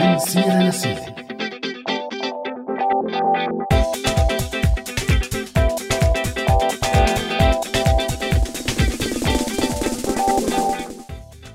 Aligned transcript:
من 0.00 0.18
سيرة 0.18 0.62
لسيرة 0.62 1.29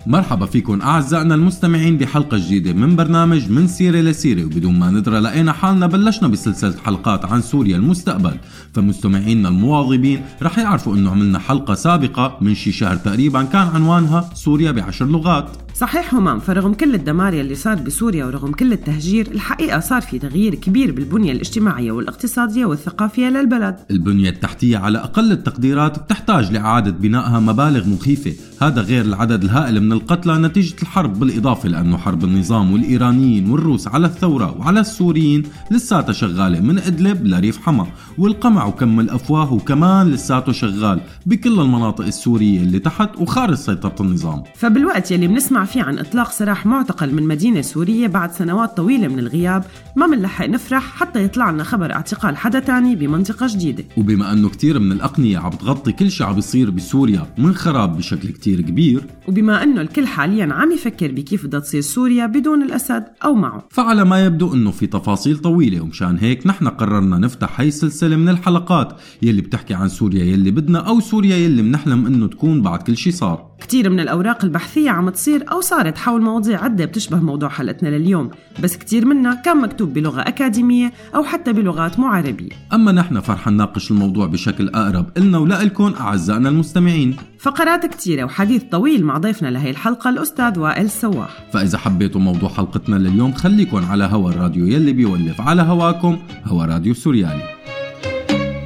مرحبا 0.07 0.45
فيكم 0.45 0.81
أعزائنا 0.81 1.35
المستمعين 1.35 1.97
بحلقة 1.97 2.37
جديدة 2.37 2.73
من 2.73 2.95
برنامج 2.95 3.51
من 3.51 3.67
سيرة 3.67 3.97
لسيرة. 3.97 4.45
وبدون 4.45 4.79
ما 4.79 4.91
ندرى 4.91 5.19
لقينا 5.19 5.53
حالنا 5.53 5.87
بلشنا 5.87 6.27
بسلسلة 6.27 6.75
حلقات 6.85 7.25
عن 7.25 7.41
سوريا 7.41 7.77
المستقبل. 7.77 8.37
فمستمعينا 8.73 9.49
المواظبين 9.49 10.21
رح 10.41 10.57
يعرفوا 10.57 10.95
إنه 10.95 11.11
عملنا 11.11 11.39
حلقة 11.39 11.73
سابقة 11.73 12.37
من 12.41 12.55
شي 12.55 12.71
شهر 12.71 12.95
تقريبا 12.95 13.43
كان 13.43 13.67
عنوانها 13.67 14.29
سوريا 14.33 14.71
بعشر 14.71 15.05
لغات. 15.05 15.64
صحيح 15.77 16.15
همام 16.15 16.39
فرغم 16.39 16.73
كل 16.73 16.95
الدمار 16.95 17.33
يلي 17.33 17.55
صار 17.55 17.75
بسوريا 17.75 18.25
ورغم 18.25 18.51
كل 18.51 18.73
التهجير 18.73 19.31
الحقيقة 19.31 19.79
صار 19.79 20.01
في 20.01 20.19
تغيير 20.19 20.55
كبير 20.55 20.91
بالبنية 20.91 21.31
الاجتماعية 21.31 21.91
والاقتصادية 21.91 22.65
والثقافية 22.65 23.27
للبلد. 23.29 23.75
البنية 23.91 24.29
التحتية 24.29 24.77
على 24.77 24.97
أقل 24.97 25.31
التقديرات 25.31 25.99
بتحتاج 25.99 26.51
لإعادة 26.51 26.91
بنائها 26.91 27.39
مبالغ 27.39 27.89
مخيفة. 27.89 28.33
هذا 28.61 28.81
غير 28.81 29.05
العدد 29.05 29.43
الهائل 29.43 29.83
من 29.83 29.91
القتلى 29.91 30.37
نتيجة 30.37 30.75
الحرب 30.81 31.19
بالإضافة 31.19 31.69
لأنه 31.69 31.97
حرب 31.97 32.23
النظام 32.23 32.73
والإيرانيين 32.73 33.49
والروس 33.49 33.87
على 33.87 34.07
الثورة 34.07 34.57
وعلى 34.59 34.79
السوريين 34.79 35.43
لساتها 35.71 36.13
شغالة 36.13 36.59
من 36.59 36.77
إدلب 36.79 37.25
لريف 37.25 37.57
حما 37.57 37.87
والقمع 38.17 38.65
وكم 38.65 38.99
الأفواه 38.99 39.53
وكمان 39.53 40.11
لساته 40.11 40.51
شغال 40.51 40.99
بكل 41.25 41.59
المناطق 41.59 42.05
السورية 42.05 42.59
اللي 42.59 42.79
تحت 42.79 43.09
وخارج 43.17 43.55
سيطرة 43.55 43.95
النظام. 43.99 44.43
فبالوقت 44.55 45.11
يلي 45.11 45.27
بنسمع 45.27 45.64
فيه 45.65 45.83
عن 45.83 45.99
إطلاق 45.99 46.31
سراح 46.31 46.65
معتقل 46.65 47.13
من 47.13 47.27
مدينة 47.27 47.61
سورية 47.61 48.07
بعد 48.07 48.31
سنوات 48.31 48.77
طويلة 48.77 49.07
من 49.07 49.19
الغياب. 49.19 49.63
ما 49.95 50.07
منلحق 50.07 50.45
نفرح 50.45 50.83
حتى 50.83 51.23
يطلع 51.23 51.51
لنا 51.51 51.63
خبر 51.63 51.93
اعتقال 51.93 52.37
حدا 52.37 52.59
تاني 52.59 52.95
بمنطقة 52.95 53.47
جديدة. 53.49 53.83
وبما 53.97 54.33
أنه 54.33 54.49
كتير 54.49 54.79
من 54.79 54.91
الأقنية 54.91 55.37
عم 55.37 55.49
تغطي 55.49 55.91
كل 55.91 56.11
شيء 56.11 56.27
عم 56.27 56.35
بيصير 56.35 56.69
بسوريا 56.69 57.27
من 57.37 57.55
خراب 57.55 57.97
بشكل 57.97 58.29
كتير 58.29 58.61
كبير 58.61 59.03
وبما 59.27 59.63
أنه 59.63 59.81
الكل 59.81 60.07
حاليا 60.07 60.53
عم 60.53 60.71
يفكر 60.71 61.11
بكيف 61.11 61.45
بدها 61.45 61.59
تصير 61.59 61.81
سوريا 61.81 62.25
بدون 62.25 62.63
الأسد 62.63 63.03
أو 63.23 63.35
معه. 63.35 63.67
فعلى 63.71 64.05
ما 64.05 64.25
يبدو 64.25 64.53
أنه 64.53 64.71
في 64.71 64.87
تفاصيل 64.87 65.37
طويلة 65.37 65.81
ومشان 65.81 66.17
هيك 66.17 66.47
نحن 66.47 66.67
قررنا 66.67 67.17
نفتح 67.17 67.59
هاي 67.59 67.67
السلسله 67.67 68.15
من 68.15 68.29
الحلقات 68.29 68.93
يلي 69.21 69.41
بتحكي 69.41 69.73
عن 69.73 69.89
سوريا 69.89 70.23
يلي 70.23 70.51
بدنا 70.51 70.79
أو 70.79 70.99
سوريا 70.99 71.35
يلي 71.35 71.61
بنحلم 71.61 72.05
إنه 72.05 72.27
تكون 72.27 72.61
بعد 72.61 72.81
كل 72.81 72.97
شي 72.97 73.11
صار. 73.11 73.54
كتير 73.61 73.89
من 73.89 73.99
الأوراق 73.99 74.43
البحثية 74.45 74.89
عم 74.89 75.09
تصير 75.09 75.51
أو 75.51 75.61
صارت 75.61 75.97
حول 75.97 76.21
مواضيع 76.21 76.63
عدة 76.63 76.85
بتشبه 76.85 77.17
موضوع 77.17 77.49
حلقتنا 77.49 77.89
لليوم 77.89 78.29
بس 78.63 78.77
كتير 78.77 79.05
منها 79.05 79.33
كان 79.33 79.57
مكتوب 79.57 79.93
بلغة 79.93 80.21
أكاديمية 80.21 80.93
أو 81.15 81.23
حتى 81.23 81.53
بلغات 81.53 81.99
مو 81.99 82.07
عربية 82.07 82.49
أما 82.73 82.91
نحن 82.91 83.19
فرح 83.19 83.47
نناقش 83.47 83.91
الموضوع 83.91 84.25
بشكل 84.25 84.69
أقرب 84.69 85.05
النا 85.17 85.37
ولإلكم 85.37 85.93
أعزائنا 85.99 86.49
المستمعين. 86.49 87.15
فقرات 87.39 87.85
كتيرة 87.85 88.23
وحديث 88.23 88.63
طويل 88.63 89.05
مع 89.05 89.17
ضيفنا 89.17 89.47
لهي 89.47 89.69
الحلقة 89.69 90.09
الأستاذ 90.09 90.59
وائل 90.59 90.89
سواح. 90.89 91.29
فإذا 91.53 91.77
حبيتوا 91.77 92.21
موضوع 92.21 92.49
حلقتنا 92.49 92.95
لليوم 92.95 93.33
خليكن 93.33 93.83
على 93.83 94.03
هوا 94.03 94.29
الراديو 94.29 94.65
يلي 94.65 94.93
بيولف 94.93 95.41
على 95.41 95.61
هواكم 95.61 96.17
هوا 96.45 96.65
راديو 96.65 96.93
سوريالي 96.93 97.43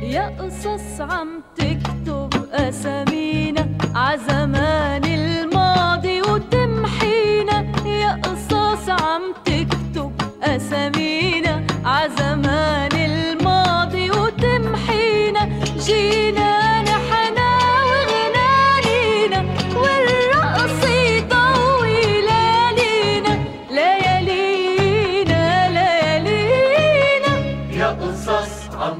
يا 0.04 0.30
قصص 0.40 1.02
عم 1.02 1.28
تكتب 1.56 2.30
أسامينا 2.52 3.49
عزمان 3.96 5.04
الماضي 5.06 6.22
وتمحينا 6.22 7.66
يا 7.86 8.22
قصص 8.24 8.90
عم 8.90 9.22
تكتب 9.46 10.12
أسامينا. 10.44 11.68
عزمان 11.86 12.92
الماضي 12.94 14.12
وتمحينا 14.12 15.50
جينا 15.86 16.82
نحنا 16.82 17.50
وغنانينا 17.90 19.40
والرقص 19.76 20.84
يضوي 20.90 22.02
ليالينا. 22.28 23.34
ليالينا 23.72 25.44
ليالينا. 25.76 27.34
يا 27.72 27.88
قصص 27.88 28.76
عم 28.76 29.00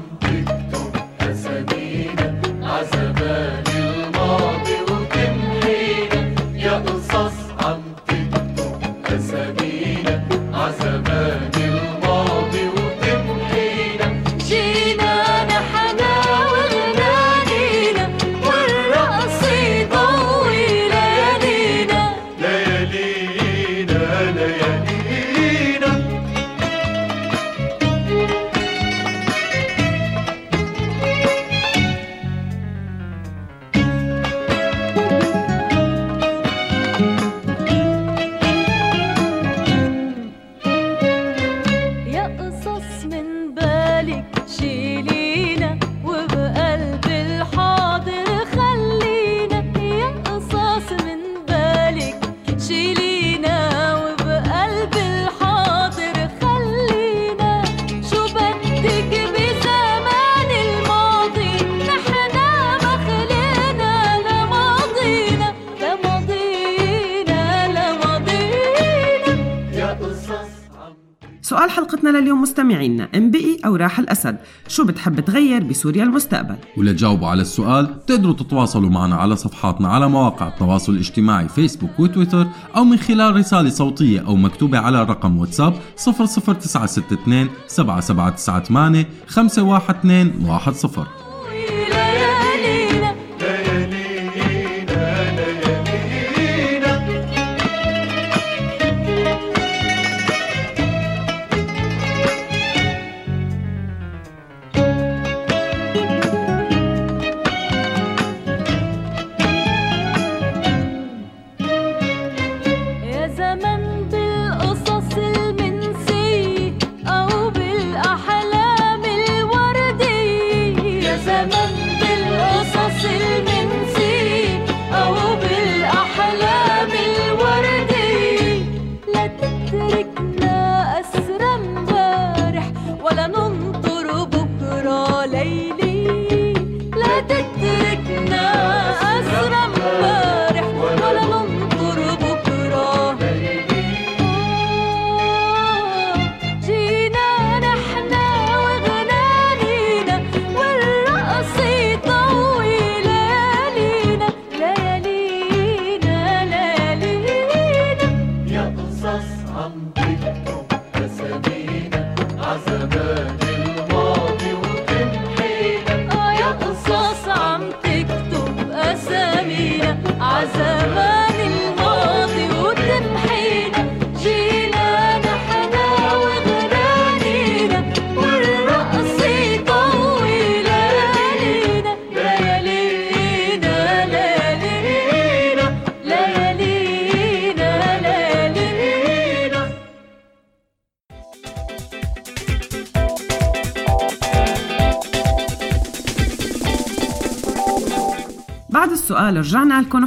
إن 73.80 73.86
بقي 73.86 73.88
أو 73.88 73.88
راح 73.88 73.98
الأسد. 73.98 74.36
شو 74.68 74.84
بتحب 74.84 75.20
تغير 75.20 75.62
بسوريا 75.64 76.04
المستقبل؟ 76.04 76.56
ولتجاوبوا 76.76 77.28
على 77.28 77.42
السؤال 77.42 78.06
تقدروا 78.06 78.34
تتواصلوا 78.34 78.90
معنا 78.90 79.16
على 79.16 79.36
صفحاتنا 79.36 79.88
على 79.88 80.08
مواقع 80.08 80.48
التواصل 80.48 80.92
الاجتماعي 80.92 81.48
فيسبوك 81.48 82.00
وتويتر 82.00 82.46
أو 82.76 82.84
من 82.84 82.96
خلال 82.96 83.36
رسالة 83.36 83.70
صوتية 83.70 84.20
أو 84.26 84.36
مكتوبة 84.36 84.78
على 84.78 85.04
رقم 85.04 85.38
واتساب 85.38 85.74
00962 85.96 87.48
7798 87.66 89.04
512 89.26 90.70
10 90.70 91.29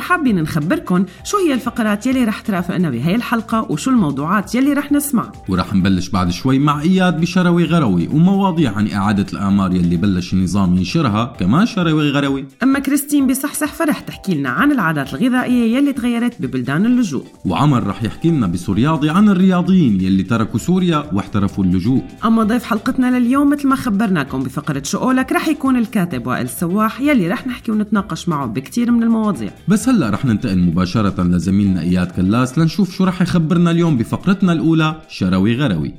وحابين 0.04 0.42
نخبركم 0.42 1.06
شو 1.24 1.38
هي 1.38 1.54
الفقرات 1.54 2.08
يلي 2.08 2.24
رح 2.24 2.40
ترافقنا 2.40 2.90
بهي 2.90 3.16
الحلقة 3.16 3.68
وشو 3.70 3.92
الموضوعات 3.92 4.56
يلي 4.56 4.74
رح 4.74 4.92
نسمع. 4.92 5.32
ورح 5.50 5.74
نبلش 5.74 6.10
بعد 6.10 6.32
شوي 6.32 6.60
مع 6.60 6.82
إياد 6.82 7.22
بشروي 7.22 7.66
غروي 7.66 8.08
ومواضيع 8.08 8.72
عن 8.72 8.92
إعادة 8.92 9.26
الاعمار 9.34 9.74
يلي 9.74 9.98
بلش 9.98 10.34
النظام 10.34 10.78
ينشرها 10.78 11.34
كمان 11.40 11.66
شروي 11.66 12.10
غروي. 12.10 12.46
أما 12.74 12.82
كريستين 12.82 13.28
بصحصح 13.28 13.74
فرح 13.74 14.00
تحكي 14.00 14.36
لنا 14.36 14.50
عن 14.50 14.72
العادات 14.72 15.14
الغذائية 15.14 15.78
يلي 15.78 15.94
تغيرت 15.94 16.42
ببلدان 16.42 16.86
اللجوء. 16.86 17.24
وعمر 17.46 17.88
رح 17.88 18.04
يحكي 18.04 18.32
لنا 18.32 18.48
بسورياضي 18.48 19.10
عن 19.10 19.30
الرياضيين 19.30 20.02
يلي 20.02 20.24
تركوا 20.24 20.60
سوريا 20.60 21.10
واحترفوا 21.14 21.64
اللجوء. 21.64 22.04
أما 22.26 22.44
ضيف 22.44 22.64
حلقتنا 22.64 23.20
لليوم 23.20 23.50
مثل 23.50 23.68
ما 23.68 23.76
خبرناكم 23.76 24.44
بفقرة 24.44 24.84
شو 24.84 24.98
قولك 24.98 25.32
رح 25.32 25.48
يكون 25.48 25.76
الكاتب 25.76 26.28
وائل 26.28 26.50
سواح 26.50 27.02
يلي 27.02 27.28
رح 27.28 27.48
نحكي 27.48 27.72
ونتناقش 27.72 28.30
معه 28.30 28.46
بكتير 28.46 28.92
من 28.92 29.04
المواضيع. 29.04 29.52
بس 29.68 29.90
هلا 29.90 30.10
رح 30.10 30.26
ننتقل 30.26 30.60
مباشرة 30.60 31.24
لزميلنا 31.24 31.82
إياد 31.82 32.12
كلاس 32.12 32.58
لنشوف 32.58 32.92
شو 32.96 33.04
رح 33.04 33.22
يخبرنا 33.22 33.72
اليوم 33.72 33.98
بفقرتنا 33.98 34.54
الأولى 34.54 35.02
شروي 35.10 35.56
غروي. 35.56 35.94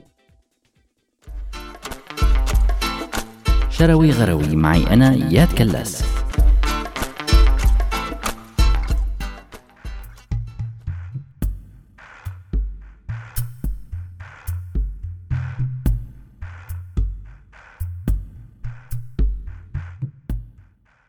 شروي 3.70 4.11
غروي 4.11 4.56
معي 4.56 4.87
أنا 4.93 5.15
إياد 5.15 5.49
كلاس. 5.59 6.14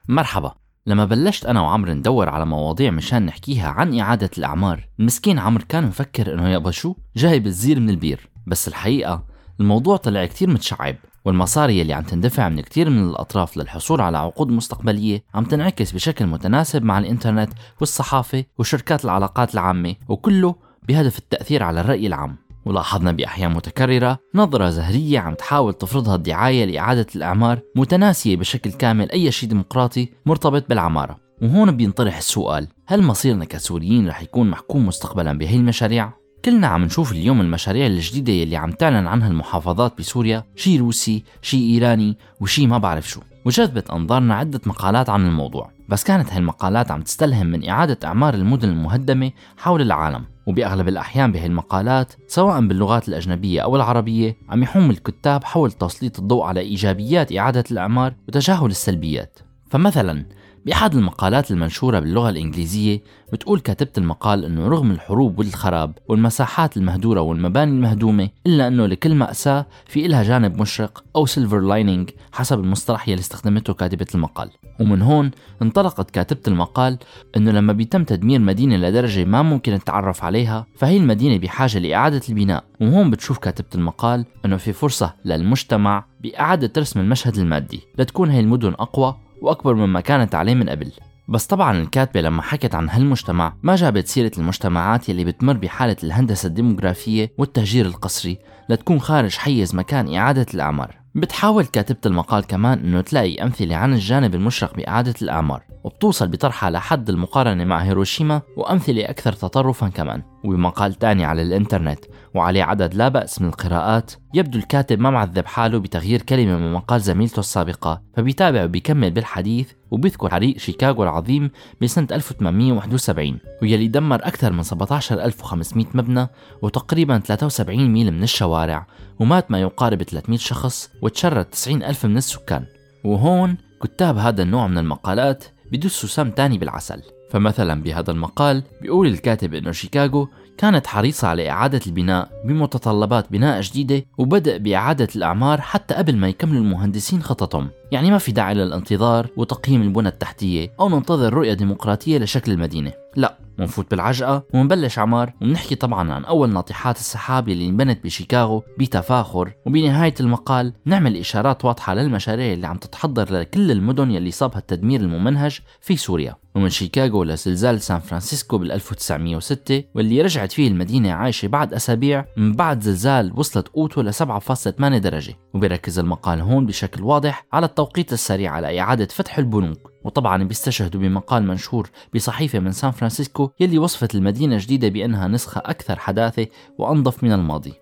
مرحبا. 0.07 0.53
لما 0.87 1.05
بلشت 1.05 1.45
أنا 1.45 1.61
وعمر 1.61 1.93
ندور 1.93 2.29
على 2.29 2.45
مواضيع 2.45 2.91
مشان 2.91 3.25
نحكيها 3.25 3.69
عن 3.69 3.99
إعادة 3.99 4.29
الأعمار 4.37 4.87
المسكين 4.99 5.39
عمر 5.39 5.63
كان 5.63 5.83
مفكر 5.83 6.33
إنه 6.33 6.49
يابا 6.49 6.71
شو؟ 6.71 6.95
جايب 7.15 7.47
الزير 7.47 7.79
من 7.79 7.89
البير. 7.89 8.29
بس 8.47 8.67
الحقيقة 8.67 9.23
الموضوع 9.59 9.97
طلع 9.97 10.25
كتير 10.25 10.49
متشعب 10.49 10.95
والمصاري 11.25 11.81
اللي 11.81 11.93
عم 11.93 12.03
تندفع 12.03 12.49
من 12.49 12.61
كتير 12.61 12.89
من 12.89 13.09
الأطراف 13.09 13.57
للحصول 13.57 14.01
على 14.01 14.17
عقود 14.17 14.51
مستقبلية 14.51 15.23
عم 15.33 15.43
تنعكس 15.43 15.91
بشكل 15.91 16.25
متناسب 16.25 16.83
مع 16.83 16.99
الإنترنت 16.99 17.53
والصحافة 17.79 18.43
وشركات 18.57 19.05
العلاقات 19.05 19.53
العامة 19.53 19.95
وكله 20.07 20.55
بهدف 20.87 21.17
التأثير 21.17 21.63
على 21.63 21.81
الرأي 21.81 22.07
العام. 22.07 22.44
ولاحظنا 22.65 23.11
بأحيان 23.11 23.51
متكررة 23.51 24.19
نظرة 24.35 24.69
زهرية 24.69 25.19
عم 25.19 25.33
تحاول 25.33 25.73
تفرضها 25.73 26.15
الدعاية 26.15 26.65
لإعادة 26.65 27.07
الأعمار 27.15 27.59
متناسية 27.75 28.35
بشكل 28.35 28.71
كامل 28.71 29.11
أي 29.11 29.31
شيء 29.31 29.49
ديمقراطي 29.49 30.09
مرتبط 30.25 30.69
بالعمارة. 30.69 31.17
وهون 31.41 31.71
بينطرح 31.71 32.17
السؤال 32.17 32.67
هل 32.87 33.03
مصيرنا 33.03 33.45
كسوريين 33.45 34.07
رح 34.07 34.21
يكون 34.21 34.49
محكوم 34.49 34.87
مستقبلا 34.87 35.37
بهي 35.37 35.55
المشاريع؟ 35.55 36.13
كلنا 36.45 36.67
عم 36.67 36.83
نشوف 36.83 37.11
اليوم 37.11 37.41
المشاريع 37.41 37.85
الجديدة 37.85 38.33
يلي 38.33 38.55
عم 38.55 38.71
تعلن 38.71 39.07
عنها 39.07 39.27
المحافظات 39.27 39.97
بسوريا 39.99 40.43
شي 40.55 40.77
روسي 40.77 41.23
شي 41.41 41.57
إيراني 41.57 42.17
وشي 42.41 42.67
ما 42.67 42.77
بعرف 42.77 43.09
شو. 43.09 43.21
وجذبت 43.45 43.89
أنظارنا 43.89 44.35
عدة 44.35 44.61
مقالات 44.65 45.09
عن 45.09 45.27
الموضوع. 45.27 45.71
بس 45.89 46.03
كانت 46.03 46.29
هاي 46.31 46.37
المقالات 46.37 46.91
عم 46.91 47.01
تستلهم 47.01 47.47
من 47.47 47.69
إعادة 47.69 47.97
أعمار 48.03 48.33
المدن 48.33 48.69
المهدمة 48.69 49.31
حول 49.57 49.81
العالم. 49.81 50.25
وبأغلب 50.45 50.87
الأحيان 50.87 51.31
بهي 51.31 51.45
المقالات 51.45 52.13
سواء 52.27 52.67
باللغات 52.67 53.07
الأجنبية 53.07 53.61
أو 53.61 53.75
العربية 53.75 54.37
عم 54.49 54.63
يحوم 54.63 54.89
الكتاب 54.89 55.43
حول 55.43 55.71
تسليط 55.71 56.19
الضوء 56.19 56.43
على 56.43 56.59
إيجابيات 56.59 57.35
إعادة 57.37 57.63
الأعمار 57.71 58.13
وتجاهل 58.27 58.65
السلبيات. 58.65 59.39
فمثلا 59.69 60.25
بأحد 60.65 60.95
المقالات 60.95 61.51
المنشورة 61.51 61.99
باللغة 61.99 62.29
الإنجليزية 62.29 63.01
بتقول 63.33 63.59
كاتبة 63.59 63.91
المقال 63.97 64.45
أنه 64.45 64.67
رغم 64.67 64.91
الحروب 64.91 65.39
والخراب 65.39 65.97
والمساحات 66.07 66.77
المهدورة 66.77 67.21
والمباني 67.21 67.71
المهدومة 67.71 68.29
إلا 68.47 68.67
أنه 68.67 68.85
لكل 68.85 69.15
مأساة 69.15 69.65
في 69.87 70.05
إلها 70.05 70.23
جانب 70.23 70.61
مشرق 70.61 71.03
أو 71.15 71.25
silver 71.25 71.59
lining 71.59 72.09
حسب 72.31 72.59
المصطلح 72.59 73.09
يلي 73.09 73.19
استخدمته 73.19 73.73
كاتبة 73.73 74.05
المقال. 74.15 74.49
ومن 74.79 75.01
هون 75.01 75.31
انطلقت 75.61 76.11
كاتبة 76.11 76.41
المقال 76.47 76.97
أنه 77.37 77.51
لما 77.51 77.73
بيتم 77.73 78.03
تدمير 78.03 78.39
مدينة 78.39 78.75
لدرجة 78.77 79.25
ما 79.25 79.41
ممكن 79.41 79.73
نتعرف 79.73 80.23
عليها 80.23 80.65
فهي 80.77 80.97
المدينة 80.97 81.37
بحاجة 81.37 81.79
لإعادة 81.79 82.21
البناء. 82.29 82.63
وهون 82.81 83.11
بتشوف 83.11 83.37
كاتبة 83.37 83.67
المقال 83.75 84.25
أنه 84.45 84.57
في 84.57 84.73
فرصة 84.73 85.13
للمجتمع 85.25 86.05
بإعادة 86.23 86.71
رسم 86.77 86.99
المشهد 86.99 87.37
المادي. 87.37 87.81
لتكون 87.99 88.29
هي 88.29 88.39
المدن 88.39 88.73
أقوى 88.73 89.24
وأكبر 89.41 89.73
مما 89.73 90.01
كانت 90.01 90.35
عليه 90.35 90.55
من 90.55 90.69
قبل 90.69 90.91
بس 91.27 91.45
طبعا 91.45 91.77
الكاتبة 91.77 92.21
لما 92.21 92.41
حكت 92.41 92.75
عن 92.75 92.89
هالمجتمع 92.89 93.53
ما 93.63 93.75
جابت 93.75 94.07
سيرة 94.07 94.31
المجتمعات 94.37 95.09
يلي 95.09 95.25
بتمر 95.25 95.53
بحالة 95.53 95.95
الهندسة 96.03 96.47
الديموغرافية 96.47 97.31
والتهجير 97.37 97.85
القسري 97.85 98.37
لتكون 98.69 98.99
خارج 98.99 99.35
حيز 99.35 99.75
مكان 99.75 100.15
إعادة 100.15 100.45
الأعمار. 100.53 100.95
بتحاول 101.15 101.65
كاتبة 101.65 101.99
المقال 102.05 102.43
كمان 102.43 102.79
إنه 102.79 103.01
تلاقي 103.01 103.43
أمثلة 103.43 103.75
عن 103.75 103.93
الجانب 103.93 104.35
المشرق 104.35 104.75
بإعادة 104.75 105.13
الأعمار 105.21 105.63
وبتوصل 105.83 106.27
بطرحها 106.27 106.69
لحد 106.69 107.09
المقارنة 107.09 107.63
مع 107.63 107.77
هيروشيما 107.77 108.41
وأمثلة 108.57 109.09
أكثر 109.09 109.33
تطرفا 109.33 109.89
كمان. 109.89 110.21
وبمقال 110.45 110.93
تاني 110.93 111.25
على 111.25 111.41
الإنترنت 111.41 111.99
وعليه 112.33 112.63
عدد 112.63 112.93
لا 112.93 113.07
بأس 113.07 113.41
من 113.41 113.47
القراءات 113.47 114.11
يبدو 114.33 114.59
الكاتب 114.59 114.99
ما 114.99 115.09
معذب 115.09 115.45
حاله 115.45 115.79
بتغيير 115.79 116.21
كلمة 116.21 116.57
من 116.57 116.73
مقال 116.73 117.01
زميلته 117.01 117.39
السابقة 117.39 118.01
فبيتابع 118.17 118.63
وبيكمل 118.63 119.11
بالحديث 119.11 119.71
وبيذكر 119.91 120.29
حريق 120.29 120.57
شيكاغو 120.57 121.03
العظيم 121.03 121.51
بسنة 121.81 122.07
1871 122.11 123.39
ويلي 123.61 123.87
دمر 123.87 124.15
أكثر 124.15 124.51
من 124.53 124.63
17500 124.63 125.85
مبنى 125.93 126.27
وتقريبا 126.61 127.19
73 127.19 127.89
ميل 127.93 128.11
من 128.11 128.23
الشوارع 128.23 128.87
ومات 129.19 129.51
ما 129.51 129.61
يقارب 129.61 130.03
300 130.03 130.39
شخص 130.39 130.89
وتشرد 131.01 131.45
90 131.45 131.83
ألف 131.83 132.05
من 132.05 132.17
السكان. 132.17 132.65
وهون 133.03 133.57
كتاب 133.83 134.17
هذا 134.17 134.43
النوع 134.43 134.67
من 134.67 134.77
المقالات 134.77 135.43
بدسوا 135.71 136.09
سم 136.09 136.29
تاني 136.29 136.57
بالعسل. 136.57 137.01
فمثلا 137.35 137.81
بهذا 137.81 138.11
المقال 138.11 138.63
بيقول 138.81 139.07
الكاتب 139.07 139.53
إنه 139.53 139.71
شيكاغو 139.71 140.27
كانت 140.57 140.87
حريصة 140.87 141.27
على 141.27 141.49
إعادة 141.49 141.79
البناء 141.87 142.29
بمتطلبات 142.45 143.31
بناء 143.31 143.61
جديدة 143.61 144.05
وبدأ 144.17 144.57
بإعادة 144.57 145.07
الأعمار 145.15 145.61
حتى 145.61 145.93
قبل 145.93 146.17
ما 146.17 146.27
يكملوا 146.29 146.61
المهندسين 146.61 147.23
خططهم. 147.23 147.69
يعني 147.91 148.11
ما 148.11 148.17
في 148.17 148.31
داعي 148.31 148.53
للانتظار 148.53 149.27
وتقييم 149.37 149.81
البنى 149.81 150.07
التحتية 150.07 150.71
أو 150.79 150.89
ننتظر 150.89 151.33
رؤية 151.33 151.53
ديمقراطية 151.53 152.17
لشكل 152.17 152.51
المدينة. 152.51 152.91
لا 153.15 153.37
منفوت 153.59 153.91
بالعجقة 153.91 154.43
ومنبلش 154.53 154.99
عمار 154.99 155.33
ومنحكي 155.41 155.75
طبعا 155.75 156.13
عن 156.13 156.25
أول 156.25 156.53
ناطحات 156.53 156.97
السحاب 156.97 157.49
اللي 157.49 157.67
انبنت 157.67 158.03
بشيكاغو 158.03 158.63
بتفاخر. 158.79 159.53
وبنهاية 159.65 160.13
المقال 160.19 160.73
نعمل 160.85 161.17
إشارات 161.17 161.65
واضحة 161.65 161.93
للمشاريع 161.93 162.53
اللي 162.53 162.67
عم 162.67 162.77
تتحضر 162.77 163.33
لكل 163.33 163.71
المدن 163.71 164.11
يلي 164.11 164.31
صابها 164.31 164.57
التدمير 164.57 164.99
الممنهج 165.01 165.59
في 165.81 165.95
سوريا. 165.95 166.35
ومن 166.55 166.69
شيكاغو 166.69 167.23
لزلزال 167.23 167.81
سان 167.81 167.99
فرانسيسكو 167.99 168.57
بال 168.57 168.71
1906 168.71 169.83
واللي 169.95 170.21
رجعت 170.21 170.51
فيه 170.51 170.67
المدينة 170.67 171.11
عايشة 171.11 171.47
بعد 171.47 171.73
أسابيع 171.73 172.25
من 172.37 172.53
بعد 172.53 172.81
زلزال 172.81 173.31
وصلت 173.35 173.67
قوته 173.67 174.03
ل 174.03 174.13
7.8 174.13 174.97
درجة. 174.97 175.35
وبيركز 175.53 175.99
المقال 175.99 176.41
هون 176.41 176.65
بشكل 176.65 177.03
واضح 177.03 177.45
على 177.53 177.65
التوقيت 177.65 178.13
السريع 178.13 178.51
على 178.51 178.79
إعادة 178.79 179.05
فتح 179.05 179.37
البنوك. 179.37 179.91
وطبعا 180.03 180.43
بيستشهدوا 180.43 181.01
بمقال 181.01 181.43
منشور 181.47 181.89
بصحيفة 182.15 182.59
من 182.59 182.71
سان 182.71 182.91
فرانسيسكو 182.91 183.44
يلي 183.59 183.77
وصفت 183.77 184.15
المدينة 184.15 184.55
الجديدة 184.55 184.89
بأنها 184.89 185.27
نسخة 185.27 185.61
أكثر 185.65 185.99
حداثة 185.99 186.47
وأنظف 186.77 187.23
من 187.23 187.31
الماضي. 187.31 187.73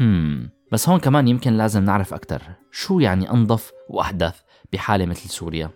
هم 0.00 0.50
بس 0.72 0.88
هون 0.88 1.00
كمان 1.00 1.28
يمكن 1.28 1.52
لازم 1.52 1.84
نعرف 1.84 2.14
أكثر 2.14 2.42
شو 2.70 3.00
يعني 3.00 3.30
أنظف 3.30 3.72
وأحدث 3.88 4.40
بحالة 4.72 5.06
مثل 5.06 5.28
سوريا؟ 5.28 5.70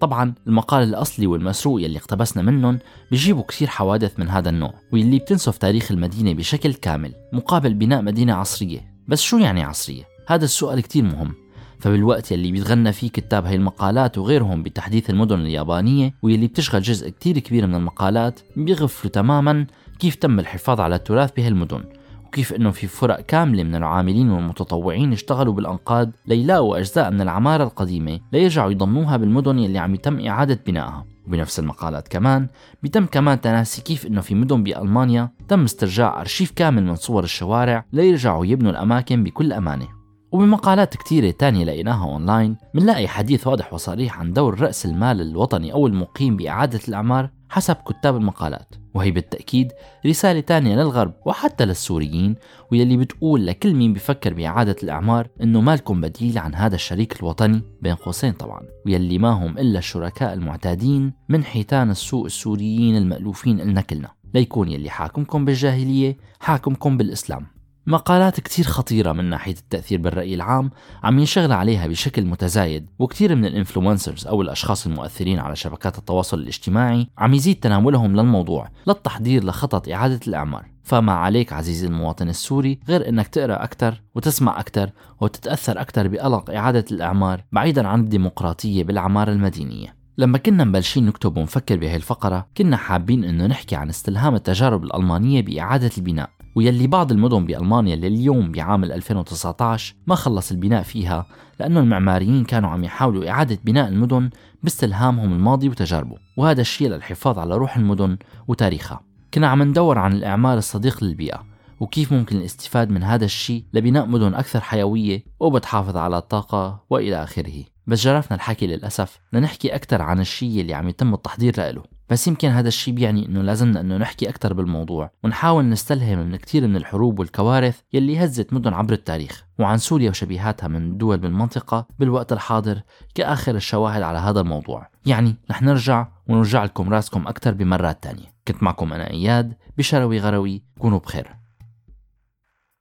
طبعا 0.00 0.34
المقال 0.46 0.82
الأصلي 0.82 1.26
والمسروق 1.26 1.82
يلي 1.82 1.98
اقتبسنا 1.98 2.42
منهم 2.42 2.78
بيجيبوا 3.10 3.42
كثير 3.42 3.68
حوادث 3.68 4.18
من 4.18 4.28
هذا 4.28 4.50
النوع 4.50 4.74
واللي 4.92 5.18
بتنسف 5.18 5.58
تاريخ 5.58 5.92
المدينة 5.92 6.32
بشكل 6.32 6.74
كامل 6.74 7.12
مقابل 7.32 7.74
بناء 7.74 8.02
مدينة 8.02 8.34
عصرية. 8.34 8.80
بس 9.08 9.20
شو 9.20 9.38
يعني 9.38 9.62
عصرية؟ 9.62 10.04
هذا 10.28 10.44
السؤال 10.44 10.80
كتير 10.80 11.02
مهم. 11.02 11.34
فبالوقت 11.78 12.32
يلي 12.32 12.52
بيتغنى 12.52 12.92
فيه 12.92 13.08
كتاب 13.10 13.46
هاي 13.46 13.54
المقالات 13.54 14.18
وغيرهم 14.18 14.62
بتحديث 14.62 15.10
المدن 15.10 15.40
اليابانية 15.40 16.14
واللي 16.22 16.46
بتشغل 16.46 16.82
جزء 16.82 17.08
كتير 17.08 17.38
كبير 17.38 17.66
من 17.66 17.74
المقالات 17.74 18.40
بيغفلوا 18.56 19.12
تماما 19.12 19.66
كيف 19.98 20.14
تم 20.14 20.40
الحفاظ 20.40 20.80
على 20.80 20.94
التراث 20.94 21.30
بهالمدن. 21.36 21.84
وكيف 22.30 22.52
إنه 22.52 22.70
في 22.70 22.86
فرق 22.86 23.20
كاملة 23.20 23.62
من 23.62 23.74
العاملين 23.74 24.30
والمتطوعين 24.30 25.12
اشتغلوا 25.12 25.54
بالأنقاض 25.54 26.10
ليلاقوا 26.26 26.78
اجزاء 26.78 27.10
من 27.10 27.20
العمارة 27.20 27.64
القديمة 27.64 28.20
ليرجعوا 28.32 28.70
يضموها 28.70 29.16
بالمدن 29.16 29.58
يلي 29.58 29.78
عم 29.78 29.94
يتم 29.94 30.26
إعادة 30.26 30.60
بنائها. 30.66 31.04
وبنفس 31.26 31.58
المقالات 31.58 32.08
كمان 32.08 32.48
بيتم 32.82 33.06
كمان 33.06 33.40
تناسي 33.40 33.82
كيف 33.82 34.06
إنه 34.06 34.20
في 34.20 34.34
مدن 34.34 34.62
بألمانيا 34.62 35.30
تم 35.48 35.64
استرجاع 35.64 36.20
أرشيف 36.20 36.50
كامل 36.50 36.84
من 36.84 36.94
صور 36.94 37.24
الشوارع 37.24 37.84
ليرجعوا 37.92 38.46
يبنوا 38.46 38.70
الأماكن 38.70 39.24
بكل 39.24 39.52
أمانة. 39.52 39.88
وبمقالات 40.32 40.96
كتيرة 40.96 41.30
تانية 41.30 41.64
لقيناها 41.64 42.04
أونلاين 42.04 42.56
منلاقي 42.74 43.08
حديث 43.08 43.46
واضح 43.46 43.72
وصريح 43.74 44.20
عن 44.20 44.32
دور 44.32 44.60
رأس 44.60 44.86
المال 44.86 45.20
الوطني 45.20 45.72
أو 45.72 45.86
المقيم 45.86 46.36
بإعادة 46.36 46.80
الأعمار 46.88 47.30
حسب 47.50 47.76
كتاب 47.76 48.16
المقالات 48.16 48.74
وهي 48.94 49.10
بالتأكيد 49.10 49.72
رسالة 50.06 50.40
تانية 50.40 50.76
للغرب 50.76 51.12
وحتى 51.26 51.64
للسوريين 51.64 52.34
واللي 52.72 52.96
بتقول 52.96 53.46
لكل 53.46 53.74
مين 53.74 53.92
بيفكر 53.92 54.34
بإعادة 54.34 54.76
الأعمار 54.82 55.28
إنه 55.42 55.60
مالكم 55.60 56.00
بديل 56.00 56.38
عن 56.38 56.54
هذا 56.54 56.74
الشريك 56.74 57.20
الوطني 57.20 57.62
بين 57.82 57.94
قوسين 57.94 58.32
طبعا 58.32 58.60
ويلي 58.86 59.18
ما 59.18 59.28
هم 59.28 59.58
إلا 59.58 59.78
الشركاء 59.78 60.32
المعتادين 60.32 61.12
من 61.28 61.44
حيتان 61.44 61.90
السوق 61.90 62.24
السوريين 62.24 62.96
المألوفين 62.96 63.60
إلنا 63.60 63.80
كلنا 63.80 64.08
ليكون 64.34 64.68
يلي 64.68 64.90
حاكمكم 64.90 65.44
بالجاهلية 65.44 66.16
حاكمكم 66.40 66.96
بالإسلام. 66.96 67.46
مقالات 67.86 68.40
كتير 68.40 68.64
خطيرة 68.64 69.12
من 69.12 69.24
ناحية 69.24 69.52
التأثير 69.52 70.00
بالرأي 70.00 70.34
العام 70.34 70.70
عم 71.02 71.18
ينشغل 71.18 71.52
عليها 71.52 71.86
بشكل 71.86 72.24
متزايد 72.24 72.86
وكتير 72.98 73.34
من 73.34 73.44
الإنفلونسرز 73.44 74.26
أو 74.26 74.42
الأشخاص 74.42 74.86
المؤثرين 74.86 75.38
على 75.38 75.56
شبكات 75.56 75.98
التواصل 75.98 76.38
الاجتماعي 76.38 77.08
عم 77.18 77.34
يزيد 77.34 77.60
تناولهم 77.60 78.16
للموضوع 78.16 78.68
للتحضير 78.86 79.44
لخطط 79.44 79.88
إعادة 79.88 80.20
الإعمار. 80.28 80.70
فما 80.82 81.12
عليك 81.12 81.52
عزيزي 81.52 81.86
المواطن 81.86 82.28
السوري 82.28 82.78
غير 82.88 83.08
إنك 83.08 83.28
تقرأ 83.28 83.64
أكثر 83.64 84.02
وتسمع 84.14 84.60
أكثر 84.60 84.90
وتتأثر 85.20 85.80
أكثر 85.80 86.08
بقلق 86.08 86.50
إعادة 86.50 86.84
الإعمار 86.92 87.44
بعيدا 87.52 87.88
عن 87.88 88.00
الديمقراطية 88.00 88.84
بالعماره 88.84 89.32
المدينيه 89.32 89.94
لما 90.18 90.38
كنا 90.38 90.64
مبلشين 90.64 91.06
نكتب 91.06 91.36
ونفكر 91.36 91.76
بهي 91.76 91.96
الفقرة 91.96 92.46
كنا 92.56 92.76
حابين 92.76 93.24
إنه 93.24 93.46
نحكي 93.46 93.76
عن 93.76 93.88
استلهام 93.88 94.34
التجارب 94.34 94.84
الألمانية 94.84 95.42
بإعادة 95.42 95.90
البناء. 95.98 96.30
ويلي 96.54 96.86
بعض 96.86 97.12
المدن 97.12 97.44
بألمانيا 97.44 97.96
لليوم 97.96 98.52
بعام 98.52 98.84
2019 98.84 99.94
ما 100.06 100.14
خلص 100.14 100.50
البناء 100.50 100.82
فيها 100.82 101.26
لأنه 101.60 101.80
المعماريين 101.80 102.44
كانوا 102.44 102.70
عم 102.70 102.84
يحاولوا 102.84 103.30
إعادة 103.30 103.58
بناء 103.64 103.88
المدن 103.88 104.30
باستلهامهم 104.62 105.32
الماضي 105.32 105.68
وتجاربه 105.68 106.16
وهذا 106.36 106.60
الشيء 106.60 106.88
للحفاظ 106.88 107.38
على 107.38 107.56
روح 107.56 107.76
المدن 107.76 108.16
وتاريخها. 108.48 109.00
كنا 109.34 109.48
عم 109.48 109.62
ندور 109.62 109.98
عن 109.98 110.12
الإعمار 110.12 110.58
الصديق 110.58 111.04
للبيئة 111.04 111.44
وكيف 111.80 112.12
ممكن 112.12 112.36
الاستفاد 112.36 112.90
من 112.90 113.02
هذا 113.02 113.24
الشيء 113.24 113.64
لبناء 113.72 114.06
مدن 114.06 114.34
أكثر 114.34 114.60
حيوية 114.60 115.24
وبتحافظ 115.40 115.96
على 115.96 116.18
الطاقة 116.18 116.84
وإلى 116.90 117.22
آخره. 117.22 117.64
بس 117.86 118.04
جرفنا 118.04 118.36
الحكي 118.36 118.66
للأسف 118.66 119.20
لنحكي 119.32 119.74
أكثر 119.74 120.02
عن 120.02 120.20
الشيء 120.20 120.60
اللي 120.60 120.74
عم 120.74 120.88
يتم 120.88 121.14
التحضير 121.14 121.54
له. 121.56 121.82
بس 122.10 122.28
يمكن 122.28 122.48
هذا 122.48 122.68
الشيء 122.68 122.94
بيعني 122.94 123.26
إنه 123.26 123.42
لازمنا 123.42 123.80
إنه 123.80 123.96
نحكي 123.96 124.28
أكثر 124.28 124.52
بالموضوع 124.52 125.10
ونحاول 125.24 125.68
نستلهم 125.68 126.18
من 126.18 126.36
كثير 126.36 126.66
من 126.66 126.76
الحروب 126.76 127.18
والكوارث 127.18 127.80
يلي 127.92 128.24
هزت 128.24 128.52
مدن 128.52 128.72
عبر 128.72 128.92
التاريخ 128.92 129.44
وعن 129.58 129.78
سوريا 129.78 130.10
وشبيهاتها 130.10 130.68
من 130.68 130.76
الدول 130.76 131.18
بالمنطقة 131.18 131.86
بالوقت 131.98 132.32
الحاضر 132.32 132.82
كآخر 133.14 133.54
الشواهد 133.54 134.02
على 134.02 134.18
هذا 134.18 134.40
الموضوع. 134.40 134.88
يعني 135.06 135.36
رح 135.50 135.62
نرجع 135.62 136.06
ونرجع 136.28 136.64
لكم 136.64 136.94
راسكم 136.94 137.28
أكثر 137.28 137.54
بمرات 137.54 138.02
تانية. 138.02 138.26
كنت 138.48 138.62
معكم 138.62 138.92
أنا 138.92 139.10
إياد 139.10 139.54
بشروي 139.78 140.18
غروي 140.18 140.62
كونوا 140.78 140.98
بخير. 140.98 141.36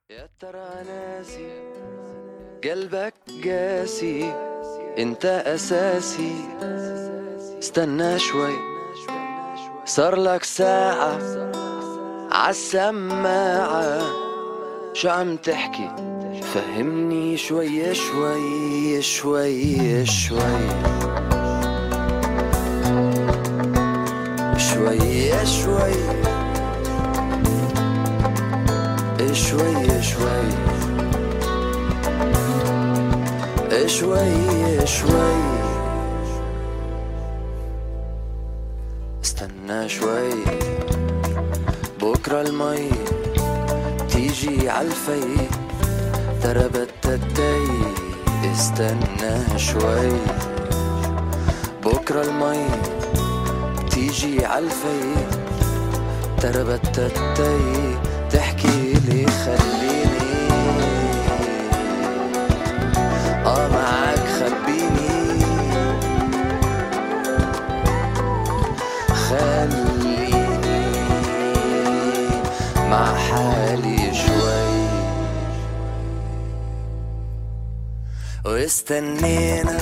يا 0.09 0.29
ترى 0.39 0.69
ناسي 0.87 1.49
قلبك 2.63 3.13
قاسي 3.45 4.33
أنت 4.99 5.25
أساسي. 5.25 6.33
استنى 7.59 8.19
شوي. 8.19 8.78
صار 9.89 10.15
لك 10.15 10.43
ساعة 10.43 11.17
عالسماعة 12.31 14.01
شو 14.93 15.09
عم 15.09 15.37
تحكي؟ 15.37 15.89
فهمني 16.53 17.37
شوي 17.37 17.95
شوي 17.95 19.01
شوي 19.01 20.05
شوي. 20.05 20.69
شوي 24.57 25.45
شوي. 25.45 25.93
شوي 29.33 30.01
شوي. 30.01 30.49
شوي 33.87 34.87
شوي. 34.87 35.58
استنى 39.69 39.89
شوي. 39.89 40.43
بكرة 42.01 42.41
المي 42.41 42.89
تيجي 44.09 44.69
عالفي. 44.69 45.47
ترى 46.43 46.69
بتتي 46.69 47.67
استنى 48.51 49.59
شوي. 49.59 50.11
بكرة 51.85 52.21
المي 52.21 52.65
تيجي 53.91 54.45
عالفي. 54.45 55.13
ترى 56.41 56.63
بتتي 56.63 57.97
تحكي 58.31 58.93
لي 58.93 59.25
خليني 59.27 59.78
مع 72.89 73.15
حالي 73.17 74.13
شوي. 74.13 74.89
واستنينا 78.45 79.77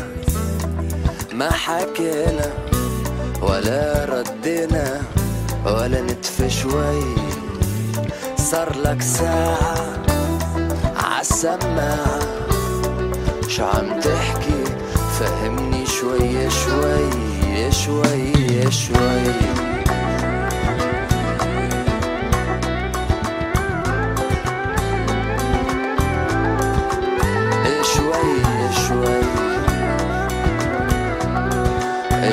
ما 1.34 1.52
حكينا 1.52 2.50
ولا 3.42 4.06
ردينا 4.06 5.02
ولا 5.66 6.02
نتف 6.02 6.48
شوي. 6.48 7.16
صار 8.38 8.76
لك 8.78 9.02
ساعة 9.02 9.94
عالسماعة. 10.96 12.20
شو 13.48 13.64
عم 13.64 14.00
تحكي؟ 14.00 14.64
فهمني 15.20 15.86
شوي 15.86 16.50
شوي 16.50 17.10
شوي 17.72 17.72
شوي 17.72 18.72
شوي. 18.72 19.67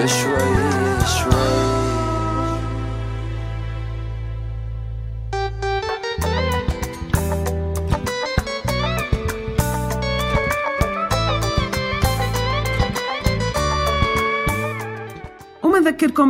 شوي 0.07 1.07
شوي 1.19 1.45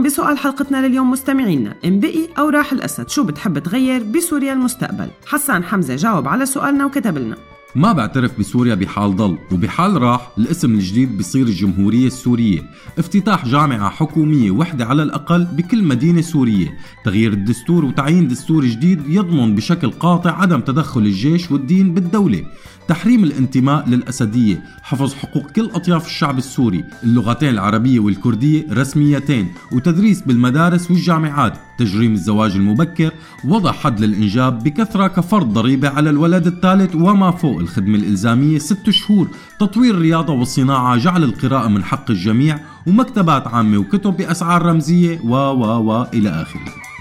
بسؤال 0.04 0.38
حلقتنا 0.38 0.87
لليوم 0.87 1.11
مستمعينا. 1.11 1.75
إن 1.85 2.00
بقي 2.00 2.28
أو 2.38 2.49
راح 2.49 2.73
الأسد. 2.73 3.09
شو 3.09 3.25
بتحب 3.25 3.59
تغير 3.59 4.02
بسوريا 4.02 4.52
المستقبل؟ 4.52 5.09
حسان 5.26 5.64
حمزة 5.64 5.97
جاوب 5.97 6.28
على 6.28 6.47
سؤالنا 6.47 6.85
وكتب 6.87 7.19
لنا. 7.19 7.37
ما 7.76 7.93
بعترف 7.93 8.38
بسوريا 8.38 8.75
بحال 8.75 9.16
ضل 9.16 9.38
وبحال 9.52 10.02
راح 10.02 10.31
الاسم 10.38 10.75
الجديد 10.75 11.19
بصير 11.19 11.47
الجمهورية 11.47 12.07
السورية. 12.07 12.62
افتتاح 12.99 13.47
جامعة 13.47 13.90
حكومية 13.90 14.50
وحدة 14.50 14.87
على 14.87 15.02
الأقل 15.02 15.45
بكل 15.45 15.85
مدينة 15.85 16.21
سورية. 16.21 16.78
تغيير 17.04 17.33
الدستور 17.33 17.85
وتعيين 17.85 18.28
دستور 18.28 18.64
جديد 18.64 19.02
يضمن 19.09 19.54
بشكل 19.54 19.90
قاطع 19.90 20.40
عدم 20.40 20.61
تدخل 20.61 21.00
الجيش 21.00 21.50
والدين 21.50 21.95
بالدولة. 21.95 22.45
تحريم 22.88 23.25
الانتماء 23.25 23.88
للأسدية 23.88 24.62
حفظ 24.83 25.14
حقوق 25.14 25.50
كل 25.50 25.71
أطياف 25.75 26.07
الشعب 26.07 26.38
السوري 26.38 26.85
اللغتين 27.03 27.49
العربية 27.49 28.00
والكردية 28.00 28.67
رسميتين 28.73 29.53
وتدريس 29.73 30.21
بالمدارس 30.23 30.91
والجامعات 30.91 31.59
تجريم 31.79 32.12
الزواج 32.12 32.53
المبكر 32.53 33.11
وضع 33.45 33.73
حد 33.73 34.00
للإنجاب 34.00 34.64
بكثرة 34.64 35.07
كفرض 35.07 35.53
ضريبة 35.53 35.88
على 35.88 36.11
الولد 36.11 36.47
الثالث 36.47 36.95
وما 36.95 37.31
فوق 37.31 37.59
الخدمة 37.59 37.99
الإلزامية 37.99 38.59
ست 38.59 38.91
شهور 38.91 39.29
تطوير 39.61 39.95
الرياضة 39.95 40.33
والصناعة 40.33 40.97
جعل 40.97 41.25
القراءة 41.25 41.69
من 41.69 41.85
حق 41.85 42.11
الجميع 42.11 42.59
ومكتبات 42.87 43.47
عامة 43.47 43.79
وكتب 43.79 44.17
بأسعار 44.17 44.62
رمزية 44.62 45.21
و 45.25 45.35
و 45.35 45.91
و 45.91 46.07
إلى 46.14 46.29
آخره. 46.29 46.94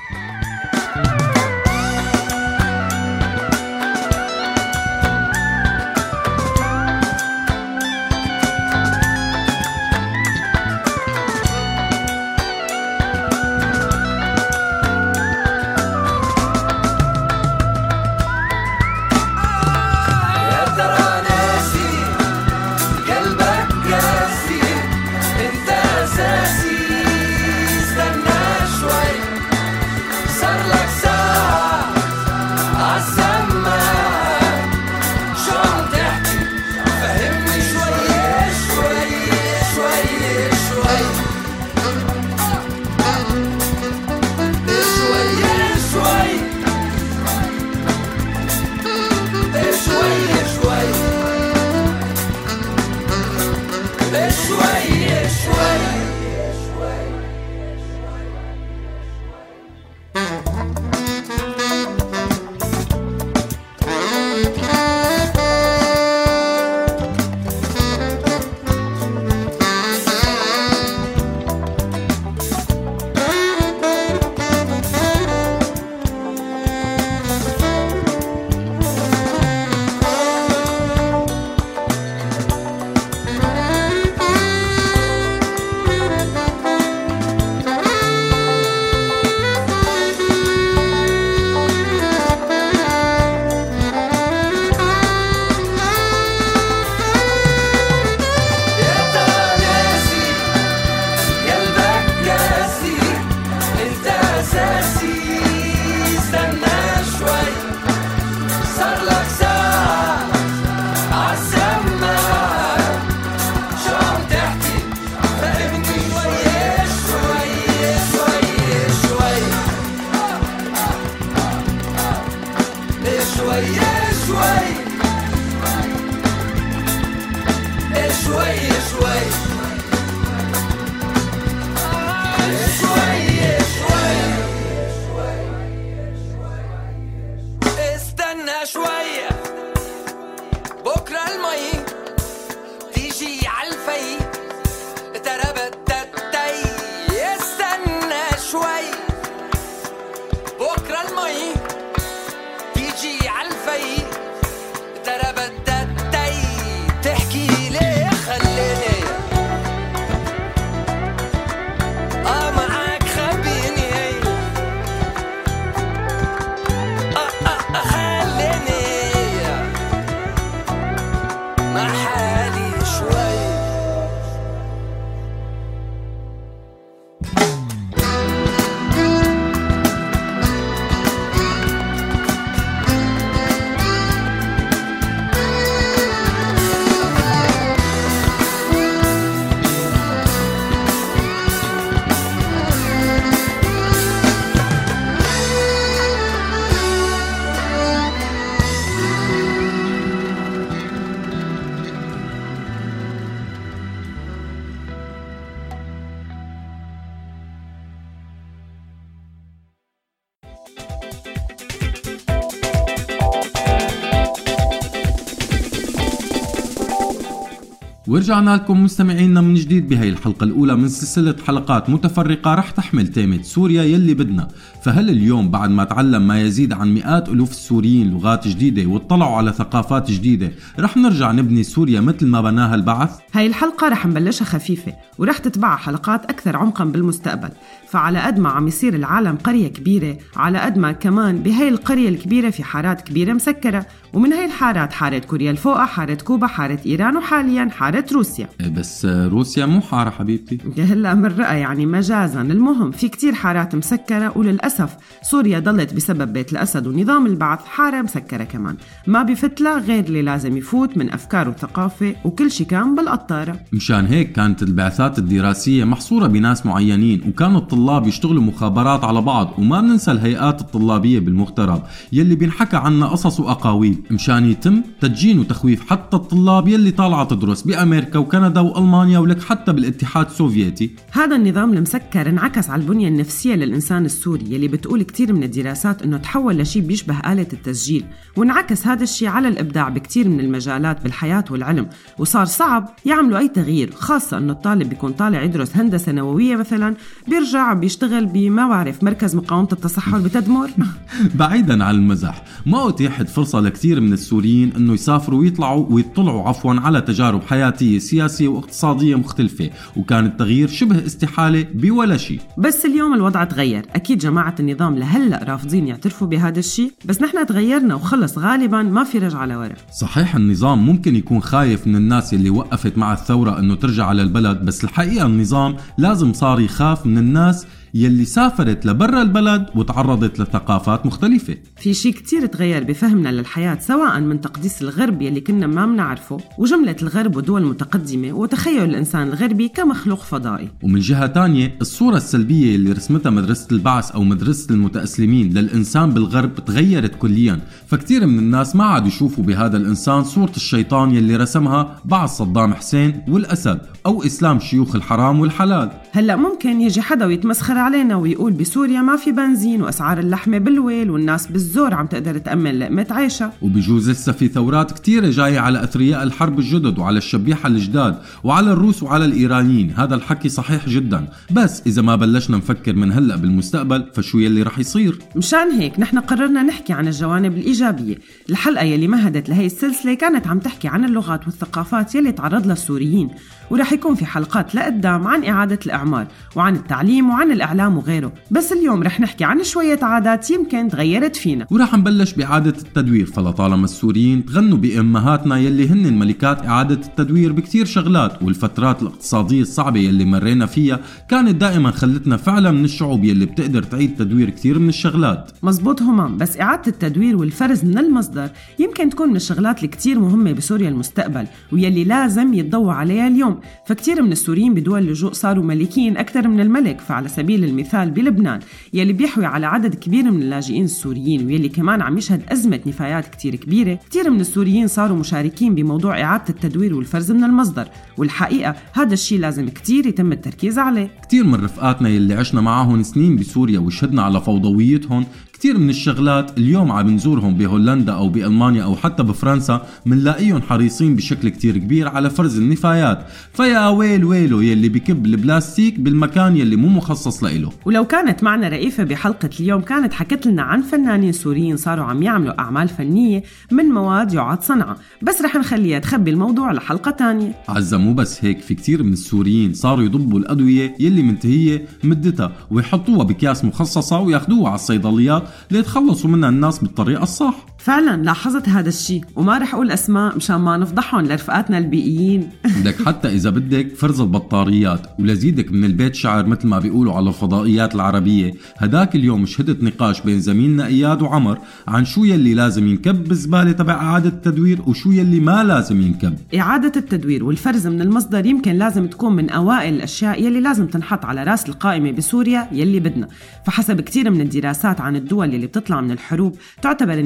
ورجعنا 218.14 218.56
لكم 218.56 218.84
مستمعينا 218.84 219.42
من 219.42 219.54
جديد 219.54 219.88
بهي 219.88 220.10
الحلقة 220.10 220.44
الأولى 220.44 220.76
من 220.76 220.90
سلسلة 220.90 221.36
حلقات 221.48 221.90
متفرقة 221.90 222.56
رح 222.56 222.72
تحمل 222.72 223.08
تيمة 223.08 223.42
سوريا 223.42 223.84
يلي 223.84 224.14
بدنا. 224.14 224.48
فهل 224.83 225.09
اليوم 225.09 225.51
بعد 225.51 225.69
ما 225.69 225.83
تعلم 225.83 226.27
ما 226.27 226.41
يزيد 226.41 226.74
عن 226.74 226.93
مئات 226.93 227.29
ألوف 227.29 227.51
السوريين 227.51 228.11
لغات 228.11 228.48
جديدة 228.48 228.89
واطلعوا 228.89 229.37
على 229.37 229.51
ثقافات 229.51 230.11
جديدة 230.11 230.51
رح 230.79 230.98
نرجع 230.98 231.31
نبني 231.31 231.63
سوريا 231.63 232.01
مثل 232.01 232.27
ما 232.27 232.41
بناها 232.41 232.75
البعث؟ 232.75 233.19
هاي 233.33 233.48
الحلقة 233.48 233.89
رح 233.89 234.05
نبلشها 234.05 234.46
خفيفة 234.46 234.93
ورح 235.17 235.37
تتبعها 235.37 235.77
حلقات 235.77 236.25
أكثر 236.25 236.57
عمقا 236.57 236.85
بالمستقبل 236.85 237.50
فعلى 237.87 238.19
قد 238.19 238.39
ما 238.39 238.50
عم 238.50 238.67
يصير 238.67 238.93
العالم 238.93 239.35
قرية 239.35 239.67
كبيرة 239.67 240.17
على 240.35 240.59
قد 240.59 240.77
ما 240.77 240.91
كمان 240.91 241.37
بهاي 241.37 241.69
القرية 241.69 242.09
الكبيرة 242.09 242.50
في 242.50 242.63
حارات 242.63 243.01
كبيرة 243.01 243.33
مسكرة 243.33 243.85
ومن 244.13 244.33
هاي 244.33 244.46
الحارات 244.46 244.93
حارة 244.93 245.19
كوريا 245.19 245.51
الفوقة 245.51 245.85
حارة 245.85 246.13
كوبا 246.13 246.48
حارة 246.48 246.79
إيران 246.85 247.17
وحاليا 247.17 247.69
حارة 247.69 248.05
روسيا. 248.11 248.48
إيه 248.61 248.69
بس 248.69 249.05
روسيا 249.05 249.65
مو 249.65 249.81
حارة 249.81 250.09
حبيبتي. 250.09 250.57
هلا 250.77 251.13
من 251.13 251.25
رأى 251.25 251.59
يعني 251.59 251.85
مجازا. 251.85 252.41
المهم 252.41 252.91
في 252.91 253.09
كتير 253.09 253.33
حارات 253.33 253.75
مسكرة 253.75 254.37
وللأسف 254.37 254.73
سوريا 255.22 255.59
ضلت 255.59 255.94
بسبب 255.94 256.33
بيت 256.33 256.51
الأسد 256.51 256.88
ونظام 256.88 257.25
البعث 257.25 257.59
حارة 257.66 258.01
مسكرة 258.01 258.44
كمان. 258.44 258.75
ما 259.07 259.24
بفتلها 259.24 259.79
غير 259.79 260.03
اللي 260.03 260.22
لازم 260.22 260.57
يفوت 260.57 260.98
من 260.98 261.14
أفكار 261.14 261.50
وثقافة 261.50 262.16
وكل 262.25 262.51
شي 262.51 262.66
كان 262.66 262.96
بالقطارة 262.96 263.59
مشان 263.74 264.05
هيك 264.05 264.31
كانت 264.31 264.64
البعثات 264.64 265.20
الدراسية 265.20 265.83
محصورة 265.83 266.27
بناس 266.27 266.66
معينين 266.66 267.22
وكانوا 267.27 267.59
الطلاب 267.59 268.07
يشتغلوا 268.07 268.44
مخابرات 268.44 269.03
على 269.03 269.22
بعض 269.22 269.53
وما 269.57 269.81
بننسى 269.81 270.12
الهيئات 270.12 270.62
الطلابية 270.62 271.20
بالمغترب 271.20 271.81
يلي 272.14 272.36
بينحكى 272.36 272.77
عنها 272.77 273.07
قصص 273.07 273.40
وأقاويل. 273.40 273.98
مشان 274.12 274.46
يتم 274.46 274.81
تدجين 275.01 275.40
وتخويف 275.40 275.90
حتى 275.90 276.18
الطلاب 276.18 276.68
يلي 276.68 276.92
طالعة 276.92 277.24
تدرس 277.24 277.62
بأمريكا 277.62 278.20
وكندا 278.20 278.62
وألمانيا 278.62 279.20
ولك 279.20 279.44
حتى 279.44 279.74
بالاتحاد 279.74 280.25
السوفيتي. 280.25 280.92
هذا 281.12 281.36
النظام 281.36 281.74
المسكر 281.74 282.29
انعكس 282.29 282.70
على 282.70 282.81
البنية 282.81 283.07
النفسية 283.07 283.55
للإنسان 283.55 284.05
السوري 284.05 284.44
يلي 284.64 284.78
بتقول 284.78 285.04
كتير 285.04 285.34
من 285.34 285.44
الدراسات 285.44 286.02
إنه 286.02 286.18
تحول 286.18 286.58
لشيء 286.58 286.82
بيشبه 286.82 287.34
آلة 287.34 287.48
التسجيل 287.54 288.06
وانعكس 288.38 288.88
هذا 288.88 289.04
الشيء 289.04 289.28
على 289.28 289.48
الإبداع 289.48 289.90
بكتير 289.90 290.30
من 290.30 290.40
المجالات 290.40 291.04
بالحياة 291.04 291.46
والعلم. 291.50 291.88
وصار 292.18 292.46
صعب 292.46 292.90
يعملوا 293.06 293.38
أي 293.38 293.48
تغيير 293.48 293.92
خاصة 293.92 294.38
إنه 294.38 294.54
الطالب 294.54 294.90
بيكون 294.90 295.12
طالع 295.12 295.44
يدرس 295.44 295.78
هندسة 295.78 296.12
نووية 296.12 296.56
مثلا 296.56 296.96
بيرجع 297.28 297.74
بيشتغل 297.74 298.26
بما 298.26 298.68
بعرف 298.68 299.04
مركز 299.04 299.36
مقاومة 299.36 299.68
التصحر 299.72 300.20
بتدمر 300.20 300.70
بعيدا 301.40 301.84
عن 301.84 301.96
المزح 301.96 302.44
ما 302.66 302.90
أتيحت 302.90 303.30
فرصة 303.30 303.60
لكثير 303.60 304.02
من 304.02 304.14
السوريين 304.14 304.74
أنه 304.76 304.94
يسافروا 304.94 305.40
ويطلعوا 305.40 305.86
ويطلعوا 305.90 306.50
عفوا 306.50 306.74
على 306.74 307.02
تجارب 307.02 307.44
حياتية 307.44 308.00
سياسية 308.00 308.48
واقتصادية 308.48 309.16
مختلفة 309.16 309.70
وكان 309.96 310.26
التغيير 310.26 310.68
شبه 310.68 311.06
استحالة 311.06 311.66
بولا 311.74 312.18
شيء 312.18 312.40
بس 312.58 312.86
اليوم 312.86 313.14
الوضع 313.14 313.44
تغير 313.44 313.86
أكيد 313.96 314.18
جماعة 314.18 314.52
النظام 314.59 314.96
لهلأ 314.96 315.44
رافضين 315.44 315.87
يعترفوا 315.87 316.27
بهذا 316.27 316.59
الشيء 316.59 316.92
بس 317.05 317.22
نحن 317.22 317.46
تغيرنا 317.46 317.96
وخلص 317.96 318.37
غالبا 318.37 318.81
ما 318.81 319.03
في 319.03 319.18
رجعة 319.18 319.46
لورا 319.46 319.75
صحيح 319.92 320.35
النظام 320.35 320.85
ممكن 320.85 321.16
يكون 321.16 321.42
خايف 321.42 321.87
من 321.87 321.96
الناس 321.96 322.33
اللي 322.33 322.50
وقفت 322.50 322.98
مع 322.98 323.13
الثورة 323.13 323.59
إنه 323.59 323.75
ترجع 323.75 324.05
على 324.05 324.22
البلد 324.22 324.66
بس 324.66 324.83
الحقيقة 324.83 325.25
النظام 325.25 325.75
لازم 325.98 326.33
صار 326.33 326.59
يخاف 326.59 327.05
من 327.05 327.18
الناس 327.18 327.66
يلي 327.96 328.25
سافرت 328.25 328.86
لبرا 328.86 329.22
البلد 329.22 329.66
وتعرضت 329.75 330.40
لثقافات 330.40 331.06
مختلفة. 331.06 331.58
في 331.77 331.94
شيء 331.94 332.14
كتير 332.14 332.46
تغير 332.46 332.84
بفهمنا 332.84 333.29
للحياة 333.29 333.77
سواء 333.82 334.20
من 334.20 334.42
تقديس 334.42 334.82
الغرب 334.82 335.22
يلي 335.22 335.42
كنا 335.42 335.68
ما 335.68 335.86
منعرفه 335.86 336.38
وجملة 336.58 336.96
الغرب 337.01 337.36
ودول 337.36 337.66
متقدمة 337.66 338.34
وتخيل 338.34 338.84
الإنسان 338.84 339.27
الغربي 339.27 339.68
كمخلوق 339.68 340.22
فضائي. 340.22 340.70
ومن 340.84 341.00
جهة 341.00 341.27
تانية 341.27 341.75
الصورة 341.82 342.18
السلبية 342.18 342.75
اللي 342.75 342.92
رسمتها 342.92 343.29
مدرسة 343.29 343.68
البعث 343.72 344.12
أو 344.12 344.24
مدرسة 344.24 344.74
المتأسلمين 344.74 345.53
للإنسان 345.53 346.10
بالغرب 346.10 346.66
تغيرت 346.66 347.16
كليا. 347.16 347.60
فكتير 347.88 348.25
من 348.25 348.40
الناس 348.40 348.75
ما 348.75 348.84
عاد 348.84 349.08
يشوفوا 349.08 349.44
بهذا 349.44 349.77
الإنسان 349.77 350.24
صورة 350.24 350.53
الشيطان 350.56 351.12
يلي 351.12 351.36
رسمها 351.36 352.01
بعد 352.06 352.27
صدام 352.29 352.74
حسين 352.74 353.22
والأسد 353.27 353.79
أو 354.06 354.24
إسلام 354.24 354.60
شيوخ 354.60 354.96
الحرام 354.96 355.40
والحلال. 355.40 355.92
هلأ 356.12 356.36
ممكن 356.36 356.82
يجي 356.82 357.01
حدا 357.01 357.25
ويتمسخر 357.25 357.82
علينا 357.83 358.15
ويقول 358.15 358.51
بسوريا 358.51 359.01
ما 359.01 359.15
في 359.15 359.31
بنزين 359.31 359.81
وأسعار 359.81 360.19
اللحمه 360.19 360.57
بالويل 360.57 361.09
والناس 361.09 361.48
بالزور 361.48 361.93
عم 361.93 362.07
تقدر 362.07 362.37
تأمن 362.37 362.79
لقمة 362.79 363.07
عيشها. 363.11 363.53
وبجوز 363.61 364.09
لسه 364.09 364.31
في 364.31 364.48
ثورات 364.48 364.91
كتيرة 364.91 365.29
جاية 365.29 365.59
على 365.59 365.83
أثرياء 365.83 366.24
الحرب 366.24 366.59
الجدد 366.59 367.00
وعلى 367.00 367.17
الشبيحة 367.17 367.67
الجداد 367.67 368.17
وعلى 368.43 368.72
الروس 368.72 369.03
وعلى 369.03 369.25
الإيرانيين. 369.25 369.93
هذا 369.98 370.15
الحكي 370.15 370.50
صحيح 370.50 370.89
جدا. 370.89 371.27
بس 371.51 371.81
إذا 371.87 372.01
ما 372.01 372.15
بلشنا 372.15 372.57
نفكر 372.57 372.96
من 372.96 373.11
هلأ 373.11 373.35
بالمستقبل 373.35 374.05
فشو 374.13 374.39
يلي 374.39 374.61
رح 374.61 374.79
يصير؟ 374.79 375.19
مشان 375.35 375.72
هيك 375.72 376.00
نحن 376.00 376.19
قررنا 376.19 376.63
نحكي 376.63 376.93
عن 376.93 377.07
الجوانب 377.07 377.57
الإيجابية. 377.57 378.17
الحلقة 378.50 378.83
يلي 378.83 379.07
مهدت 379.07 379.50
لهي 379.50 379.65
السلسلة 379.65 380.13
كانت 380.13 380.48
عم 380.48 380.59
تحكي 380.59 380.87
عن 380.87 381.05
اللغات 381.05 381.46
والثقافات 381.46 382.15
يلي 382.15 382.31
تعرض 382.31 382.65
لها 382.65 382.74
السوريين 382.74 383.29
ورح 383.74 383.94
يكون 383.94 384.16
في 384.16 384.25
حلقات 384.25 384.75
لقدام 384.75 385.27
عن 385.27 385.46
إعادة 385.46 385.79
الإعمار 385.86 386.27
وعن 386.55 386.75
التعليم 386.75 387.29
وعن 387.29 387.51
الإعلام 387.51 387.98
وغيره. 387.98 388.33
بس 388.51 388.72
اليوم 388.72 389.03
رح 389.03 389.20
نحكي 389.20 389.44
عن 389.44 389.64
شوية 389.64 390.00
عادات 390.01 390.51
يمكن 390.51 390.90
تغيرت 390.90 391.36
فينا. 391.36 391.68
ورح 391.72 391.94
نبلش 391.94 392.33
بإعادة 392.33 392.70
التدوير 392.70 393.25
فلطالما 393.25 393.86
السوريين 393.86 394.46
تغنوا 394.46 394.77
بأمهاتنا 394.77 395.57
يلي 395.57 395.90
هن 395.90 396.20
ملكات 396.20 396.66
إعادة 396.66 396.96
التدوير 396.96 397.51
بكتير 397.51 397.86
شغلات 397.86 398.44
والفترات 398.44 399.01
الاقتصادية 399.01 399.62
الصعبة 399.62 400.00
يلي 400.00 400.25
مرينا 400.25 400.66
فيها 400.66 401.00
كانت 401.29 401.55
دائما 401.55 401.92
خلتنا 401.92 402.38
فعلا 402.38 402.72
من 402.72 402.86
الشعوب 402.86 403.24
يلي 403.24 403.46
بتقدر 403.46 403.83
تعيد 403.83 404.16
تدوير 404.16 404.50
كتير 404.50 404.79
من 404.79 404.90
الشغلات. 404.90 405.51
مزبوط 405.64 406.01
همام 406.01 406.38
بس 406.38 406.59
إعادة 406.59 406.88
التدوير 406.88 407.38
والفرز 407.38 407.86
من 407.86 407.98
المصدر 407.98 408.50
يمكن 408.79 409.09
تكون 409.09 409.29
من 409.29 409.36
الشغلات 409.36 409.83
الكتير 409.83 410.20
مهمة 410.20 410.51
بسوريا 410.51 410.90
المستقبل 410.90 411.48
ويلي 411.72 412.03
لازم 412.03 412.53
يتضوى 412.53 412.94
عليها 412.94 413.27
اليوم. 413.27 413.59
فكتير 413.86 414.22
من 414.22 414.32
السوريين 414.32 414.74
بدول 414.74 415.00
اللجوء 415.00 415.34
صاروا 415.34 415.64
ملكين 415.64 416.18
أكثر 416.18 416.48
من 416.48 416.60
الملك 416.60 417.02
فعلى 417.02 417.30
سبيل 417.30 417.64
المثال 417.64 418.12
بلبنان 418.12 418.60
يلي 418.94 419.14
بيحوي 419.14 419.46
على 419.46 419.66
عدد 419.66 419.96
كبير 419.96 420.32
من 420.32 420.42
اللاجئين 420.42 420.84
السوريين 420.86 421.46
ويلي 421.46 421.70
كمان 421.70 422.02
عم 422.02 422.18
يشهد 422.18 422.44
أزمة 422.52 422.80
نفايات 422.86 423.28
كتير 423.28 423.56
كبيرة. 423.56 424.00
كتير 424.10 424.30
من 424.30 424.40
السوريين 424.40 424.88
صاروا 424.88 425.18
مشاركين 425.18 425.76
بموضوع 425.76 426.22
إعادة 426.22 426.46
التدوير 426.50 426.96
والفرز 426.96 427.32
من 427.32 427.44
المصدر 427.44 427.88
والحقيقة 428.18 428.76
هذا 428.94 429.14
الشيء 429.14 429.40
لازم 429.40 429.70
كتير 429.70 430.08
يتم 430.08 430.32
التركيز 430.32 430.80
عليه. 430.80 431.10
كتير 431.24 431.44
من 431.44 431.56
رفقاتنا 431.56 432.10
يلي 432.10 432.34
عشنا 432.34 432.62
معاهم 432.62 433.04
سنين 433.04 433.36
بسوريا 433.36 433.80
وشهدنا 433.80 434.22
على 434.22 434.42
فوضويتهم 434.42 435.26
كتير 435.64 435.78
من 435.78 435.90
الشغلات 435.90 436.58
اليوم 436.58 436.92
عم 436.92 437.10
نزورهم 437.10 437.54
بهولندا 437.54 438.14
أو 438.14 438.30
بألمانيا 438.30 438.84
أو 438.84 438.96
حتى 438.96 439.24
بفرنسا 439.24 439.86
منلاقيهم 440.06 440.62
حريصين 440.62 441.16
بشكل 441.16 441.50
كتير 441.50 441.78
كبير 441.78 442.08
على 442.08 442.30
فرز 442.30 442.58
النفايات. 442.58 443.26
فيا 443.54 443.88
ويل 443.88 444.24
ويله 444.24 444.64
يلي 444.64 444.90
بكب 444.90 445.26
البلاستيك 445.26 446.00
بالمكان 446.00 446.58
يلي 446.58 446.76
مو 446.76 446.88
مخصص 446.88 447.44
لإله. 447.44 447.70
ولو 447.86 448.06
كانت 448.06 448.44
معنا 448.44 448.68
رئيفة 448.68 449.04
بحلقة 449.04 449.50
اليوم 449.60 449.82
كانت 449.82 450.14
حكت 450.14 450.46
لنا 450.48 450.62
عن 450.62 450.82
فنانين 450.82 451.32
سوريين 451.32 451.78
صاروا 451.78 452.06
عم 452.06 452.24
يعملوا 452.24 452.60
أعمال 452.60 452.90
فنية 452.90 453.44
من 453.72 453.86
مواد 453.86 454.34
يعاد 454.34 454.62
صنعها 454.62 454.98
بس 455.22 455.42
رح 455.42 455.56
نخليها 455.56 456.00
تخبي 456.00 456.32
الموضوع 456.32 456.72
لحلقة 456.72 457.12
تانية. 457.12 457.56
عزة 457.70 457.98
مو 457.98 458.14
بس 458.14 458.46
هيك 458.46 458.60
في 458.60 458.76
كتير 458.76 459.04
من 459.04 459.14
السوريين 459.14 459.74
صاروا 459.74 460.04
يضبوا 460.04 460.40
الأدوية 460.40 460.96
يلي 461.00 461.22
منتهية 461.22 461.86
مدتها 462.04 462.52
ويحطوها 462.72 463.24
بأكياس 463.24 463.66
مخصصة 463.66 464.20
وياخدوها 464.20 464.68
على 464.68 464.76
الصيدليات 464.76 465.52
ليتخلصوا 465.72 466.29
منها 466.29 466.50
الناس 466.50 466.79
بالطريقة 466.79 467.24
الصح. 467.24 467.66
فعلا 467.83 468.24
لاحظت 468.24 468.69
هذا 468.69 468.89
الشيء 468.89 469.24
وما 469.35 469.57
رح 469.57 469.74
أقول 469.74 469.91
أسماء 469.91 470.35
مشان 470.35 470.55
ما 470.55 470.77
نفضحهم 470.77 471.25
لرفقاتنا 471.25 471.77
البيئيين. 471.77 472.50
لك 472.85 473.03
حتى 473.05 473.27
إذا 473.27 473.50
بدك 473.50 473.96
فرز 473.96 474.22
البطاريات 474.22 475.01
ولزيدك 475.19 475.72
من 475.72 475.83
البيت 475.85 476.15
شعر 476.15 476.46
مثل 476.46 476.67
ما 476.67 476.79
بيقولوا 476.79 477.13
على 477.13 477.29
الفضائيات 477.29 477.96
العربية. 477.96 478.53
هداك 478.77 479.15
اليوم 479.15 479.46
شهدت 479.46 479.83
نقاش 479.83 480.22
بين 480.22 480.39
زميلنا 480.39 480.85
إياد 480.85 481.22
وعمر 481.22 481.59
عن 481.87 482.05
شو 482.05 482.24
يلي 482.24 482.53
لازم 482.53 482.87
ينكب 482.87 483.24
بالزبالة 483.24 483.72
تبع 483.72 483.93
إعادة 483.93 484.29
التدوير 484.29 484.81
وشو 484.87 485.11
يلي 485.11 485.39
ما 485.39 485.63
لازم 485.63 486.01
ينكب. 486.01 486.37
إعادة 486.55 486.91
التدوير 486.96 487.43
والفرز 487.43 487.87
من 487.87 488.01
المصدر 488.01 488.46
يمكن 488.46 488.74
لازم 488.74 489.07
تكون 489.07 489.35
من 489.35 489.50
أوائل 489.50 489.93
الأشياء 489.93 490.43
يلي 490.43 490.59
لازم 490.59 490.87
تنحط 490.87 491.25
على 491.25 491.43
رأس 491.43 491.69
القائمة 491.69 492.11
بسوريا 492.11 492.67
يلي 492.72 493.00
بدنا. 493.00 493.27
فحسب 493.65 494.01
كثير 494.01 494.29
من 494.29 494.41
الدراسات 494.41 495.01
عن 495.01 495.15
الدول 495.15 495.53
يلي 495.53 495.67
بتطلع 495.67 496.01
من 496.01 496.11
الحروب 496.11 496.55
تعتبر 496.81 497.19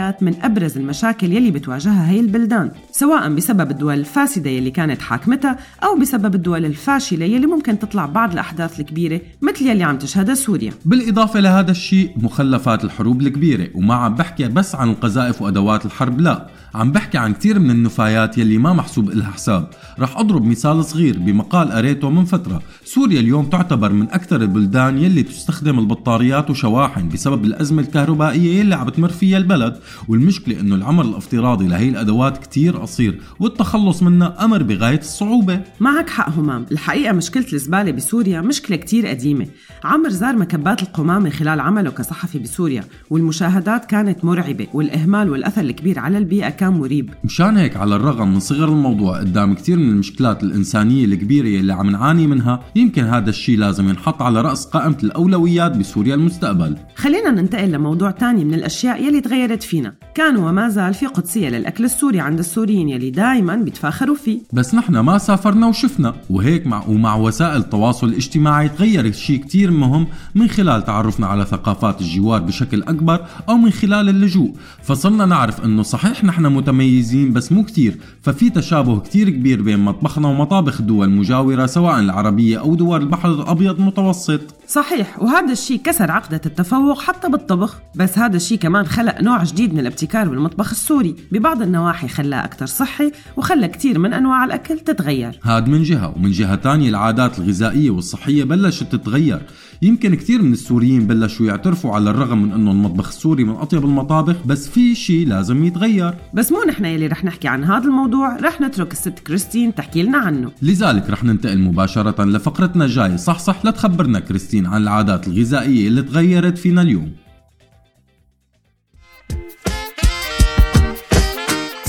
النفايات 0.00 0.22
من 0.22 0.34
أبرز 0.42 0.78
المشاكل 0.78 1.32
يلي 1.32 1.50
بتواجهها 1.50 2.10
هي 2.10 2.20
البلدان 2.20 2.70
سواء 2.92 3.34
بسبب 3.34 3.70
الدول 3.70 3.94
الفاسدة 3.94 4.50
يلي 4.50 4.70
كانت 4.70 5.02
حاكمتها 5.02 5.58
أو 5.84 5.98
بسبب 5.98 6.34
الدول 6.34 6.64
الفاشلة 6.64 7.26
يلي 7.26 7.46
ممكن 7.46 7.78
تطلع 7.78 8.06
بعد 8.06 8.32
الأحداث 8.32 8.80
الكبيرة 8.80 9.20
مثل 9.42 9.66
يلي 9.66 9.84
عم 9.84 9.98
تشهدها 9.98 10.34
سوريا. 10.34 10.72
بالإضافة 10.84 11.40
لهذا 11.40 11.70
الشيء 11.70 12.10
مخلفات 12.16 12.84
الحروب 12.84 13.20
الكبيرة 13.22 13.68
وما 13.74 13.94
عم 13.94 14.14
بحكي 14.14 14.48
بس 14.48 14.74
عن 14.74 14.90
القذائف 14.90 15.42
وأدوات 15.42 15.86
الحرب 15.86 16.20
لا 16.20 16.46
عم 16.74 16.92
بحكي 16.92 17.18
عن 17.18 17.32
كتير 17.32 17.58
من 17.58 17.70
النفايات 17.70 18.38
يلي 18.38 18.58
ما 18.58 18.72
محسوب 18.72 19.10
إلها 19.10 19.30
حساب. 19.30 19.70
رح 19.98 20.18
أضرب 20.18 20.44
مثال 20.44 20.84
صغير 20.84 21.18
بمقال 21.18 21.72
قريته 21.72 22.10
من 22.10 22.24
فترة. 22.24 22.62
سوريا 22.84 23.20
اليوم 23.20 23.46
تعتبر 23.46 23.92
من 23.92 24.10
أكثر 24.10 24.42
البلدان 24.42 24.98
يلي 24.98 25.22
تستخدم 25.22 25.78
البطاريات 25.78 26.50
وشواحن 26.50 27.08
بسبب 27.08 27.44
الأزمة 27.44 27.82
الكهربائية 27.82 28.60
يلي 28.60 28.74
عم 28.74 28.86
بتمر 28.86 29.08
فيها 29.08 29.38
البلد. 29.38 29.76
والمشكلة 30.08 30.60
إنه 30.60 30.74
العمر 30.74 31.04
الافتراضي 31.04 31.68
لهي 31.68 31.88
الأدوات 31.88 32.38
كتير 32.38 32.76
قصير 32.76 33.20
والتخلص 33.40 34.02
منها 34.02 34.44
أمر 34.44 34.62
بغاية 34.62 34.98
الصعوبة. 34.98 35.60
معك 35.80 36.10
حق 36.10 36.30
همام 36.30 36.66
الحقيقة 36.72 37.12
مشكلة 37.12 37.46
الزبالة 37.52 37.90
بسوريا 37.90 38.40
مشكلة 38.40 38.76
كتير 38.76 39.06
قديمة. 39.06 39.46
عمر 39.84 40.08
زار 40.08 40.36
مكبات 40.36 40.82
القمامة 40.82 41.30
خلال 41.30 41.60
عمله 41.60 41.90
كصحفي 41.90 42.38
بسوريا 42.38 42.84
والمشاهدات 43.10 43.84
كانت 43.84 44.24
مرعبة 44.24 44.66
والإهمال 44.74 45.30
والأثر 45.30 45.60
الكبير 45.60 45.98
على 45.98 46.18
البيئة 46.18 46.48
كان 46.48 46.72
مريب. 46.72 47.10
مشان 47.24 47.56
هيك 47.56 47.76
على 47.76 47.96
الرغم 47.96 48.32
من 48.32 48.40
صغر 48.40 48.68
الموضوع 48.68 49.18
قدام 49.18 49.54
كتير 49.54 49.76
من 49.76 49.88
المشكلات 49.88 50.42
الإنسانية 50.42 51.04
الكبيرة 51.04 51.46
يلي 51.46 51.72
عم 51.72 51.90
نعاني 51.90 52.26
منها 52.26 52.60
يمكن 52.76 53.04
هذا 53.04 53.30
الشيء 53.30 53.58
لازم 53.58 53.88
ينحط 53.88 54.22
على 54.22 54.40
رأس 54.40 54.66
قائمة 54.66 54.98
الأولويات 55.02 55.76
بسوريا 55.76 56.14
المستقبل. 56.14 56.76
خلينا 56.96 57.30
ننتقل 57.30 57.72
لموضوع 57.72 58.10
تاني 58.10 58.44
من 58.44 58.54
الأشياء 58.54 59.04
يلي 59.04 59.20
تغيرت 59.20 59.62
فينا. 59.62 59.79
كان 60.14 60.36
وما 60.36 60.68
زال 60.68 60.94
في 60.94 61.06
قدسية 61.06 61.48
للأكل 61.48 61.84
السوري 61.84 62.20
عند 62.20 62.38
السوريين 62.38 62.88
يلي 62.88 63.10
دايما 63.10 63.56
بيتفاخروا 63.56 64.14
فيه. 64.14 64.40
بس 64.52 64.74
نحن 64.74 64.98
ما 64.98 65.18
سافرنا 65.18 65.66
وشفنا 65.66 66.14
وهيك 66.30 66.66
مع 66.66 66.84
ومع 66.88 67.16
وسائل 67.16 67.60
التواصل 67.60 68.08
الاجتماعي 68.08 68.68
تغير 68.68 69.12
شيء 69.12 69.36
كتير 69.36 69.70
مهم 69.70 70.06
من 70.34 70.48
خلال 70.48 70.84
تعرفنا 70.84 71.26
على 71.26 71.44
ثقافات 71.44 72.00
الجوار 72.00 72.40
بشكل 72.40 72.82
أكبر 72.82 73.26
أو 73.48 73.56
من 73.56 73.70
خلال 73.70 74.08
اللجوء. 74.08 74.54
فصرنا 74.82 75.26
نعرف 75.26 75.64
أنه 75.64 75.82
صحيح 75.82 76.24
نحن 76.24 76.46
متميزين 76.46 77.32
بس 77.32 77.52
مو 77.52 77.64
كتير. 77.64 77.98
ففي 78.22 78.50
تشابه 78.50 79.00
كتير 79.00 79.30
كبير 79.30 79.62
بين 79.62 79.78
مطبخنا 79.78 80.28
ومطابخ 80.28 80.80
الدول 80.80 81.08
المجاورة 81.08 81.66
سواء 81.66 81.98
العربية 81.98 82.60
أو 82.60 82.74
دول 82.74 83.02
البحر 83.02 83.30
الأبيض 83.30 83.78
المتوسط. 83.78 84.40
صحيح 84.66 85.22
وهذا 85.22 85.52
الشيء 85.52 85.80
كسر 85.84 86.10
عقدة 86.10 86.40
التفوق 86.46 87.00
حتى 87.00 87.28
بالطبخ. 87.28 87.76
بس 87.96 88.18
هذا 88.18 88.36
الشيء 88.36 88.58
كمان 88.58 88.86
خلق 88.86 89.20
نوع 89.20 89.44
جديد 89.44 89.69
من 89.72 89.78
الابتكار 89.78 90.28
بالمطبخ 90.28 90.70
السوري. 90.70 91.16
ببعض 91.32 91.62
النواحي 91.62 92.08
خلاه 92.08 92.44
أكثر 92.44 92.66
صحي 92.66 93.12
وخلى 93.36 93.68
كتير 93.68 93.98
من 93.98 94.12
أنواع 94.12 94.44
الأكل 94.44 94.78
تتغير. 94.78 95.38
هاد 95.42 95.68
من 95.68 95.82
جهة 95.82 96.14
ومن 96.16 96.30
جهة 96.30 96.54
تانية 96.54 96.88
العادات 96.88 97.38
الغذائية 97.38 97.90
والصحية 97.90 98.44
بلشت 98.44 98.92
تتغير. 98.92 99.42
يمكن 99.82 100.14
كثير 100.14 100.42
من 100.42 100.52
السوريين 100.52 101.06
بلشوا 101.06 101.46
يعترفوا 101.46 101.94
على 101.94 102.10
الرغم 102.10 102.42
من 102.42 102.52
إنه 102.52 102.70
المطبخ 102.70 103.08
السوري 103.08 103.44
من 103.44 103.54
أطيب 103.54 103.84
المطابخ 103.84 104.36
بس 104.46 104.68
في 104.68 104.94
شيء 104.94 105.28
لازم 105.28 105.64
يتغير. 105.64 106.14
بس 106.34 106.52
مو 106.52 106.58
نحن 106.68 106.84
يلي 106.84 107.06
رح 107.06 107.24
نحكي 107.24 107.48
عن 107.48 107.64
هذا 107.64 107.84
الموضوع 107.84 108.36
رح 108.36 108.60
نترك 108.60 108.92
الست 108.92 109.18
كريستين 109.18 109.74
تحكي 109.74 110.02
لنا 110.02 110.18
عنه. 110.18 110.50
لذلك 110.62 111.10
رح 111.10 111.24
ننتقل 111.24 111.58
مباشرة 111.58 112.24
لفقرتنا 112.24 112.84
الجاية. 112.84 113.16
صح 113.16 113.38
صح 113.38 113.64
لتخبرنا 113.64 114.20
كريستين 114.20 114.66
عن 114.66 114.82
العادات 114.82 115.28
الغذائية 115.28 115.88
اللي 115.88 116.02
تغيرت 116.02 116.58
فينا 116.58 116.82
اليوم. 116.82 117.12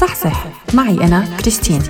صح 0.02 0.16
صح 0.16 0.48
معي 0.74 1.04
أنا 1.04 1.38
كريستين. 1.40 1.82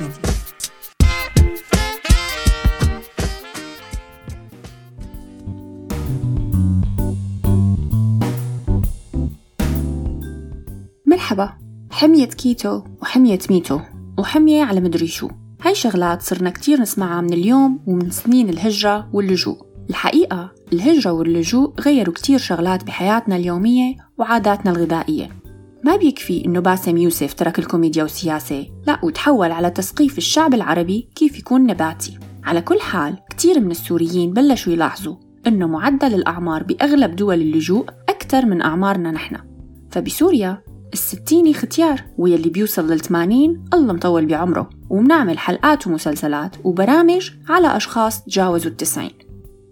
مرحبا. 11.08 11.54
حمية 11.92 12.26
كيتو 12.26 12.82
وحمية 13.02 13.40
ميتو 13.50 13.80
وحمية 14.18 14.64
على 14.64 14.82
مدري 14.82 15.08
شو. 15.08 15.30
هاي 15.62 15.76
شغلات 15.76 16.22
صرنا 16.22 16.50
كتير 16.50 16.82
نسمعها 16.82 17.22
من 17.22 17.34
اليوم 17.34 17.80
ومن 17.88 18.10
سنين 18.10 18.50
الهجرة 18.50 19.10
واللجوء. 19.14 19.66
الحقيقة 19.90 20.52
الهجرة 20.74 21.12
واللجوء 21.12 21.74
غيروا 21.80 22.14
كتير 22.14 22.40
شغلات 22.40 22.84
بحياتنا 22.84 23.36
اليومية 23.36 23.96
وعاداتنا 24.18 24.72
الغذائية. 24.72 25.41
ما 25.84 25.96
بيكفي 25.96 26.46
إنه 26.46 26.60
باسم 26.60 26.98
يوسف 26.98 27.34
ترك 27.34 27.60
الكوميديا 27.60 28.04
والسياسة. 28.04 28.68
لا 28.88 29.00
وتحول 29.04 29.52
على 29.52 29.70
تثقيف 29.70 30.18
الشعب 30.18 30.54
العربي 30.54 31.10
كيف 31.16 31.40
يكون 31.40 31.66
نباتي. 31.66 32.20
على 32.44 32.62
كل 32.62 32.80
حال 32.80 33.18
كتير 33.30 33.60
من 33.60 33.72
السوريين 33.72 34.34
بلشوا 34.34 34.74
يلاحظوا 34.74 35.16
إنه 35.48 35.68
معدل 35.68 36.14
الأعمار 36.14 36.64
بأغلب 36.64 37.16
دول 37.16 37.42
اللجوء 37.42 37.86
أكثر 38.10 38.46
من 38.46 38.62
أعمارنا 38.62 39.12
نحن. 39.12 39.38
فبسوريا 39.92 40.64
الستيني 40.94 41.54
ختيار 41.54 42.04
ويلي 42.18 42.50
بيوصل 42.50 42.92
للثمانين 42.92 43.66
الله 43.74 43.94
مطول 43.94 44.26
بعمره 44.26 44.70
ومنعمل 44.90 45.38
حلقات 45.38 45.88
ومسلسلات 45.88 46.56
وبرامج 46.64 47.32
على 47.50 47.78
أشخاص 47.78 48.24
تجاوزوا 48.24 48.72
التسعين. 48.72 49.12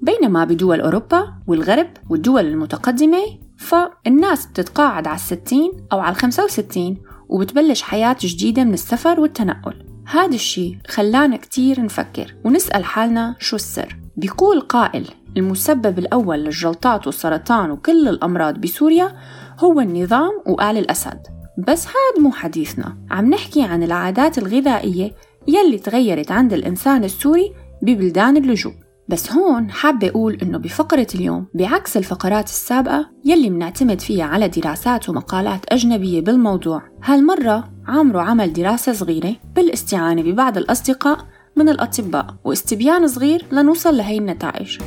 بينما 0.01 0.45
بدول 0.45 0.81
أوروبا 0.81 1.33
والغرب 1.47 1.87
والدول 2.09 2.45
المتقدمة 2.45 3.17
فالناس 3.59 4.45
بتتقاعد 4.45 5.07
على 5.07 5.15
الستين 5.15 5.71
أو 5.91 5.99
على 5.99 6.15
الخمسة 6.15 6.43
وستين 6.43 6.97
وبتبلش 7.29 7.81
حياة 7.81 8.15
جديدة 8.19 8.63
من 8.63 8.73
السفر 8.73 9.19
والتنقل. 9.19 9.85
هذا 10.05 10.35
الشي 10.35 10.77
خلانا 10.87 11.37
كتير 11.37 11.81
نفكر 11.81 12.35
ونسأل 12.45 12.85
حالنا 12.85 13.35
شو 13.39 13.55
السر. 13.55 13.97
بيقول 14.17 14.61
قائل 14.61 15.07
المسبب 15.37 15.99
الأول 15.99 16.39
للجلطات 16.39 17.07
والسرطان 17.07 17.71
وكل 17.71 18.07
الأمراض 18.07 18.57
بسوريا 18.57 19.15
هو 19.59 19.79
النظام 19.79 20.31
وآل 20.45 20.77
الأسد. 20.77 21.19
بس 21.67 21.87
هاد 21.87 22.23
مو 22.23 22.31
حديثنا. 22.31 22.97
عم 23.11 23.29
نحكي 23.29 23.63
عن 23.63 23.83
العادات 23.83 24.37
الغذائية 24.37 25.11
يلي 25.47 25.77
تغيرت 25.77 26.31
عند 26.31 26.53
الإنسان 26.53 27.03
السوري 27.03 27.53
ببلدان 27.81 28.37
اللجوء. 28.37 28.73
بس 29.09 29.31
هون 29.31 29.71
حابة 29.71 30.09
أقول 30.09 30.37
إنه 30.41 30.57
بفقرة 30.57 31.07
اليوم 31.15 31.45
بعكس 31.53 31.97
الفقرات 31.97 32.45
السابقة 32.45 33.09
يلي 33.25 33.49
منعتمد 33.49 34.01
فيها 34.01 34.25
على 34.25 34.47
دراسات 34.47 35.09
ومقالات 35.09 35.65
أجنبية 35.69 36.21
بالموضوع 36.21 36.81
هالمرة 37.03 37.71
عامرو 37.87 38.19
عمل 38.19 38.53
دراسة 38.53 38.93
صغيرة 38.93 39.35
بالاستعانة 39.55 40.21
ببعض 40.21 40.57
الأصدقاء 40.57 41.17
من 41.55 41.69
الأطباء 41.69 42.35
واستبيان 42.43 43.07
صغير 43.07 43.45
لنوصل 43.51 43.97
لهي 43.97 44.17
النتائج. 44.17 44.77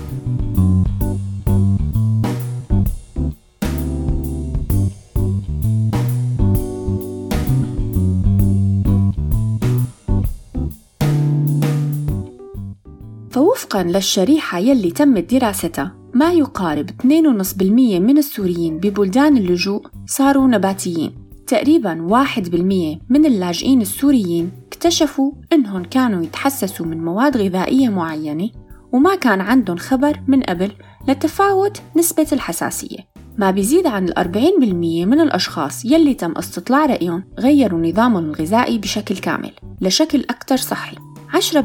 فوفقا 13.32 13.82
للشريحة 13.82 14.58
يلي 14.58 14.90
تمت 14.90 15.34
دراستها 15.34 15.94
ما 16.14 16.32
يقارب 16.32 16.90
2.5% 16.90 17.62
من 18.00 18.18
السوريين 18.18 18.78
ببلدان 18.78 19.36
اللجوء 19.36 19.86
صاروا 20.06 20.46
نباتيين. 20.46 21.14
تقريبا 21.46 22.06
1% 22.08 23.00
من 23.08 23.26
اللاجئين 23.26 23.80
السوريين 23.80 24.50
اكتشفوا 24.66 25.32
إنهم 25.52 25.84
كانوا 25.84 26.22
يتحسسوا 26.22 26.86
من 26.86 27.04
مواد 27.04 27.36
غذائية 27.36 27.88
معينة 27.88 28.50
وما 28.92 29.14
كان 29.14 29.40
عندهم 29.40 29.76
خبر 29.76 30.20
من 30.28 30.42
قبل 30.42 30.72
لتفاوت 31.08 31.82
نسبة 31.96 32.26
الحساسية. 32.32 32.98
ما 33.38 33.50
بيزيد 33.50 33.86
عن 33.86 34.04
الأربعين 34.04 34.60
بالمية 34.60 35.06
من 35.06 35.20
الأشخاص 35.20 35.84
يلي 35.84 36.14
تم 36.14 36.32
استطلاع 36.32 36.86
رأيهم 36.86 37.24
غيروا 37.38 37.80
نظامهم 37.80 38.24
الغذائي 38.24 38.78
بشكل 38.78 39.16
كامل 39.16 39.52
لشكل 39.80 40.20
أكثر 40.20 40.56
صحي. 40.56 41.11
10% 41.32 41.60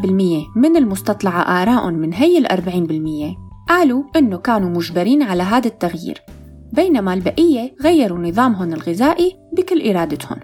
من 0.56 0.78
المستطلع 0.78 1.62
آراء 1.62 1.92
من 1.92 2.14
هي 2.14 2.38
الأربعين 2.38 2.84
بالمية. 2.84 3.36
قالوا 3.70 4.04
إنه 4.16 4.38
كانوا 4.38 4.70
مجبرين 4.70 5.24
على 5.24 5.44
هذا 5.44 5.68
التغيير 5.68 6.22
بينما 6.74 7.14
البقية 7.14 7.76
غيروا 7.84 8.20
نظامهم 8.20 8.74
الغذائي 8.74 9.36
بكل 9.58 9.90
إرادتهم. 9.90 10.38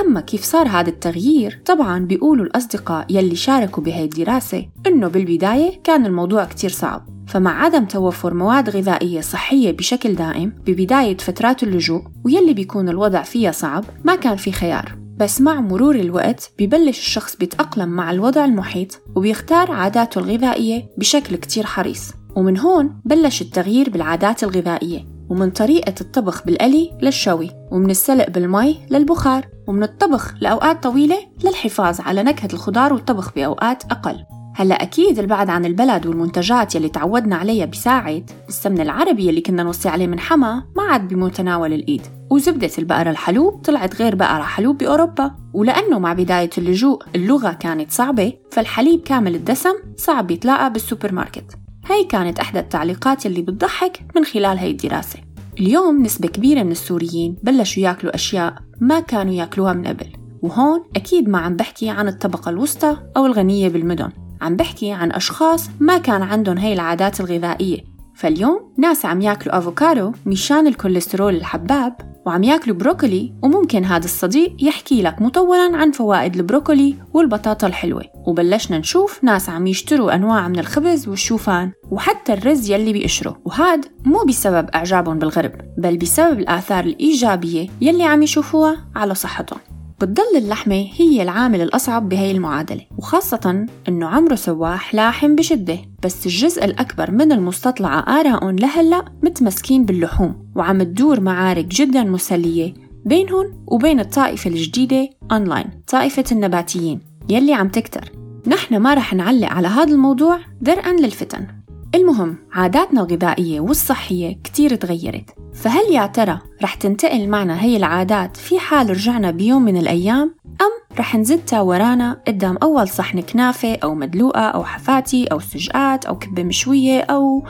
أما 0.00 0.20
كيف 0.20 0.42
صار 0.42 0.68
هذا 0.68 0.88
التغيير؟ 0.88 1.62
طبعا 1.66 1.98
بيقولوا 1.98 2.44
الأصدقاء 2.44 3.06
يلي 3.10 3.36
شاركوا 3.36 3.82
بهي 3.82 4.04
الدراسة 4.04 4.66
إنه 4.86 5.08
بالبداية 5.08 5.80
كان 5.84 6.06
الموضوع 6.06 6.44
كتير 6.44 6.70
صعب. 6.70 7.06
فمع 7.28 7.64
عدم 7.64 7.84
توفر 7.84 8.34
مواد 8.34 8.70
غذائية 8.70 9.20
صحية 9.20 9.72
بشكل 9.72 10.14
دائم 10.14 10.52
ببداية 10.66 11.16
فترات 11.16 11.62
اللجوء 11.62 12.02
ويلي 12.24 12.54
بيكون 12.54 12.88
الوضع 12.88 13.22
فيها 13.22 13.52
صعب 13.52 13.84
ما 14.04 14.16
كان 14.16 14.36
في 14.36 14.52
خيار. 14.52 15.05
بس 15.16 15.40
مع 15.40 15.60
مرور 15.60 15.94
الوقت 15.94 16.50
ببلش 16.58 16.98
الشخص 16.98 17.36
بيتأقلم 17.36 17.88
مع 17.88 18.10
الوضع 18.10 18.44
المحيط 18.44 19.02
وبيختار 19.16 19.72
عاداته 19.72 20.18
الغذائية 20.18 20.88
بشكل 20.98 21.36
كتير 21.36 21.66
حريص. 21.66 22.12
ومن 22.36 22.58
هون 22.58 23.00
بلش 23.04 23.42
التغيير 23.42 23.90
بالعادات 23.90 24.44
الغذائية 24.44 25.04
ومن 25.28 25.50
طريقة 25.50 25.94
الطبخ 26.00 26.46
بالقلي 26.46 26.90
للشوي 27.02 27.50
ومن 27.70 27.90
السلق 27.90 28.30
بالمي 28.30 28.78
للبخار 28.90 29.46
ومن 29.66 29.82
الطبخ 29.82 30.34
لأوقات 30.40 30.82
طويلة 30.82 31.18
للحفاظ 31.44 32.00
على 32.00 32.22
نكهة 32.22 32.48
الخضار 32.52 32.92
والطبخ 32.92 33.34
بأوقات 33.34 33.84
أقل. 33.84 34.24
هلا 34.58 34.82
أكيد 34.82 35.18
البعد 35.18 35.50
عن 35.50 35.64
البلد 35.64 36.06
والمنتجات 36.06 36.74
يلي 36.74 36.88
تعودنا 36.88 37.36
عليها 37.36 37.64
بيساعد. 37.64 38.30
السمن 38.48 38.80
العربي 38.80 39.28
يلي 39.28 39.40
كنا 39.40 39.62
نوصي 39.62 39.88
عليه 39.88 40.06
من 40.06 40.20
حما 40.20 40.64
ما 40.76 40.82
عاد 40.82 41.08
بمتناول 41.08 41.72
الإيد 41.72 42.02
وزبدة 42.30 42.70
البقرة 42.78 43.10
الحلوب 43.10 43.60
طلعت 43.64 44.02
غير 44.02 44.14
بقرة 44.14 44.42
حلوب 44.42 44.78
بأوروبا. 44.78 45.34
ولأنه 45.54 45.98
مع 45.98 46.12
بداية 46.12 46.50
اللجوء 46.58 47.02
اللغة 47.14 47.52
كانت 47.52 47.90
صعبة 47.90 48.32
فالحليب 48.52 49.00
كامل 49.00 49.34
الدسم 49.34 49.74
صعب 49.96 50.30
يتلاقى 50.30 50.72
بالسوبر 50.72 51.12
ماركت 51.12 51.58
هاي 51.86 52.04
كانت 52.04 52.38
أحدى 52.38 52.58
التعليقات 52.58 53.26
اللي 53.26 53.42
بتضحك 53.42 54.00
من 54.16 54.24
خلال 54.24 54.58
هاي 54.58 54.70
الدراسة. 54.70 55.18
اليوم 55.60 56.02
نسبة 56.02 56.28
كبيرة 56.28 56.62
من 56.62 56.72
السوريين 56.72 57.36
بلشوا 57.42 57.82
ياكلوا 57.82 58.14
أشياء 58.14 58.54
ما 58.80 59.00
كانوا 59.00 59.34
ياكلوها 59.34 59.72
من 59.72 59.86
قبل 59.86 60.06
وهون 60.42 60.84
أكيد 60.96 61.28
ما 61.28 61.38
عم 61.38 61.56
بحكي 61.56 61.90
عن 61.90 62.08
الطبقة 62.08 62.48
الوسطى 62.50 62.96
أو 63.16 63.26
الغنية 63.26 63.68
بالمدن. 63.68 64.25
عم 64.40 64.56
بحكي 64.56 64.92
عن 64.92 65.12
أشخاص 65.12 65.70
ما 65.80 65.98
كان 65.98 66.22
عندهم 66.22 66.58
هاي 66.58 66.72
العادات 66.72 67.20
الغذائية. 67.20 67.96
فاليوم 68.14 68.72
ناس 68.78 69.06
عم 69.06 69.20
ياكلوا 69.20 69.58
أفوكادو 69.58 70.12
مشان 70.26 70.66
الكوليسترول 70.66 71.36
الحباب 71.36 72.16
وعم 72.26 72.42
ياكلوا 72.42 72.76
بروكولي 72.76 73.32
وممكن 73.42 73.84
هذا 73.84 74.04
الصديق 74.04 74.56
يحكي 74.60 75.02
لك 75.02 75.22
مطولا 75.22 75.76
عن 75.76 75.90
فوائد 75.90 76.36
البروكولي 76.36 76.94
والبطاطا 77.14 77.66
الحلوة. 77.66 78.02
وبلشنا 78.26 78.78
نشوف 78.78 79.24
ناس 79.24 79.50
عم 79.50 79.66
يشتروا 79.66 80.14
أنواع 80.14 80.48
من 80.48 80.58
الخبز 80.58 81.08
والشوفان 81.08 81.72
وحتى 81.90 82.32
الرز 82.32 82.70
يلي 82.70 82.92
بيقشروا. 82.92 83.34
وهاد 83.44 83.84
مو 84.04 84.24
بسبب 84.28 84.68
إعجابهم 84.74 85.18
بالغرب 85.18 85.52
بل 85.78 85.96
بسبب 85.96 86.38
الآثار 86.38 86.84
الإيجابية 86.84 87.68
يلي 87.80 88.04
عم 88.04 88.22
يشوفوها 88.22 88.76
على 88.96 89.14
صحتهم. 89.14 89.75
بتضل 90.00 90.36
اللحمة 90.36 90.86
هي 90.96 91.22
العامل 91.22 91.60
الأصعب 91.60 92.08
بهي 92.08 92.30
المعادلة 92.30 92.80
وخاصة 92.98 93.66
أنه 93.88 94.06
عمرو 94.06 94.36
سواح 94.36 94.94
لاحم 94.94 95.36
بشدة 95.36 95.78
بس 96.04 96.26
الجزء 96.26 96.64
الأكبر 96.64 97.10
من 97.10 97.32
المستطلع 97.32 97.98
آراء 98.20 98.50
لهلأ 98.50 99.04
متمسكين 99.22 99.84
باللحوم 99.84 100.46
وعم 100.56 100.82
تدور 100.82 101.20
معارك 101.20 101.64
جدا 101.64 102.04
مسلية 102.04 102.74
بينهم 103.04 103.64
وبين 103.66 104.00
الطائفة 104.00 104.50
الجديدة 104.50 105.10
أونلاين 105.32 105.66
طائفة 105.88 106.24
النباتيين 106.32 107.00
يلي 107.28 107.54
عم 107.54 107.68
تكتر. 107.68 108.12
نحن 108.46 108.76
ما 108.76 108.94
رح 108.94 109.14
نعلق 109.14 109.48
على 109.48 109.68
هذا 109.68 109.92
الموضوع 109.92 110.38
درءا 110.60 110.92
للفتن. 110.92 111.46
المهم 111.94 112.36
عاداتنا 112.52 113.00
الغذائية 113.00 113.60
والصحية 113.60 114.36
كتير 114.44 114.74
تغيرت. 114.74 115.30
فهل 115.54 115.92
يا 115.92 116.06
ترى 116.06 116.38
رح 116.62 116.74
تنتقل 116.74 117.28
معنا 117.28 117.62
هي 117.62 117.76
العادات 117.76 118.36
في 118.36 118.58
حال 118.58 118.90
رجعنا 118.90 119.30
بيوم 119.30 119.62
من 119.62 119.76
الأيام؟ 119.76 120.34
أم 120.46 120.98
رح 120.98 121.16
نزتها 121.16 121.60
ورانا 121.60 122.22
قدام 122.26 122.56
أول 122.62 122.88
صحن 122.88 123.20
كنافة 123.20 123.74
أو 123.74 123.94
مدلوقة 123.94 124.40
أو 124.40 124.64
حفاتي 124.64 125.24
أو 125.24 125.38
سجقات 125.38 126.04
أو 126.04 126.18
كبة 126.18 126.44
مشوية 126.44 127.00
أو 127.00 127.44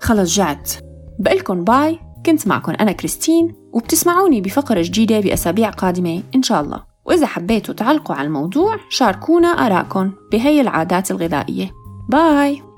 خلص 0.00 0.36
جعت. 0.36 0.72
بقلكن 1.18 1.64
باي 1.64 1.98
كنت 2.26 2.46
معكم 2.46 2.72
أنا 2.72 2.92
كريستين 2.92 3.54
وبتسمعوني 3.72 4.40
بفقرة 4.40 4.82
جديدة 4.82 5.20
بأسابيع 5.20 5.70
قادمة 5.70 6.22
إن 6.34 6.42
شاء 6.42 6.60
الله. 6.60 6.82
وإذا 7.04 7.26
حبيتوا 7.26 7.74
تعلقوا 7.74 8.16
على 8.16 8.26
الموضوع 8.26 8.76
شاركونا 8.90 9.48
آراءكم 9.48 10.12
بهي 10.32 10.60
العادات 10.60 11.10
الغذائية. 11.10 11.70
باي! 12.08 12.71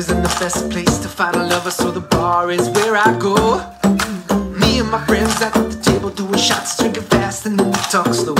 Isn't 0.00 0.22
the 0.22 0.36
best 0.40 0.70
place 0.70 0.96
to 0.96 1.08
find 1.08 1.36
a 1.36 1.44
lover, 1.46 1.70
so 1.70 1.90
the 1.90 2.00
bar 2.00 2.50
is 2.50 2.70
where 2.70 2.96
I 2.96 3.18
go. 3.18 3.34
Me 4.58 4.78
and 4.80 4.90
my 4.90 5.04
friends 5.04 5.42
at 5.42 5.52
the 5.52 5.78
table 5.82 6.08
doing 6.08 6.38
shots, 6.38 6.78
drinking 6.78 7.02
fast, 7.02 7.44
and 7.44 7.60
then 7.60 7.66
we 7.66 7.80
talk 7.92 8.08
slow. 8.14 8.34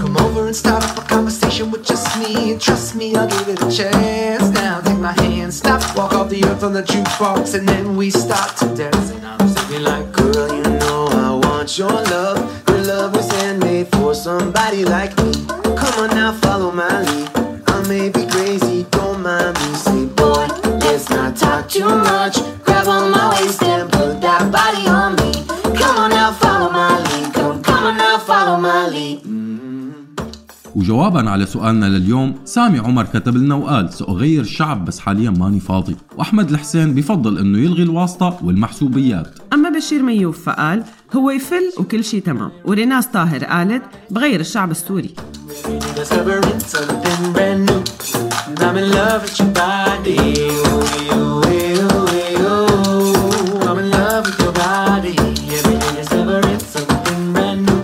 Come 0.00 0.16
over 0.16 0.46
and 0.46 0.56
start 0.56 0.82
up 0.82 0.96
a 0.96 1.02
conversation 1.02 1.70
with 1.70 1.84
just 1.84 2.18
me, 2.18 2.52
and 2.52 2.58
trust 2.58 2.94
me, 2.94 3.14
I'll 3.14 3.28
give 3.28 3.48
it 3.50 3.60
a 3.60 3.70
chance. 3.70 4.48
Now 4.54 4.80
take 4.80 4.98
my 4.98 5.12
hand, 5.20 5.52
stop, 5.52 5.82
walk 5.94 6.14
off 6.14 6.30
the 6.30 6.42
earth 6.44 6.64
on 6.64 6.72
the 6.72 6.82
jukebox, 6.82 7.54
and 7.54 7.68
then 7.68 7.94
we 7.94 8.08
start 8.08 8.56
to 8.60 8.74
dance. 8.74 9.10
And 9.10 9.26
I'm 9.26 9.46
singing 9.48 9.84
like, 9.84 10.10
girl, 10.12 10.48
you 10.56 10.62
know 10.80 11.08
I 11.28 11.32
want 11.46 11.76
your 11.76 11.96
love. 12.14 12.38
Your 12.70 12.80
love 12.80 13.14
was 13.14 13.30
handmade 13.30 13.88
for 13.88 14.14
somebody 14.14 14.86
like 14.86 15.14
me. 15.18 15.34
Come 15.80 15.96
on 16.02 16.10
now, 16.16 16.32
follow 16.32 16.72
my 16.72 17.02
lead. 17.02 17.30
I 17.66 17.86
may 17.88 18.08
be 18.08 18.24
crazy, 18.26 18.86
don't 18.90 19.20
mind 19.22 19.54
me. 19.60 20.05
Too 21.78 21.94
much. 22.10 22.36
Grab 22.64 22.88
on 22.96 23.04
my 23.14 23.24
waist 23.32 23.62
and 23.62 23.84
put 23.92 24.12
that 24.24 24.42
body 24.56 24.84
on 25.00 25.10
me. 25.20 25.30
Come 25.80 25.96
on 26.02 26.10
now, 26.10 26.32
follow 26.42 26.70
my 26.78 26.90
lead. 27.04 27.34
Come, 27.34 27.62
come 27.68 27.84
on 27.90 27.96
now, 28.04 28.18
follow 28.18 28.56
my 28.68 28.88
lead. 28.88 29.20
وجوابا 30.76 31.30
على 31.30 31.46
سؤالنا 31.46 31.86
لليوم 31.86 32.34
سامي 32.44 32.78
عمر 32.78 33.04
كتب 33.04 33.36
لنا 33.36 33.54
وقال 33.54 33.92
سأغير 33.94 34.40
الشعب 34.40 34.84
بس 34.84 34.98
حاليا 35.00 35.30
ماني 35.30 35.60
فاضي 35.60 35.96
وأحمد 36.16 36.50
الحسين 36.50 36.94
بفضل 36.94 37.38
أنه 37.38 37.58
يلغي 37.58 37.82
الواسطة 37.82 38.38
والمحسوبيات 38.44 39.26
أما 39.52 39.68
بشير 39.70 40.02
ميوف 40.02 40.44
فقال 40.44 40.84
هو 41.16 41.30
يفل 41.30 41.72
وكل 41.78 42.04
شيء 42.04 42.22
تمام 42.22 42.50
وريناس 42.64 43.06
طاهر 43.06 43.44
قالت 43.44 43.82
بغير 44.10 44.40
الشعب 44.40 44.70
السوري 44.70 45.14
I'm 48.58 48.76
in 48.76 48.90
love 48.90 49.22
with 49.22 49.38
your 49.38 49.48
body. 49.48 50.16
I'm 53.66 53.78
in 53.78 53.90
love 53.90 54.26
with 54.26 54.38
your 54.40 54.52
body. 54.52 55.16
Every 55.56 55.78
day 55.78 55.94
discovering 55.96 56.58
something 56.60 57.32
brand 57.32 57.66
new. 57.66 57.82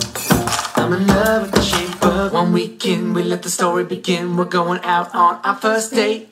I'm 0.76 0.92
in 0.92 1.06
love 1.06 1.42
with 1.42 1.52
the 1.52 1.62
shape 1.62 2.04
of 2.04 2.32
one 2.32 2.52
weekend. 2.52 3.14
We 3.14 3.22
let 3.22 3.42
the 3.42 3.50
story 3.50 3.84
begin. 3.84 4.36
We're 4.36 4.44
going 4.44 4.80
out 4.82 5.14
on 5.14 5.40
our 5.44 5.56
first 5.56 5.92
date. 5.94 6.28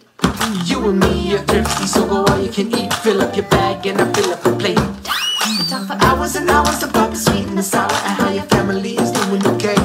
You 0.64 0.88
and 0.88 1.00
me 1.00 1.35
are 1.35 1.44
thrifty, 1.44 1.87
so 1.87 2.07
go 2.07 2.24
all 2.24 2.40
you 2.40 2.50
can 2.50 2.72
eat. 2.76 2.92
Fill 2.94 3.22
up 3.22 3.35
your 3.37 3.46
bag 3.46 3.87
and 3.87 4.00
I 4.00 4.12
fill 4.12 4.33
up 4.33 4.42
the 4.42 4.57
plate. 4.57 4.79
We 4.79 5.64
talk 5.66 5.87
for 5.87 5.96
hours 6.05 6.37
and 6.37 6.48
hours 6.50 6.83
about 6.83 7.11
the 7.11 7.16
sweet 7.16 7.46
and 7.46 7.59
the 7.59 7.62
sour 7.62 7.90
and 7.90 8.14
how 8.20 8.31
your 8.31 8.44
family 8.44 8.96
is 8.96 9.11
doing 9.11 9.44
okay. 9.46 9.80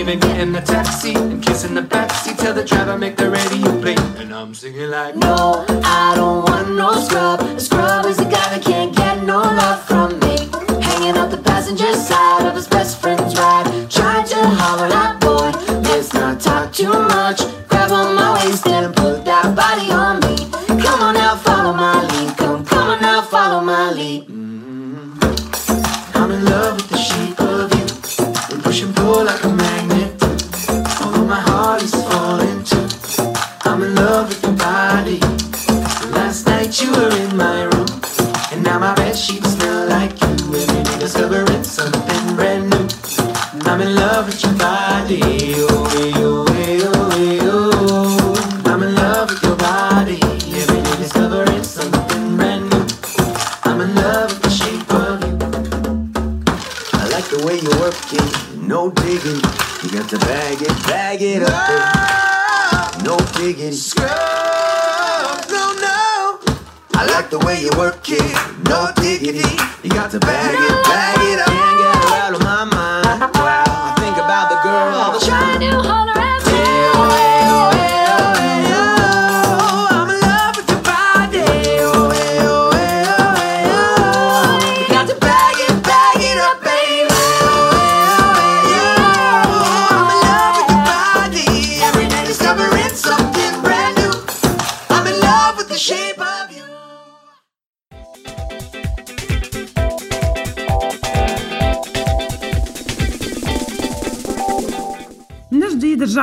And 0.00 0.20
getting 0.20 0.54
a 0.56 0.62
taxi 0.62 1.14
and 1.14 1.44
kissing 1.44 1.74
the 1.74 1.82
backseat. 1.82 2.38
Tell 2.38 2.54
the 2.54 2.64
driver 2.64 2.98
make 2.98 3.16
the 3.16 3.30
radio 3.30 3.80
play, 3.80 3.94
and 4.16 4.34
I'm 4.34 4.54
singing 4.54 4.90
like. 4.90 5.14
No, 5.14 5.64
I 5.84 6.14
don't 6.16 6.42
want 6.48 6.74
no 6.74 6.92
scrub. 6.94 7.40
A 7.40 7.60
scrub 7.60 8.06
is 8.06 8.18
a 8.18 8.24
guy 8.24 8.56
that 8.56 8.62
can't 8.64 8.96
get 8.96 9.22
no 9.22 9.38
love 9.38 9.84
from 9.84 10.18
me. 10.20 10.48
Hanging 10.82 11.16
out 11.16 11.30
the 11.30 11.40
passenger 11.44 11.92
side 11.94 12.46
of 12.46 12.56
his 12.56 12.66
best 12.66 13.00
friend's 13.00 13.38
ride. 13.38 13.66
Trying 13.90 14.26
to 14.26 14.36
holler 14.36 14.86
at 14.86 15.20
boy, 15.20 15.52
let's 15.82 16.12
not 16.14 16.40
talk 16.40 16.72
too 16.72 16.88
much. 16.88 17.42
Grab 17.68 17.92
on 17.92 18.16
my 18.16 18.42
waist 18.42 18.66
and 18.66 18.99
now 39.30 39.38
my 39.38 39.46
bed 39.46 39.46
sheets 39.46 39.52
smell 39.54 39.88
like 39.88 40.20
you. 40.20 40.56
Every 40.56 40.82
day 40.82 40.98
discovering 40.98 41.64
something 41.64 42.36
brand 42.36 42.70
new. 42.70 42.88
I'm 43.68 43.80
in 43.80 43.94
love 43.94 44.26
with 44.26 44.42
your 44.42 44.54
body. 44.54 45.20
Oh, 45.56 45.88
oh, 46.16 46.46
oh, 47.42 47.64
oh. 47.84 48.62
I'm 48.66 48.82
in 48.82 48.94
love 48.94 49.30
with 49.30 49.42
your 49.42 49.56
body. 49.56 50.18
Every 50.22 50.82
day 50.82 50.96
discovering 50.96 51.62
something 51.62 52.36
brand 52.36 52.70
new. 52.70 52.86
I'm 53.64 53.80
in 53.80 53.94
love 53.94 54.32
with 54.32 54.42
the 54.42 54.50
shape 54.50 54.92
of 54.92 55.22
you. 55.22 55.38
I 56.92 57.06
like 57.08 57.28
the 57.28 57.44
way 57.46 57.58
you 57.58 57.70
work 57.80 57.94
it, 58.12 58.58
no 58.58 58.90
digging. 58.90 59.42
You 59.82 59.90
got 59.98 60.08
to 60.10 60.18
bag 60.18 60.62
it, 60.62 60.86
bag 60.86 61.22
it 61.22 61.42
up 61.42 61.68
there. 61.68 63.04
No 63.04 63.16
digging. 63.34 63.72
Scrub. 63.72 64.49
I 67.00 67.06
like 67.06 67.30
the 67.30 67.38
way 67.38 67.58
you 67.58 67.70
work 67.78 68.04
it, 68.10 68.20
no 68.68 68.92
diggity. 69.00 69.48
You 69.82 69.88
got 69.88 70.10
to 70.10 70.20
bag 70.20 70.52
it, 70.52 70.84
bag 70.84 71.16
it 71.32 71.40
up. 71.40 71.46
Can't 71.48 71.78
get 71.80 71.96
her 71.96 72.14
out 72.20 72.34
of 72.34 72.42
my 72.42 72.64
mind. 72.68 73.34
Wow, 73.40 73.64
I 73.64 73.96
think 73.96 74.18
about 74.18 74.50
the 74.52 74.60
girl 74.60 74.92
all 75.00 75.12
the 75.18 75.24
time. 75.24 75.56
Trying 75.56 75.60
to 75.60 75.88
holler 75.88 76.19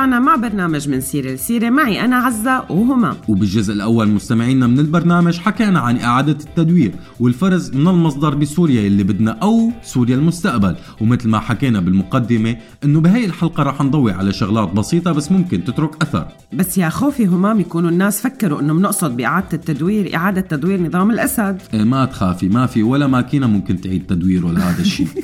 رجعنا 0.08 0.26
مع 0.26 0.36
برنامج 0.36 0.88
من 0.88 1.00
سيرة 1.00 1.30
لسيرة 1.30 1.70
معي 1.70 2.04
أنا 2.04 2.16
عزة 2.16 2.64
وهما. 2.70 3.16
وبالجزء 3.28 3.72
الأول 3.72 4.08
مستمعينا 4.08 4.66
من 4.66 4.78
البرنامج 4.78 5.38
حكينا 5.38 5.80
عن 5.80 5.96
إعادة 6.00 6.32
التدوير 6.32 6.92
والفرز 7.20 7.74
من 7.74 7.88
المصدر 7.88 8.34
بسوريا 8.34 8.86
اللي 8.86 9.02
بدنا 9.02 9.30
أو 9.30 9.70
سوريا 9.82 10.16
المستقبل. 10.16 10.76
ومثل 11.00 11.28
ما 11.28 11.38
حكينا 11.38 11.80
بالمقدمة 11.80 12.56
إنه 12.84 13.00
بهي 13.00 13.24
الحلقة 13.24 13.62
رح 13.62 13.82
نضوي 13.82 14.12
على 14.12 14.32
شغلات 14.32 14.72
بسيطة 14.72 15.12
بس 15.12 15.32
ممكن 15.32 15.64
تترك 15.64 16.02
أثر. 16.02 16.28
بس 16.52 16.78
يا 16.78 16.88
خوفي 16.88 17.26
همام 17.26 17.60
يكونوا 17.60 17.90
الناس 17.90 18.20
فكروا 18.20 18.60
إنه 18.60 18.74
بنقصد 18.74 19.16
بإعادة 19.16 19.48
التدوير 19.52 20.16
إعادة 20.16 20.40
تدوير 20.40 20.82
نظام 20.82 21.10
الأسد. 21.10 21.62
إيه 21.74 21.84
ما 21.84 22.04
تخافي 22.04 22.48
ما 22.48 22.66
في 22.66 22.82
ولا 22.82 23.06
ماكينة 23.06 23.46
ممكن 23.46 23.80
تعيد 23.80 24.06
تدويره 24.06 24.52
لهذا 24.52 24.80
الشيء. 24.80 25.08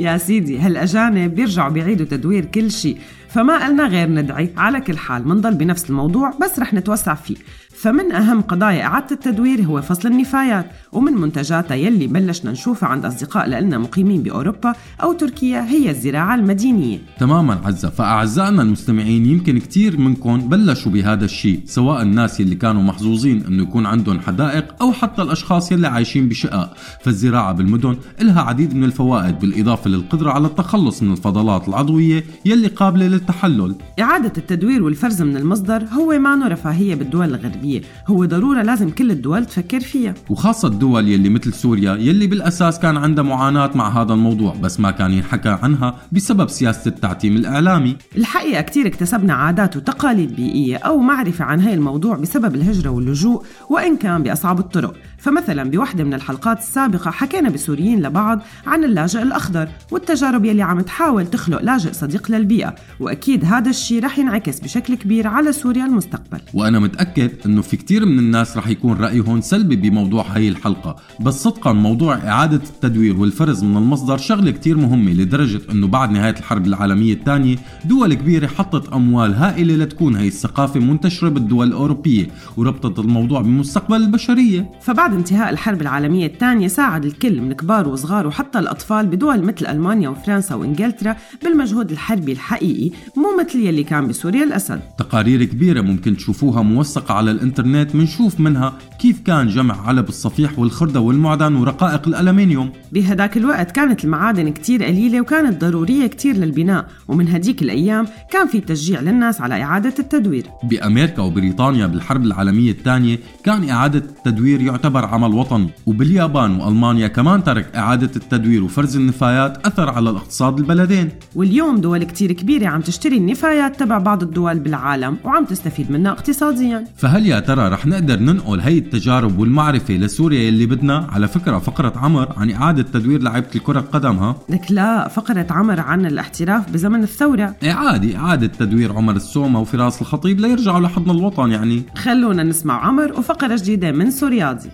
يا 0.00 0.16
سيدي 0.16 0.58
هالأجانب 0.58 1.34
بيرجعوا 1.34 1.72
بيعيدوا 1.72 2.06
تدوير 2.06 2.44
كل 2.44 2.70
شيء. 2.70 2.98
فما 3.34 3.66
قلنا 3.66 3.86
غير 3.86 4.08
ندعي 4.08 4.50
على 4.56 4.80
كل 4.80 4.98
حال 4.98 5.28
منضل 5.28 5.54
بنفس 5.54 5.90
الموضوع 5.90 6.30
بس 6.42 6.58
رح 6.58 6.74
نتوسع 6.74 7.14
فيه. 7.14 7.36
فمن 7.84 8.12
أهم 8.12 8.40
قضايا 8.40 8.84
إعادة 8.84 9.06
التدوير 9.12 9.62
هو 9.62 9.82
فصل 9.82 10.08
النفايات 10.08 10.66
ومن 10.92 11.12
منتجاتها 11.12 11.74
يلي 11.74 12.06
بلشنا 12.06 12.50
نشوفها 12.50 12.88
عند 12.88 13.04
أصدقاء 13.04 13.48
لنا 13.48 13.78
مقيمين 13.78 14.22
بأوروبا 14.22 14.74
أو 15.02 15.12
تركيا 15.12 15.60
هي 15.60 15.90
الزراعة 15.90 16.34
المدينية. 16.34 16.98
تماما 17.18 17.60
عزة. 17.64 17.90
فأعزائنا 17.90 18.62
المستمعين 18.62 19.26
يمكن 19.26 19.58
كتير 19.58 19.96
منكم 19.96 20.48
بلشوا 20.48 20.92
بهذا 20.92 21.24
الشيء 21.24 21.60
سواء 21.66 22.02
الناس 22.02 22.40
يلي 22.40 22.54
كانوا 22.54 22.82
محظوظين 22.82 23.44
إنه 23.46 23.62
يكون 23.62 23.86
عندهم 23.86 24.20
حدائق 24.20 24.82
أو 24.82 24.92
حتى 24.92 25.22
الأشخاص 25.22 25.72
يلي 25.72 25.86
عايشين 25.86 26.28
بشقق 26.28 26.74
فالزراعة 27.02 27.52
بالمدن 27.52 27.96
لها 28.20 28.40
عديد 28.40 28.74
من 28.74 28.84
الفوائد 28.84 29.38
بالإضافة 29.38 29.90
للقدرة 29.90 30.30
على 30.30 30.46
التخلص 30.46 31.02
من 31.02 31.12
الفضلات 31.12 31.68
العضوية 31.68 32.24
يلي 32.44 32.66
قابلة 32.66 33.06
للتحلل. 33.06 33.74
إعادة 34.00 34.32
التدوير 34.38 34.82
والفرز 34.82 35.22
من 35.22 35.36
المصدر 35.36 35.84
هو 35.84 36.18
معنى 36.18 36.44
رفاهية 36.44 36.94
بالدول 36.94 37.34
الغربية. 37.34 37.73
هو 38.06 38.24
ضرورة 38.24 38.62
لازم 38.62 38.90
كل 38.90 39.10
الدول 39.10 39.46
تفكر 39.46 39.80
فيها. 39.80 40.14
وخاصة 40.30 40.68
الدول 40.68 41.08
يلي 41.08 41.28
مثل 41.28 41.52
سوريا 41.52 41.94
يلي 41.94 42.26
بالأساس 42.26 42.78
كان 42.78 42.96
عندها 42.96 43.24
معاناة 43.24 43.70
مع 43.74 44.02
هذا 44.02 44.12
الموضوع 44.12 44.54
بس 44.62 44.80
ما 44.80 44.90
كان 44.90 45.10
ينحكى 45.12 45.48
عنها 45.48 45.94
بسبب 46.12 46.48
سياسة 46.48 46.88
التعتيم 46.88 47.36
الإعلامي. 47.36 47.96
الحقيقة 48.16 48.60
كتير 48.62 48.86
اكتسبنا 48.86 49.34
عادات 49.34 49.76
وتقاليد 49.76 50.36
بيئية 50.36 50.76
أو 50.76 50.98
معرفة 50.98 51.44
عن 51.44 51.60
هاي 51.60 51.74
الموضوع 51.74 52.16
بسبب 52.16 52.54
الهجرة 52.54 52.90
واللجوء 52.90 53.44
وإن 53.70 53.96
كان 53.96 54.22
بأصعب 54.22 54.58
الطرق. 54.58 54.94
فمثلا 55.24 55.70
بوحدة 55.70 56.04
من 56.04 56.14
الحلقات 56.14 56.58
السابقة 56.58 57.10
حكينا 57.10 57.50
بسوريين 57.50 58.02
لبعض 58.02 58.40
عن 58.66 58.84
اللاجئ 58.84 59.22
الأخضر 59.22 59.68
والتجارب 59.90 60.44
يلي 60.44 60.62
عم 60.62 60.80
تحاول 60.80 61.26
تخلق 61.26 61.62
لاجئ 61.62 61.92
صديق 61.92 62.30
للبيئة 62.30 62.74
وأكيد 63.00 63.44
هذا 63.44 63.70
الشيء 63.70 64.04
رح 64.04 64.18
ينعكس 64.18 64.60
بشكل 64.60 64.94
كبير 64.94 65.26
على 65.26 65.52
سوريا 65.52 65.86
المستقبل. 65.86 66.40
وأنا 66.54 66.78
متأكد 66.78 67.30
أنه 67.46 67.62
في 67.62 67.76
كتير 67.76 68.06
من 68.06 68.18
الناس 68.18 68.56
رح 68.56 68.68
يكون 68.68 68.96
رأيهم 68.96 69.40
سلبي 69.40 69.76
بموضوع 69.76 70.22
هاي 70.22 70.48
الحلقة 70.48 70.96
بس 71.20 71.34
صدقا 71.34 71.72
موضوع 71.72 72.14
إعادة 72.14 72.56
التدوير 72.56 73.16
والفرز 73.16 73.64
من 73.64 73.76
المصدر 73.76 74.16
شغلة 74.16 74.50
كتير 74.50 74.76
مهمة 74.76 75.12
لدرجة 75.12 75.60
أنه 75.70 75.86
بعد 75.86 76.10
نهاية 76.10 76.34
الحرب 76.38 76.66
العالمية 76.66 77.14
الثانية 77.14 77.56
دول 77.84 78.14
كبيرة 78.14 78.46
حطت 78.46 78.92
أموال 78.92 79.34
هائلة 79.34 79.76
لتكون 79.84 80.16
هاي 80.16 80.28
الثقافة 80.28 80.80
منتشرة 80.80 81.28
بالدول 81.28 81.68
الأوروبية 81.68 82.28
وربطت 82.56 82.98
الموضوع 82.98 83.40
بمستقبل 83.40 83.96
البشرية. 83.96 84.70
فبعد 84.82 85.13
انتهاء 85.14 85.50
الحرب 85.50 85.82
العالمية 85.82 86.26
الثانية 86.26 86.68
ساعد 86.68 87.04
الكل 87.04 87.40
من 87.40 87.52
كبار 87.52 87.88
وصغار 87.88 88.26
وحتى 88.26 88.58
الأطفال 88.58 89.06
بدول 89.06 89.42
مثل 89.42 89.66
ألمانيا 89.66 90.08
وفرنسا 90.08 90.54
وإنجلترا 90.54 91.16
بالمجهود 91.44 91.90
الحربي 91.90 92.32
الحقيقي 92.32 92.90
مو 93.16 93.28
مثل 93.40 93.58
يلي 93.58 93.84
كان 93.84 94.08
بسوريا 94.08 94.44
الأسد. 94.44 94.80
تقارير 94.98 95.44
كبيرة 95.44 95.80
ممكن 95.80 96.16
تشوفوها 96.16 96.62
موثقة 96.62 97.14
على 97.14 97.30
الإنترنت 97.30 97.94
منشوف 97.94 98.40
منها 98.40 98.72
كيف 98.98 99.20
كان 99.20 99.48
جمع 99.48 99.88
علب 99.88 100.08
الصفيح 100.08 100.58
والخردة 100.58 101.00
والمعدن 101.00 101.54
ورقائق 101.54 102.08
الألمنيوم. 102.08 102.70
بهداك 102.92 103.36
الوقت 103.36 103.70
كانت 103.70 104.04
المعادن 104.04 104.48
كتير 104.48 104.84
قليلة 104.84 105.20
وكانت 105.20 105.64
ضرورية 105.64 106.06
كتير 106.06 106.36
للبناء 106.36 106.86
ومن 107.08 107.28
هديك 107.28 107.62
الأيام 107.62 108.06
كان 108.30 108.46
في 108.46 108.60
تشجيع 108.60 109.00
للناس 109.00 109.40
على 109.40 109.62
إعادة 109.62 109.94
التدوير. 109.98 110.46
بأمريكا 110.62 111.22
وبريطانيا 111.22 111.86
بالحرب 111.86 112.24
العالمية 112.24 112.70
الثانية 112.70 113.18
كان 113.44 113.68
إعادة 113.68 113.98
التدوير 113.98 114.60
يعتبر 114.60 115.03
عمل 115.04 115.34
وطني. 115.34 115.70
وباليابان 115.86 116.60
وألمانيا 116.60 117.08
كمان 117.08 117.44
ترك 117.44 117.76
إعادة 117.76 118.10
التدوير 118.16 118.64
وفرز 118.64 118.96
النفايات 118.96 119.66
أثر 119.66 119.90
على 119.90 120.10
الاقتصاد 120.10 120.58
البلدين. 120.58 121.08
واليوم 121.34 121.76
دول 121.80 122.04
كتير 122.04 122.32
كبيرة 122.32 122.68
عم 122.68 122.80
تشتري 122.80 123.16
النفايات 123.16 123.80
تبع 123.80 123.98
بعض 123.98 124.22
الدول 124.22 124.58
بالعالم 124.58 125.16
وعم 125.24 125.44
تستفيد 125.44 125.90
منها 125.90 126.12
اقتصاديا. 126.12 126.84
فهل 126.96 127.26
يا 127.26 127.40
ترى 127.40 127.68
رح 127.68 127.86
نقدر 127.86 128.18
ننقل 128.18 128.60
هي 128.60 128.78
التجارب 128.78 129.38
والمعرفة 129.38 129.94
لسوريا 129.94 130.40
يلي 130.40 130.66
بدنا؟ 130.66 131.08
على 131.12 131.28
فكرة 131.28 131.58
فقرة 131.58 131.92
عمر 131.96 132.32
عن 132.36 132.50
إعادة 132.50 132.82
تدوير 132.82 133.22
لعيبة 133.22 133.46
الكرة 133.54 133.80
القدم 133.80 134.16
ها 134.16 134.36
لك 134.48 134.72
لا 134.72 135.08
فقرة 135.08 135.46
عمر 135.50 135.80
عن 135.80 136.06
الاحتراف 136.06 136.70
بزمن 136.70 137.02
الثورة. 137.02 137.54
إيه 137.62 137.72
عادي 137.72 138.16
إعادة 138.16 138.46
تدوير 138.46 138.92
عمر 138.92 139.16
السومة 139.16 139.60
وفراس 139.60 140.00
الخطيب 140.02 140.40
ليرجعوا 140.40 140.80
لحضن 140.80 141.10
الوطن 141.10 141.50
يعني. 141.50 141.82
خلونا 141.96 142.42
نسمع 142.42 142.86
عمر 142.86 143.12
وفقرة 143.12 143.56
جديدة 143.56 143.92
من 143.92 144.10
سورياضي 144.10 144.70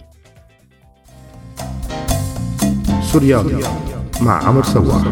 سوريالي 3.12 3.58
مع 4.20 4.48
عمر 4.48 4.62
سواح 4.62 5.02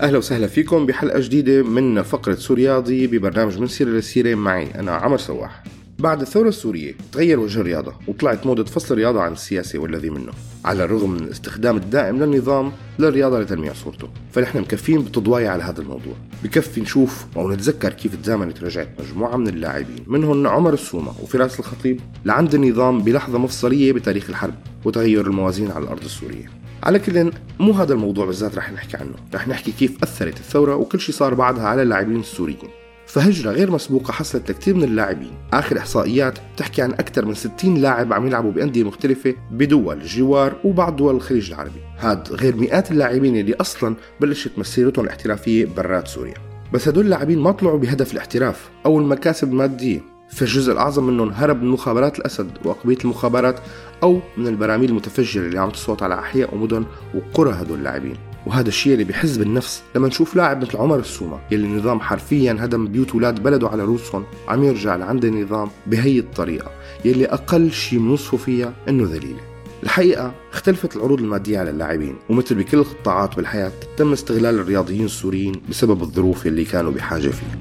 أهلا 0.00 0.18
وسهلا 0.18 0.46
فيكم 0.46 0.86
بحلقة 0.86 1.20
جديدة 1.20 1.62
من 1.62 2.02
فقرة 2.02 2.34
سورياضي 2.34 3.06
ببرنامج 3.06 3.58
من 3.58 3.66
سيره 3.66 3.90
لسيرة. 3.90 4.34
معي 4.34 4.74
أنا 4.74 4.92
عمر 4.92 5.18
سواح 5.18 5.62
بعد 5.98 6.20
الثورة 6.20 6.48
السورية 6.48 6.94
تغير 7.12 7.40
وجه 7.40 7.60
الرياضة 7.60 7.94
وطلعت 8.08 8.46
موضة 8.46 8.64
فصل 8.64 8.94
الرياضة 8.94 9.20
عن 9.20 9.32
السياسة 9.32 9.78
والذي 9.78 10.10
منه. 10.10 10.32
على 10.64 10.84
الرغم 10.84 11.10
من 11.10 11.20
الاستخدام 11.20 11.76
الدائم 11.76 12.18
للنظام 12.18 12.72
للرياضة 12.98 13.40
لتلميع 13.40 13.72
صورته. 13.72 14.08
فنحن 14.32 14.58
مكفين 14.58 15.02
بتضوايا 15.02 15.50
على 15.50 15.62
هذا 15.62 15.80
الموضوع. 15.80 16.14
بكفي 16.44 16.80
نشوف 16.80 17.26
أو 17.36 17.50
نتذكر 17.50 17.92
كيف 17.92 18.16
تزامنت 18.16 18.64
رجعت 18.64 18.88
مجموعة 19.00 19.36
من 19.36 19.48
اللاعبين 19.48 20.04
منهم 20.06 20.46
عمر 20.46 20.74
السومة 20.74 21.12
وفراس 21.22 21.60
الخطيب 21.60 22.00
لعند 22.24 22.54
النظام 22.54 23.02
بلحظة 23.02 23.38
مفصلية 23.38 23.92
بتاريخ 23.92 24.30
الحرب 24.30 24.54
وتغير 24.84 25.26
الموازين 25.26 25.70
على 25.70 25.84
الأرض 25.84 26.04
السورية. 26.04 26.50
على 26.82 26.98
كل 26.98 27.30
مو 27.60 27.72
هذا 27.72 27.92
الموضوع 27.92 28.26
بالذات 28.26 28.58
رح 28.58 28.72
نحكي 28.72 28.96
عنه. 28.96 29.14
رح 29.34 29.48
نحكي 29.48 29.72
كيف 29.72 30.02
أثرت 30.02 30.36
الثورة 30.36 30.76
وكل 30.76 31.00
شيء 31.00 31.14
صار 31.14 31.34
بعدها 31.34 31.64
على 31.64 31.82
اللاعبين 31.82 32.20
السوريين. 32.20 32.85
فهجرة 33.06 33.50
غير 33.50 33.70
مسبوقة 33.70 34.12
حصلت 34.12 34.50
لكثير 34.50 34.74
من 34.74 34.84
اللاعبين. 34.84 35.32
آخر 35.52 35.78
إحصائيات 35.78 36.38
بتحكي 36.54 36.82
عن 36.82 36.92
أكثر 36.92 37.24
من 37.24 37.34
60 37.34 37.74
لاعب 37.74 38.12
عم 38.12 38.26
يلعبوا 38.26 38.52
بأندية 38.52 38.84
مختلفة 38.84 39.34
بدول 39.50 39.96
الجوار 39.96 40.56
وبعض 40.64 40.96
دول 40.96 41.14
الخليج 41.14 41.52
العربي. 41.52 41.80
هاد 41.98 42.32
غير 42.32 42.56
مئات 42.56 42.90
اللاعبين 42.90 43.36
اللي 43.36 43.54
أصلا 43.54 43.96
بلشت 44.20 44.58
مسيرتهم 44.58 45.04
الاحترافية 45.04 45.66
برات 45.76 46.08
سوريا. 46.08 46.34
بس 46.72 46.88
هدول 46.88 47.04
اللاعبين 47.04 47.38
ما 47.38 47.52
طلعوا 47.52 47.78
بهدف 47.78 48.12
الاحتراف 48.12 48.70
أو 48.86 48.98
المكاسب 48.98 49.48
المادية. 49.48 50.16
فالجزء 50.30 50.72
الأعظم 50.72 51.04
منهم 51.04 51.30
هرب 51.30 51.62
من 51.62 51.68
مخابرات 51.68 52.18
الأسد 52.18 52.50
وأقبية 52.64 52.98
المخابرات 53.04 53.60
أو 54.02 54.20
من 54.36 54.46
البراميل 54.46 54.90
المتفجرة 54.90 55.46
اللي 55.46 55.60
عم 55.60 55.70
تصوت 55.70 56.02
على 56.02 56.14
أحياء 56.14 56.54
ومدن 56.54 56.84
وقرى 57.14 57.50
هدول 57.52 57.78
اللاعبين. 57.78 58.16
وهذا 58.46 58.68
الشيء 58.68 58.92
اللي 58.92 59.04
بحز 59.04 59.36
بالنفس 59.36 59.82
لما 59.94 60.08
نشوف 60.08 60.36
لاعب 60.36 60.62
مثل 60.62 60.76
عمر 60.76 60.98
السومة 60.98 61.38
يلي 61.50 61.66
النظام 61.66 62.00
حرفيا 62.00 62.56
هدم 62.60 62.86
بيوت 62.86 63.14
ولاد 63.14 63.42
بلده 63.42 63.68
على 63.68 63.84
روسهم 63.84 64.24
عم 64.48 64.64
يرجع 64.64 64.96
لعند 64.96 65.24
النظام 65.24 65.70
بهي 65.86 66.18
الطريقة 66.18 66.70
يلي 67.04 67.26
أقل 67.26 67.72
شيء 67.72 67.98
بنوصفه 67.98 68.36
فيها 68.36 68.72
إنه 68.88 69.04
ذليلة. 69.04 69.40
الحقيقة 69.82 70.34
اختلفت 70.52 70.96
العروض 70.96 71.20
المادية 71.20 71.58
على 71.58 71.70
اللاعبين 71.70 72.16
ومثل 72.30 72.54
بكل 72.54 72.78
القطاعات 72.78 73.36
بالحياة 73.36 73.72
تم 73.96 74.12
استغلال 74.12 74.58
الرياضيين 74.58 75.04
السوريين 75.04 75.62
بسبب 75.68 76.02
الظروف 76.02 76.46
اللي 76.46 76.64
كانوا 76.64 76.92
بحاجة 76.92 77.28
فيها. 77.28 77.58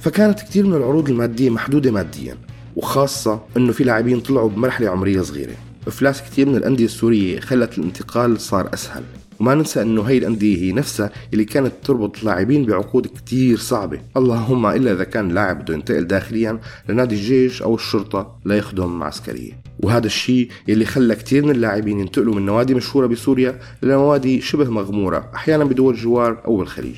فكانت 0.00 0.40
كثير 0.40 0.66
من 0.66 0.74
العروض 0.74 1.08
المادية 1.08 1.50
محدودة 1.50 1.90
ماديا 1.90 2.36
وخاصة 2.76 3.40
إنه 3.56 3.72
في 3.72 3.84
لاعبين 3.84 4.20
طلعوا 4.20 4.48
بمرحلة 4.48 4.90
عمرية 4.90 5.20
صغيرة. 5.20 5.54
افلاس 5.86 6.22
كثير 6.22 6.48
من 6.48 6.56
الأندية 6.56 6.84
السورية 6.84 7.40
خلت 7.40 7.78
الانتقال 7.78 8.40
صار 8.40 8.74
أسهل. 8.74 9.02
وما 9.40 9.54
ننسى 9.54 9.82
إنه 9.82 10.02
هي 10.02 10.18
الأندية 10.18 10.56
هي 10.56 10.72
نفسها 10.72 11.10
اللي 11.32 11.44
كانت 11.44 11.72
تربط 11.84 12.24
لاعبين 12.24 12.66
بعقود 12.66 13.06
كتير 13.06 13.58
صعبة. 13.58 14.00
اللهم 14.16 14.66
إلا 14.66 14.92
إذا 14.92 15.04
كان 15.04 15.28
لاعب 15.28 15.62
بده 15.62 15.74
ينتقل 15.74 16.06
داخليا 16.06 16.58
لنادي 16.88 17.14
الجيش 17.14 17.62
أو 17.62 17.74
الشرطة 17.74 18.38
ليخدم 18.44 19.02
عسكرية. 19.02 19.52
وهذا 19.82 20.06
الشيء 20.06 20.48
يلي 20.68 20.84
خلى 20.84 21.14
كثير 21.14 21.44
من 21.44 21.50
اللاعبين 21.50 22.00
ينتقلوا 22.00 22.34
من 22.34 22.46
نوادي 22.46 22.74
مشهورة 22.74 23.06
بسوريا 23.06 23.58
لنوادي 23.82 24.40
شبه 24.40 24.70
مغمورة 24.70 25.30
أحيانا 25.34 25.64
بدول 25.64 25.94
الجوار 25.94 26.42
أو 26.44 26.56
بالخليج. 26.56 26.96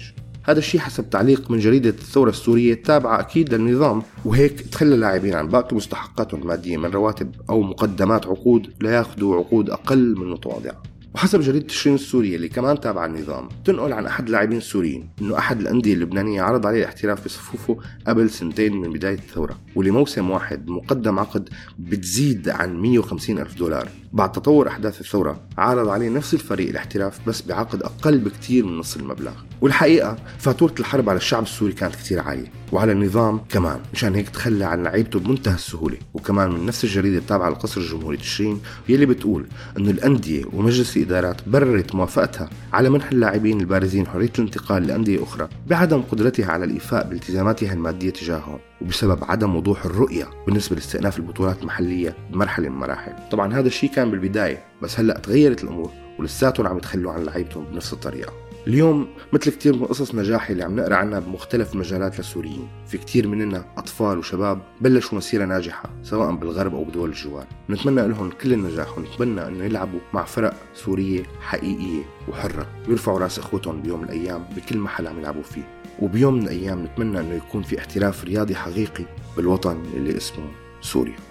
هذا 0.48 0.58
الشيء 0.58 0.80
حسب 0.80 1.10
تعليق 1.10 1.50
من 1.50 1.58
جريدة 1.58 1.90
الثورة 1.90 2.30
السورية 2.30 2.72
التابعة 2.72 3.20
أكيد 3.20 3.54
للنظام 3.54 4.02
وهيك 4.24 4.60
تخلى 4.60 4.94
اللاعبين 4.94 5.34
عن 5.34 5.48
باقي 5.48 5.76
مستحقاتهم 5.76 6.42
المادية 6.42 6.76
من 6.76 6.90
رواتب 6.90 7.34
أو 7.50 7.62
مقدمات 7.62 8.26
عقود 8.26 8.72
لياخذوا 8.80 9.36
عقود 9.36 9.70
أقل 9.70 10.16
من 10.18 10.30
متواضعة 10.30 10.82
وحسب 11.14 11.40
جريدة 11.40 11.66
تشرين 11.66 11.94
السورية 11.94 12.36
اللي 12.36 12.48
كمان 12.48 12.80
تابعة 12.80 13.06
النظام 13.06 13.48
تنقل 13.64 13.92
عن 13.92 14.06
أحد 14.06 14.26
اللاعبين 14.26 14.58
السوريين 14.58 15.08
أنه 15.20 15.38
أحد 15.38 15.60
الأندية 15.60 15.94
اللبنانية 15.94 16.42
عرض 16.42 16.66
عليه 16.66 16.78
الاحتراف 16.78 17.24
بصفوفه 17.24 17.76
قبل 18.06 18.30
سنتين 18.30 18.76
من 18.76 18.92
بداية 18.92 19.18
الثورة 19.18 19.58
ولموسم 19.74 20.30
واحد 20.30 20.68
مقدم 20.68 21.18
عقد 21.18 21.48
بتزيد 21.78 22.48
عن 22.48 22.76
150 22.76 23.38
ألف 23.38 23.58
دولار. 23.58 23.88
بعد 24.12 24.32
تطور 24.32 24.68
أحداث 24.68 25.00
الثورة 25.00 25.40
عرض 25.58 25.88
عليه 25.88 26.08
نفس 26.08 26.34
الفريق 26.34 26.68
الاحتراف 26.68 27.18
بس 27.26 27.42
بعقد 27.42 27.82
أقل 27.82 28.18
بكتير 28.18 28.66
من 28.66 28.78
نص 28.78 28.96
المبلغ. 28.96 29.32
والحقيقة 29.60 30.16
فاتورة 30.38 30.74
الحرب 30.80 31.08
على 31.08 31.16
الشعب 31.16 31.42
السوري 31.42 31.72
كانت 31.72 31.94
كتير 31.94 32.20
عالية 32.20 32.52
وعلى 32.72 32.92
النظام 32.92 33.40
كمان 33.48 33.80
مشان 33.92 34.14
هيك 34.14 34.28
تخلى 34.28 34.64
عن 34.64 34.82
لعيبته 34.82 35.18
بمنتهى 35.18 35.54
السهولة. 35.54 35.96
وكمان 36.14 36.50
من 36.50 36.66
نفس 36.66 36.84
الجريدة 36.84 37.18
التابعة 37.18 37.50
لقصر 37.50 37.80
الجمهوري 37.80 38.16
تشرين 38.16 38.60
يلي 38.88 39.06
بتقول 39.06 39.46
إنه 39.78 39.90
الأندية 39.90 40.44
ومجلس 40.52 40.96
الإدارات 40.96 41.48
بررت 41.48 41.94
موافقتها 41.94 42.50
على 42.72 42.90
منح 42.90 43.10
اللاعبين 43.10 43.60
البارزين 43.60 44.06
حرية 44.06 44.32
الانتقال 44.38 44.86
لأندية 44.86 45.22
أخرى 45.22 45.48
بعدم 45.66 46.02
قدرتها 46.02 46.46
على 46.46 46.64
الإيفاء 46.64 47.08
بالتزاماتها 47.08 47.72
المادية 47.72 48.10
تجاههم. 48.10 48.58
وبسبب 48.80 49.24
عدم 49.24 49.56
وضوح 49.56 49.84
الرؤية 49.84 50.28
بالنسبة 50.46 50.76
لاستئناف 50.76 51.18
البطولات 51.18 51.62
المحلية 51.62 52.16
بمرحلة 52.30 52.68
من 52.68 52.74
المراحل 52.74 53.12
طبعا 53.30 53.54
هذا 53.54 53.66
الشيء 53.66 53.90
كان 53.90 54.10
بالبداية 54.10 54.64
بس 54.82 55.00
هلأ 55.00 55.18
تغيرت 55.18 55.64
الأمور 55.64 55.90
ولساتهم 56.18 56.66
عم 56.66 56.76
يتخلوا 56.76 57.12
عن 57.12 57.24
لعيبتهم 57.24 57.64
بنفس 57.64 57.92
الطريقة. 57.92 58.32
اليوم 58.66 59.08
مثل 59.32 59.50
كتير 59.50 59.76
من 59.76 59.84
قصص 59.84 60.14
نجاح 60.14 60.50
اللي 60.50 60.64
عم 60.64 60.76
نقرأ 60.76 60.94
عنها 60.94 61.18
بمختلف 61.18 61.74
المجالات 61.74 62.18
للسوريين. 62.18 62.68
في 62.86 62.98
كتير 62.98 63.28
مننا 63.28 63.64
أطفال 63.76 64.18
وشباب 64.18 64.60
بلشوا 64.80 65.18
مسيرة 65.18 65.44
ناجحة 65.44 65.90
سواء 66.02 66.34
بالغرب 66.34 66.74
أو 66.74 66.84
بدول 66.84 67.08
الجوار. 67.08 67.46
نتمنى 67.70 68.08
لهم 68.08 68.30
كل 68.30 68.52
النجاح 68.52 68.98
ونتمنى 68.98 69.46
أنه 69.46 69.64
يلعبوا 69.64 70.00
مع 70.14 70.24
فرق 70.24 70.54
سورية 70.74 71.22
حقيقية 71.40 72.02
وحرة 72.28 72.66
ويرفعوا 72.88 73.18
رأس 73.18 73.38
إخوتهم 73.38 73.82
بيوم 73.82 74.00
من 74.00 74.04
الأيام 74.04 74.44
بكل 74.56 74.78
محل 74.78 75.06
عم 75.06 75.18
يلعبوا 75.18 75.42
فيه. 75.42 75.77
وبيوم 76.02 76.34
من 76.34 76.42
الأيام 76.42 76.84
نتمنى 76.84 77.20
أنه 77.20 77.34
يكون 77.34 77.62
في 77.62 77.78
احتراف 77.78 78.24
رياضي 78.24 78.54
حقيقي 78.54 79.04
بالوطن 79.36 79.82
اللي 79.94 80.16
اسمه 80.16 80.44
سوريا. 80.80 81.27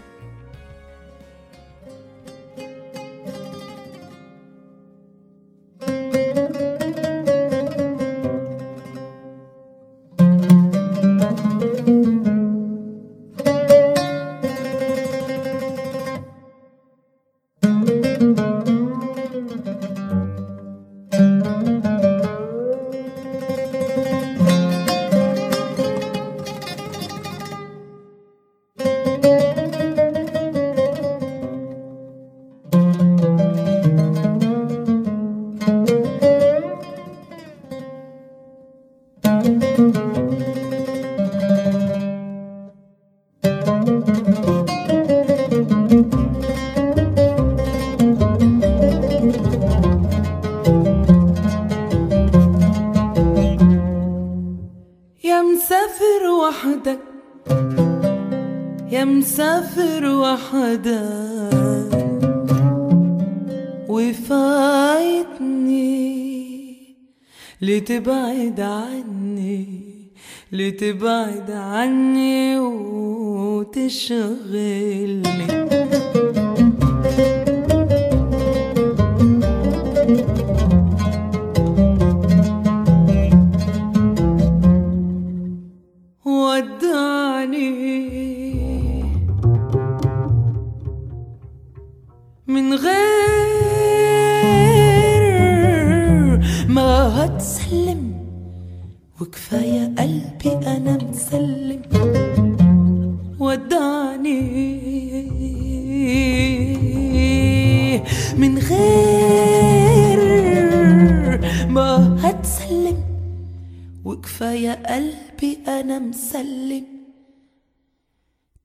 لتبعد 67.87 68.59
عني 68.59 69.65
لتبعد 70.51 71.51
عني 71.51 72.59
وتشغلني. 73.49 74.27
وكفاية 114.67 114.73
قلبي 114.73 115.57
أنا 115.67 115.99
مسلم. 115.99 116.83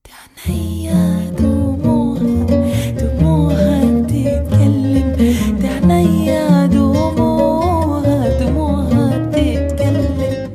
تعنيا 0.04 1.30
دموعها 1.38 2.90
دموعها 2.90 4.00
بتتكلم. 4.00 5.16
تعنيا 5.62 6.66
دموعها 6.66 8.40
دموعها 8.40 9.18
بتتكلم. 9.18 10.50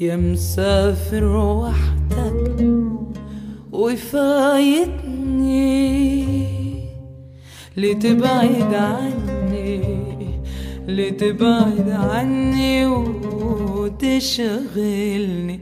يا 0.00 0.16
مسافر 0.16 1.24
وحدك 1.36 2.64
وفايتني. 3.72 4.98
لتبعد 7.76 8.74
عني؟ 8.74 9.80
لتبعد 10.88 11.90
عني؟ 11.90 13.17
وتشغلني 13.98 15.60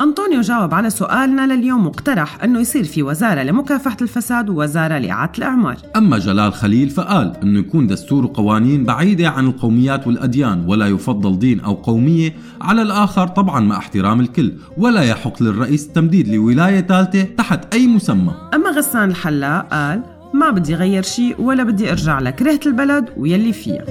أنطونيو 0.00 0.40
جاوب 0.40 0.74
على 0.74 0.90
سؤالنا 0.90 1.54
لليوم 1.54 1.86
واقترح 1.86 2.44
أنه 2.44 2.60
يصير 2.60 2.84
في 2.84 3.02
وزارة 3.02 3.42
لمكافحة 3.42 3.96
الفساد 4.02 4.48
ووزارة 4.48 4.98
لإعادة 4.98 5.32
الإعمار. 5.38 5.76
أما 5.96 6.18
جلال 6.18 6.52
خليل 6.52 6.90
فقال 6.90 7.36
أنه 7.42 7.58
يكون 7.58 7.86
دستور 7.86 8.24
وقوانين 8.24 8.84
بعيدة 8.84 9.28
عن 9.28 9.46
القوميات 9.46 10.06
والأديان 10.06 10.64
ولا 10.66 10.86
يفضل 10.86 11.38
دين 11.38 11.60
أو 11.60 11.74
قومية 11.74 12.34
على 12.60 12.82
الآخر 12.82 13.28
طبعا 13.28 13.60
مع 13.60 13.78
احترام 13.78 14.20
الكل 14.20 14.52
ولا 14.76 15.02
يحق 15.02 15.42
للرئيس 15.42 15.86
التمديد 15.86 16.28
لولاية 16.28 16.80
ثالثة 16.80 17.22
تحت 17.22 17.74
أي 17.74 17.86
مسمى. 17.86 18.34
أما 18.54 18.70
غسان 18.70 19.10
الحلاق 19.10 19.68
قال 19.70 20.02
ما 20.34 20.50
بدي 20.50 20.74
غير 20.74 21.02
شيء 21.02 21.40
ولا 21.40 21.62
بدي 21.62 21.90
أرجع 21.90 22.20
لكرهت 22.20 22.66
البلد 22.66 23.08
ويلي 23.16 23.52
فيها. 23.52 23.84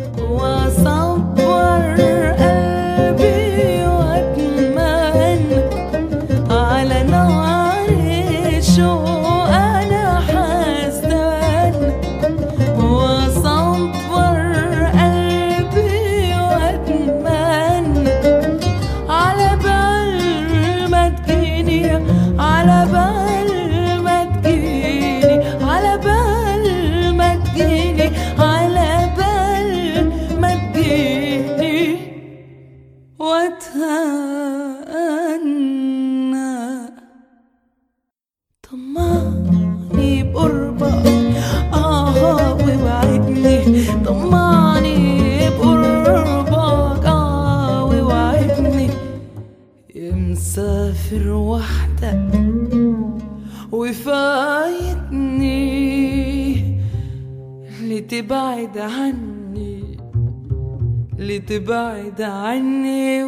لتبعد 61.60 62.22
عني 62.22 63.24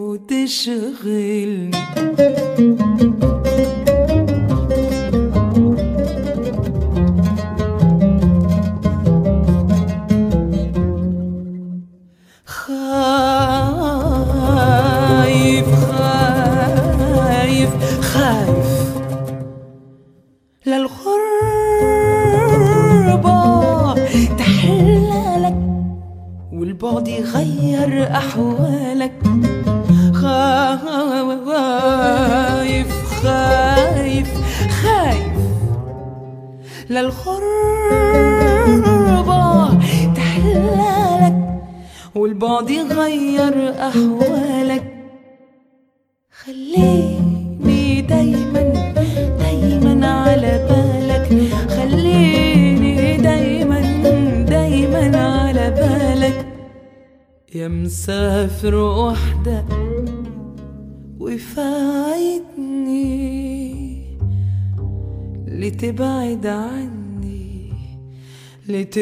وتشغلني 0.00 1.55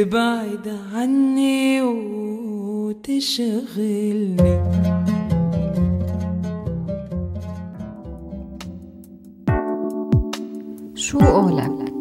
لتبعد 0.05 0.69
عني 0.95 1.83
وتشغلني 2.93 3.75
شو 10.95 11.19
قولك؟ 11.19 11.94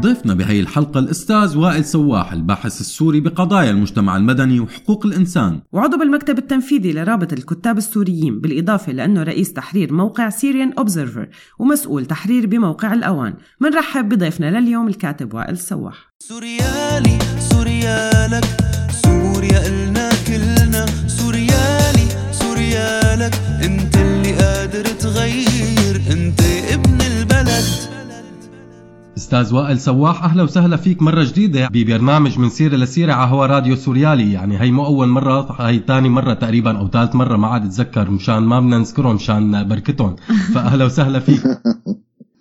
ضيفنا 0.00 0.34
بهي 0.34 0.60
الحلقة 0.60 1.00
الأستاذ 1.00 1.58
وائل 1.58 1.84
سواح 1.84 2.32
الباحث 2.32 2.80
السوري 2.80 3.20
بقضايا 3.20 3.70
المجتمع 3.70 4.16
المدني 4.16 4.60
وحقوق 4.60 5.06
الإنسان. 5.06 5.60
وعضو 5.72 5.98
بالمكتب 5.98 6.38
التنفيذي 6.38 6.92
لرابط 6.92 7.32
الكتاب 7.32 7.78
السوريين 7.78 8.40
بالإضافة 8.40 8.92
لأنه 8.92 9.22
رئيس 9.22 9.52
تحرير 9.52 9.92
موقع 9.92 10.28
سيريان 10.28 10.72
أوبزرفر 10.72 11.28
ومسؤول 11.58 12.06
تحرير 12.06 12.46
بموقع 12.46 12.94
الأوان. 12.94 13.34
منرحب 13.60 14.08
بضيفنا 14.08 14.60
لليوم 14.60 14.88
الكاتب 14.88 15.34
وائل 15.34 15.58
سواح. 15.58 16.12
سوريالي 16.18 17.18
سوريالك 17.38 18.44
سوريا 19.04 19.89
أستاذ 29.30 29.54
وائل 29.54 29.80
سواح 29.80 30.24
أهلا 30.24 30.42
وسهلا 30.42 30.76
فيك 30.76 31.02
مرة 31.02 31.24
جديدة 31.24 31.68
ببرنامج 31.68 32.38
من 32.38 32.48
سيرة 32.48 32.76
لسيرة 32.76 33.12
على 33.12 33.30
هوا 33.30 33.46
راديو 33.46 33.76
سوريالي. 33.76 34.32
يعني 34.32 34.60
هي 34.60 34.70
مو 34.70 34.86
أول 34.86 35.08
مرة 35.08 35.52
هي 35.52 35.78
ثاني 35.86 36.08
مرة 36.08 36.34
تقريبا 36.34 36.78
أو 36.78 36.88
ثالث 36.88 37.14
مرة 37.14 37.36
ما 37.36 37.46
عاد 37.46 37.64
أتذكر 37.64 38.10
مشان 38.10 38.38
ما 38.38 38.60
بدنا 38.60 38.78
نذكرهم 38.78 39.14
مشان 39.14 39.68
بركتهم. 39.68 40.16
فأهلا 40.54 40.84
وسهلا 40.84 41.20
فيك. 41.20 41.40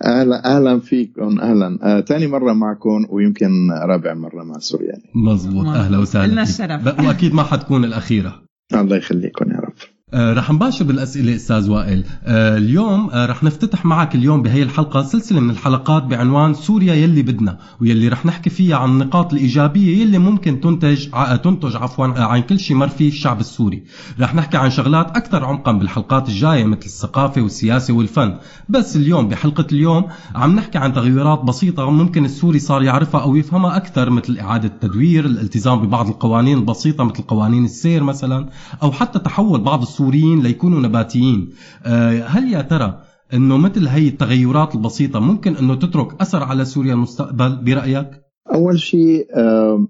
أهلا 0.05 0.57
أهلا 0.57 0.79
فيكم 0.79 1.39
أهلا. 1.39 1.79
آه، 1.83 1.99
تاني 1.99 2.27
مرة 2.27 2.53
معكم 2.53 3.05
ويمكن 3.09 3.71
رابع 3.71 4.13
مرة 4.13 4.43
مع 4.43 4.59
سوريالي. 4.59 5.03
مزبوط 5.15 5.65
أهلا 5.67 5.97
وسهلا 5.97 6.31
لنا. 6.31 6.43
الشرف. 6.43 6.99
وأكيد 7.05 7.33
ما 7.33 7.43
حتكون 7.43 7.85
الأخيرة. 7.85 8.41
الله 8.73 8.97
يخليكم 8.97 9.51
يا 9.51 9.57
رب. 9.57 9.98
رح 10.13 10.51
نباشر 10.51 10.85
بالأسئلة 10.85 11.35
أستاذ 11.35 11.69
وائل. 11.69 12.03
آه، 12.25 12.57
اليوم 12.57 13.09
آه، 13.09 13.25
رح 13.25 13.43
نفتتح 13.43 13.85
معك 13.85 14.15
اليوم 14.15 14.41
بهي 14.41 14.63
الحلقة 14.63 15.03
سلسلة 15.03 15.39
من 15.39 15.49
الحلقات 15.49 16.03
بعنوان 16.03 16.53
سوريا 16.53 16.93
يلي 16.93 17.21
بدنا 17.21 17.57
واللي 17.81 18.07
رح 18.07 18.25
نحكي 18.25 18.49
فيها 18.49 18.77
عن 18.77 18.89
النقاط 18.89 19.33
الإيجابية 19.33 20.01
يلي 20.01 20.17
ممكن 20.17 20.61
تنتج 20.61 21.07
تنتج 21.43 21.75
عفوا 21.75 22.05
آه، 22.05 22.23
عن 22.23 22.41
كل 22.41 22.59
شيء 22.59 22.77
مر 22.77 22.87
فيه 22.87 23.07
الشعب 23.07 23.39
السوري. 23.39 23.83
رح 24.19 24.35
نحكي 24.35 24.57
عن 24.57 24.69
شغلات 24.69 25.17
أكثر 25.17 25.45
عمقا 25.45 25.71
بالحلقات 25.71 26.29
الجاية 26.29 26.63
مثل 26.63 26.85
الثقافة 26.85 27.41
والسياسة 27.41 27.93
والفن. 27.93 28.35
بس 28.69 28.95
اليوم 28.95 29.27
بحلقة 29.27 29.67
اليوم 29.71 30.05
عم 30.35 30.55
نحكي 30.55 30.77
عن 30.77 30.93
تغيرات 30.93 31.43
بسيطة 31.43 31.89
ممكن 31.89 32.25
السوري 32.25 32.59
صار 32.59 32.83
يعرفها 32.83 33.21
أو 33.21 33.35
يفهمها 33.35 33.77
أكثر 33.77 34.09
مثل 34.09 34.37
إعادة 34.37 34.67
التدوير 34.67 35.25
الالتزام 35.25 35.81
ببعض 35.81 36.07
القوانين 36.07 36.57
البسيطة 36.57 37.03
مثل 37.03 37.23
قوانين 37.23 37.65
السير 37.65 38.03
مثلا 38.03 38.49
أو 38.83 38.91
حتى 38.91 39.19
تحول 39.19 39.61
بعض 39.61 39.81
السوريين 39.99 40.43
ليكونوا 40.43 40.79
نباتيين. 40.79 41.49
آه، 41.85 42.21
هل 42.21 42.53
يا 42.53 42.61
ترى 42.61 42.99
إنه 43.33 43.57
مثل 43.57 43.87
هي 43.87 44.07
التغيرات 44.07 44.75
البسيطة 44.75 45.19
ممكن 45.19 45.55
إنه 45.55 45.75
تترك 45.75 46.21
أثر 46.21 46.43
على 46.43 46.65
سوريا 46.65 46.93
المستقبل 46.93 47.55
برأيك؟ 47.65 48.07
أول 48.53 48.79
شيء 48.79 49.27
آه، 49.35 49.87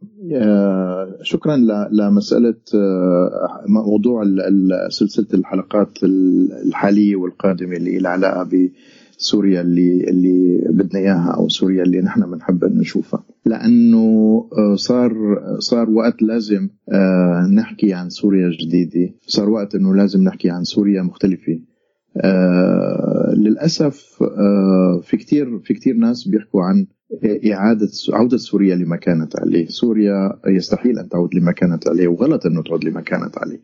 شكرا 1.21 1.57
لمسألة 1.91 2.55
آه، 2.75 3.63
موضوع 3.67 4.23
سلسلة 4.89 5.27
الحلقات 5.33 6.03
الحالية 6.65 7.15
والقادمة 7.15 7.75
اللي 7.75 7.97
لها 7.99 8.11
علاقة 8.11 8.49
بسوريا 9.19 9.61
اللي 9.61 10.03
اللي 10.09 10.61
بدنا 10.69 10.99
إياها 10.99 11.35
أو 11.37 11.49
سوريا 11.49 11.83
اللي 11.83 12.01
نحن 12.01 12.31
بنحب 12.31 12.65
نشوفها. 12.65 13.23
لأنه 13.45 13.99
آه، 14.57 14.75
صار 14.75 15.11
صار 15.59 15.89
وقت 15.89 16.21
لازم 16.21 16.69
آه، 16.91 17.47
نحكي 17.53 17.93
عن 17.93 18.09
سوريا 18.09 18.49
جديده 18.61 19.13
صار 19.27 19.49
وقت 19.49 19.75
إنه 19.75 19.95
لازم 19.95 20.23
نحكي 20.23 20.49
عن 20.49 20.63
سوريا 20.63 21.01
مختلفة. 21.01 21.59
آه 22.17 23.33
للأسف 23.37 24.23
في 25.03 25.17
كتير 25.17 25.59
في 25.59 25.73
كتير 25.73 25.95
ناس 25.95 26.27
بيحكوا 26.27 26.63
عن 26.63 26.87
إعادة 27.53 27.89
عودة 28.13 28.37
سوريا 28.37 28.75
لما 28.75 28.95
كانت 28.95 29.39
عليه. 29.39 29.67
سوريا 29.67 30.39
يستحيل 30.47 30.99
أن 30.99 31.09
تعود 31.09 31.35
لما 31.35 31.51
كانت 31.51 31.87
عليه 31.87 32.07
وغلط 32.07 32.45
أنه 32.45 32.63
تعود 32.63 32.85
لما 32.85 33.01
كانت 33.01 33.37
عليه. 33.37 33.59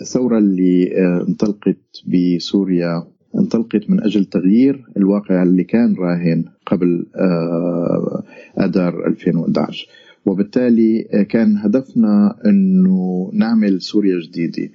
الثورة 0.00 0.38
اللي 0.38 0.92
انطلقت 1.28 1.76
بسوريا 2.06 3.06
انطلقت 3.38 3.90
من 3.90 4.00
أجل 4.02 4.24
تغيير 4.24 4.84
الواقع 4.96 5.42
اللي 5.42 5.64
كان 5.64 5.94
راهن 5.98 6.44
قبل 6.66 7.06
آه، 7.16 8.22
أدار 8.58 9.06
2011 9.06 9.86
وبالتالي 10.26 11.08
آه، 11.12 11.22
كان 11.22 11.56
هدفنا 11.56 12.36
أنه 12.46 13.30
نعمل 13.34 13.82
سوريا 13.82 14.20
جديدة. 14.20 14.70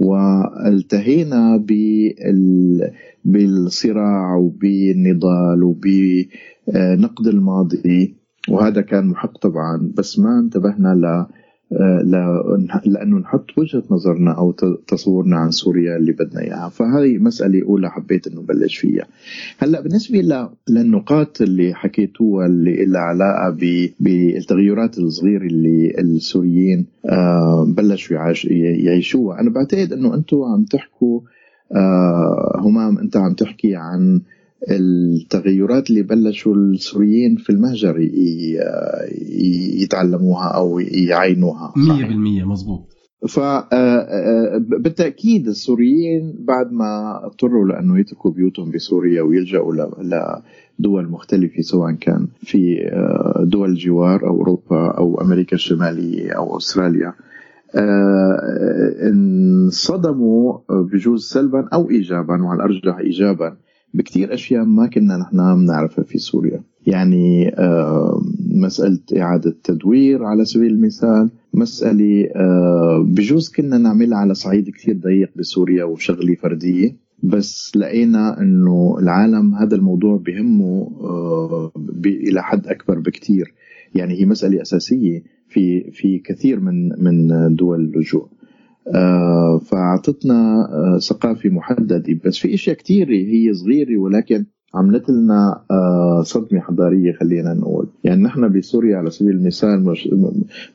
والتهينا 0.00 1.56
بال 1.56 2.90
بالصراع 3.24 4.36
وبالنضال 4.36 5.62
وبنقد 5.62 7.26
الماضي. 7.26 8.14
وهذا 8.48 8.80
كان 8.80 9.06
محق 9.06 9.38
طبعا 9.38 9.92
بس 9.96 10.18
ما 10.18 10.38
انتبهنا 10.40 10.94
ل- 10.94 11.26
لأنه 12.86 13.18
نحط 13.18 13.44
وجهة 13.58 13.82
نظرنا 13.90 14.32
أو 14.38 14.50
تصورنا 14.88 15.36
عن 15.36 15.50
سوريا 15.50 15.96
اللي 15.96 16.12
بدنا 16.12 16.40
إياها. 16.40 16.68
فهذه 16.68 17.18
مسألة 17.18 17.62
أولى 17.62 17.90
حبيت 17.90 18.26
إنه 18.26 18.40
بلش 18.42 18.76
فيها. 18.76 19.04
هلأ 19.58 19.80
بالنسبة 19.80 20.48
للنقاط 20.68 21.42
اللي 21.42 21.74
حكيتوها 21.74 22.46
اللي 22.46 22.84
لها 22.84 23.00
علاقة 23.00 23.56
بالتغيرات 24.00 24.98
الصغيرة 24.98 25.42
اللي 25.46 25.94
السوريين 25.98 26.86
آه، 27.06 27.64
بلشوا 27.76 28.16
يعيش- 28.16 28.44
يعيشوها. 28.84 29.40
أنا 29.40 29.50
بعتقد 29.50 29.92
إنه 29.92 30.14
أنتم 30.14 30.36
عم 30.42 30.64
تحكوا 30.64 31.20
آه، 31.72 32.60
همام 32.60 32.98
أنت 32.98 33.16
عم 33.16 33.32
تحكي 33.34 33.76
عن 33.76 34.20
التغيرات 34.70 35.90
اللي 35.90 36.02
بلشوا 36.02 36.54
السوريين 36.54 37.36
في 37.36 37.50
المهجر 37.50 37.98
يتعلموها 39.82 40.48
أو 40.48 40.78
يعينوها. 40.78 41.72
100% 41.76 42.44
مزبوط 42.44 42.94
فبالتاكيد 44.68 45.48
السوريين 45.48 46.34
بعد 46.38 46.72
ما 46.72 47.20
اضطروا 47.26 47.68
لأنه 47.68 47.98
يتركوا 48.00 48.30
بيوتهم 48.30 48.70
بسوريا 48.70 49.22
ويلجأوا 49.22 49.74
لدول 50.78 51.08
مختلفة 51.10 51.62
سواء 51.62 51.92
كان 51.92 52.28
في 52.36 52.88
آه، 52.92 53.44
دول 53.44 53.70
الجوار 53.70 54.26
أو 54.26 54.36
أوروبا 54.36 54.90
أو 54.98 55.20
أمريكا 55.20 55.54
الشمالية 55.54 56.32
أو 56.32 56.56
أستراليا. 56.56 57.12
آه، 57.74 59.08
انصدموا 59.08 60.58
بجوز 60.70 61.24
سلبا 61.24 61.68
أو 61.72 61.90
ايجابا 61.90 62.42
وعلى 62.42 62.56
الأرجح 62.56 62.98
ايجابا 62.98 63.56
بكثير 63.94 64.34
أشياء 64.34 64.64
ما 64.64 64.86
كنا 64.86 65.16
نحن 65.16 65.36
بنعرفها 65.36 66.04
في 66.04 66.18
سوريا. 66.18 66.62
يعني 66.86 67.48
آه، 67.48 68.22
مسألة 68.54 68.98
إعادة 69.16 69.56
تدوير 69.64 70.24
على 70.24 70.44
سبيل 70.44 70.70
المثال 70.70 71.30
مسألة 71.54 72.28
آه، 72.36 73.04
بجوز 73.08 73.48
كنا 73.48 73.78
نعملها 73.78 74.18
على 74.18 74.34
صعيد 74.34 74.70
كثير 74.70 74.96
ضيق 74.96 75.30
بسوريا 75.36 75.84
وشغلة 75.84 76.34
فردية 76.34 76.96
بس 77.22 77.72
لقينا 77.76 78.40
إنه 78.40 78.96
العالم 78.98 79.54
هذا 79.54 79.76
الموضوع 79.76 80.16
بهمه 80.16 80.90
آه، 81.00 81.72
إلى 82.06 82.42
حد 82.42 82.66
أكبر 82.66 82.98
بكثير 82.98 83.54
يعني 83.94 84.20
هي 84.20 84.26
مسألة 84.26 84.62
أساسية 84.62 85.22
في 85.48 85.90
في 85.90 86.18
كثير 86.18 86.60
من 86.60 86.88
من 86.88 87.28
دول 87.54 87.80
اللجوء 87.80 88.28
فأعطتنا 89.58 90.68
آه، 90.72 90.98
ثقافة 90.98 91.50
محددة. 91.50 92.18
بس 92.24 92.38
في 92.38 92.54
أشياء 92.54 92.76
كثيره 92.76 93.10
هي 93.14 93.54
صغيرة 93.54 93.98
ولكن 93.98 94.44
عملت 94.74 95.10
لنا 95.10 95.64
آه، 95.70 96.22
صدمة 96.22 96.60
حضارية 96.60 97.12
خلينا 97.12 97.54
نقول. 97.54 97.86
يعني 98.04 98.22
نحن 98.22 98.52
بسوريا 98.58 98.96
على 98.96 99.10
سبيل 99.10 99.30
المثال 99.34 99.94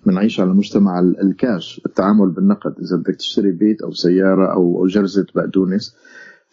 بنعيش 0.06 0.40
على 0.40 0.54
مجتمع 0.54 1.00
ال- 1.00 1.22
الكاش 1.22 1.82
التعامل 1.86 2.30
بالنقد. 2.30 2.74
إذا 2.82 2.98
بدك 2.98 3.16
تشتري 3.16 3.52
بيت 3.52 3.82
أو 3.82 3.92
سيارة 3.92 4.54
أو 4.54 4.88
جرزة 4.88 5.26
بقدونس 5.36 5.96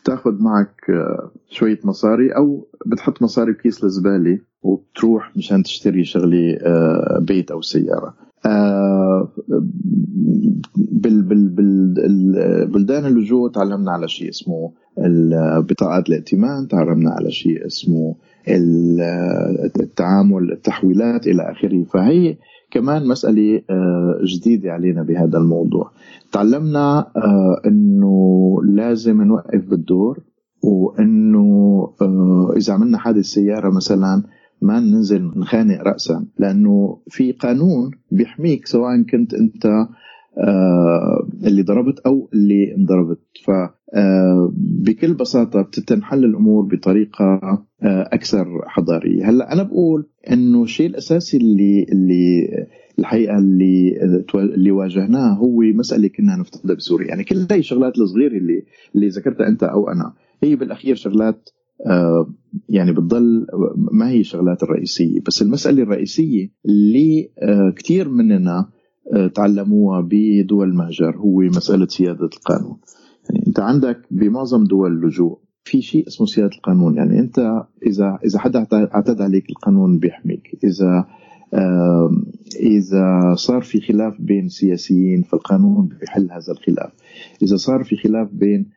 بتاخذ 0.02 0.42
معك 0.42 0.90
آه، 0.90 1.30
شوية 1.50 1.78
مصاري 1.84 2.30
أو 2.36 2.68
بتحط 2.86 3.22
مصاري 3.22 3.52
بكيس 3.52 3.84
الزبالة 3.84 4.38
وبتروح 4.62 5.36
مشان 5.36 5.62
تشتري 5.62 6.04
شغلة 6.04 6.58
آه، 6.62 7.18
بيت 7.22 7.50
أو 7.50 7.60
سيارة. 7.62 8.06
آه، 8.06 8.25
بال 10.76 11.22
بال 11.22 11.48
بال 11.48 11.94
بلدان 12.72 13.06
اللجوء 13.06 13.50
تعلمنا 13.50 13.92
على 13.92 14.08
شيء 14.08 14.28
اسمه 14.28 14.72
بطاقات 15.60 16.08
الائتمان 16.08 16.68
تعلمنا 16.68 17.10
على 17.10 17.30
شيء 17.30 17.66
اسمه 17.66 18.14
ال- 18.48 19.00
التعامل 19.80 20.52
التحويلات 20.52 21.26
إلى 21.26 21.42
آخره. 21.52 21.82
فهي 21.84 22.36
كمان 22.70 23.08
مسألة 23.08 23.62
آه، 23.70 24.18
جديدة 24.24 24.72
علينا 24.72 25.02
بهذا 25.02 25.38
الموضوع. 25.38 25.90
تعلمنا 26.32 26.98
آه، 27.16 27.60
أنه 27.66 28.16
لازم 28.64 29.22
نوقف 29.22 29.70
بالدور 29.70 30.18
وأنه 30.64 31.48
آه، 32.02 32.52
إذا 32.56 32.72
عملنا 32.72 32.98
حادث 32.98 33.24
سيارة 33.24 33.70
مثلا 33.70 34.22
ما 34.62 34.80
ننزل 34.80 35.22
نخانق 35.36 35.82
رأسا 35.82 36.26
لأنه 36.38 36.98
في 37.08 37.32
قانون 37.32 37.90
بيحميك 38.10 38.66
سواء 38.66 39.02
كنت 39.02 39.34
أنت 39.34 39.86
آه، 40.38 41.28
اللي 41.44 41.62
ضربت 41.62 41.98
أو 41.98 42.28
اللي 42.34 42.74
انضربت. 42.74 43.18
ف 43.44 43.50
آه، 43.94 44.52
بكل 44.56 45.14
بساطة 45.14 45.62
بتنحل 45.62 46.24
الأمور 46.24 46.64
بطريقة 46.64 47.24
آه، 47.24 48.08
أكثر 48.12 48.46
حضارية. 48.66 49.30
هلأ 49.30 49.52
أنا 49.52 49.62
بقول 49.62 50.06
إنه 50.30 50.62
الشيء 50.62 50.86
الأساسي 50.86 51.36
اللي 51.36 51.86
اللي 51.92 52.48
الحقيقة 52.98 53.38
اللي 53.38 54.00
اللي 54.34 54.70
واجهناه 54.70 55.32
هو 55.32 55.60
مسألة 55.60 56.08
كنا 56.08 56.36
نفتقدها 56.36 56.76
بسوريا. 56.76 57.08
يعني 57.08 57.24
كل 57.24 57.46
هاي 57.50 57.58
الشغلات 57.58 57.98
الصغيرة 57.98 58.36
اللي 58.36 58.64
اللي 58.94 59.08
ذكرتها 59.08 59.48
أنت 59.48 59.62
أو 59.62 59.88
أنا 59.88 60.12
هي 60.42 60.56
بالأخير 60.56 60.94
شغلات 60.94 61.48
آه، 61.48 61.55
يعني 62.68 62.92
بتضل 62.92 63.46
ما 63.92 64.08
هي 64.08 64.20
الشغلات 64.20 64.62
الرئيسية 64.62 65.20
بس 65.26 65.42
المسألة 65.42 65.82
الرئيسية 65.82 66.48
اللي 66.66 67.30
آه، 67.42 67.70
كتير 67.76 68.08
مننا 68.08 68.68
آه، 69.14 69.26
تعلموها 69.26 70.00
بدول 70.10 70.68
المهجر 70.68 71.16
هو 71.16 71.40
مسألة 71.40 71.86
سيادة 71.86 72.30
القانون. 72.36 72.76
يعني 73.30 73.46
أنت 73.46 73.60
عندك 73.60 74.02
بمعظم 74.10 74.64
دول 74.64 74.92
اللجوء 74.92 75.38
في 75.64 75.82
شيء 75.82 76.08
اسمه 76.08 76.26
سيادة 76.26 76.56
القانون. 76.56 76.96
يعني 76.96 77.20
أنت 77.20 77.38
إذا 77.86 78.18
إذا 78.24 78.38
حدا 78.38 78.66
اعتدى 78.72 79.22
عليك 79.22 79.50
القانون 79.50 79.98
بيحميك 79.98 80.58
إذا 80.64 81.06
إذا 82.60 83.34
صار 83.34 83.62
في 83.62 83.80
خلاف 83.80 84.20
بين 84.20 84.48
سياسيين 84.48 85.22
فالقانون 85.22 85.88
بيحل 86.00 86.30
هذا 86.30 86.52
الخلاف. 86.52 86.92
إذا 87.42 87.56
صار 87.56 87.84
في 87.84 87.96
خلاف 87.96 88.28
بين 88.32 88.60
آه، 88.60 88.75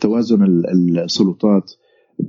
توازن 0.00 0.42
ال- 0.42 0.98
السلطات 0.98 1.72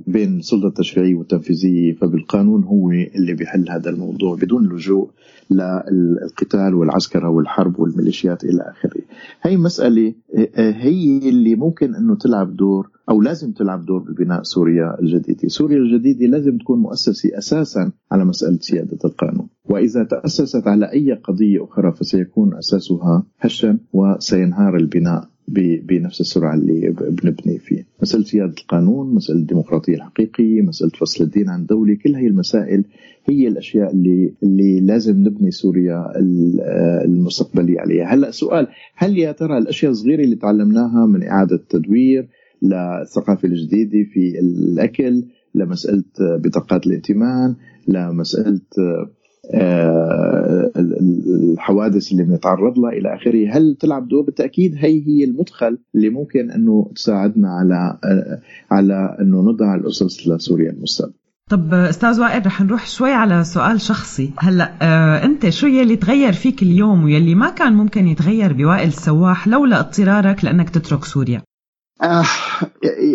بين 0.06 0.38
السلطة 0.38 0.66
التشريعية 0.68 1.14
والتنفيذية 1.14 1.92
فبالقانون 1.92 2.64
هو 2.64 2.90
اللي 2.90 3.34
بيحل 3.34 3.70
هذا 3.70 3.90
الموضوع 3.90 4.36
بدون 4.36 4.68
لجوء 4.68 5.10
للقتال 5.50 6.74
والعسكرة 6.74 7.28
والحرب 7.28 7.78
والميليشيات 7.78 8.44
إلى 8.44 8.62
آخره. 8.62 9.00
هي 9.42 9.56
مسألة 9.56 10.14
آه، 10.56 10.70
هي 10.70 11.28
اللي 11.28 11.54
ممكن 11.56 11.94
أنه 11.94 12.14
تلعب 12.16 12.56
دور 12.56 12.90
أو 13.10 13.22
لازم 13.22 13.52
تلعب 13.52 13.86
دور 13.86 13.98
ببناء 14.00 14.42
سوريا 14.42 15.00
الجديدة. 15.00 15.48
سوريا 15.48 15.76
الجديدة 15.78 16.26
لازم 16.26 16.58
تكون 16.58 16.78
مؤسسة 16.78 17.38
أساسا 17.38 17.92
على 18.12 18.24
مسألة 18.24 18.58
سيادة 18.60 18.98
القانون. 19.04 19.48
وإذا 19.64 20.04
تأسست 20.04 20.66
على 20.66 20.92
أي 20.92 21.12
قضية 21.12 21.64
أخرى 21.64 21.92
فسيكون 21.92 22.54
أساسها 22.54 23.22
هشا 23.40 23.78
وسينهار 23.92 24.76
البناء 24.76 25.28
بنفس 25.48 26.20
السرعة 26.20 26.54
اللي 26.54 26.90
بنبني 26.90 27.58
فيه. 27.58 27.86
مسألة 28.02 28.24
سيادة 28.24 28.54
القانون 28.60 29.14
مسألة 29.14 29.38
الديمقراطية 29.38 29.94
الحقيقية 29.94 30.62
مسألة 30.62 30.90
فصل 30.90 31.24
الدين 31.24 31.48
عن 31.48 31.60
الدولة 31.60 31.94
كل 32.04 32.14
هي 32.14 32.26
المسائل 32.26 32.84
هي 33.28 33.48
الأشياء 33.48 33.92
اللي 33.92 34.34
اللي 34.42 34.80
لازم 34.80 35.16
نبني 35.20 35.50
سوريا 35.50 36.18
ال- 36.18 36.60
المستقبلية 37.04 37.80
عليها. 37.80 38.14
هلأ 38.14 38.30
سؤال 38.30 38.66
هل 38.94 39.18
يا 39.18 39.32
ترى 39.32 39.58
الأشياء 39.58 39.90
الصغيرة 39.92 40.24
اللي 40.24 40.36
تعلمناها 40.36 41.06
من 41.06 41.22
إعادة 41.22 41.60
تدوير 41.68 42.28
للثقافة 42.62 43.48
الجديدة 43.48 44.02
في 44.12 44.38
الأكل 44.40 45.24
لمسألة 45.54 46.04
بطاقات 46.20 46.86
الائتمان 46.86 47.54
لمسألة 47.88 48.46
ال- 48.48 48.60
ال- 48.78 49.10
الحوادث 50.76 52.12
اللي 52.12 52.22
بنتعرض 52.22 52.78
لها 52.78 52.90
إلى 52.90 53.14
آخره. 53.14 53.56
هل 53.56 53.76
تلعب 53.80 54.08
دور 54.08 54.22
بالتأكيد؟ 54.22 54.74
هي 54.74 55.06
هي 55.06 55.24
المدخل 55.24 55.78
اللي 55.94 56.10
ممكن 56.10 56.50
أنه 56.50 56.90
تساعدنا 56.94 57.48
على 57.48 57.98
على 58.70 59.16
أنه 59.20 59.42
نضع 59.42 59.74
الأسس 59.74 60.28
لسوريا 60.28 60.70
المستقبل. 60.70 61.14
طب 61.50 61.74
أستاذ 61.74 62.20
وائل 62.20 62.46
رح 62.46 62.62
نروح 62.62 62.86
شوي 62.86 63.12
على 63.12 63.44
سؤال 63.44 63.80
شخصي. 63.80 64.30
هلا 64.38 64.72
آه 64.82 65.24
أنت 65.24 65.48
شو 65.48 65.66
يلي 65.66 65.96
تغير 65.96 66.32
فيك 66.32 66.62
اليوم 66.62 67.04
ويلي 67.04 67.34
ما 67.34 67.50
كان 67.50 67.72
ممكن 67.72 68.06
يتغير 68.06 68.52
بوائل 68.52 68.88
السواح 68.88 69.48
لولا 69.48 69.80
اضطرارك 69.80 70.44
لأنك 70.44 70.70
تترك 70.70 71.04
سوريا؟ 71.04 71.42
آه 72.02 72.24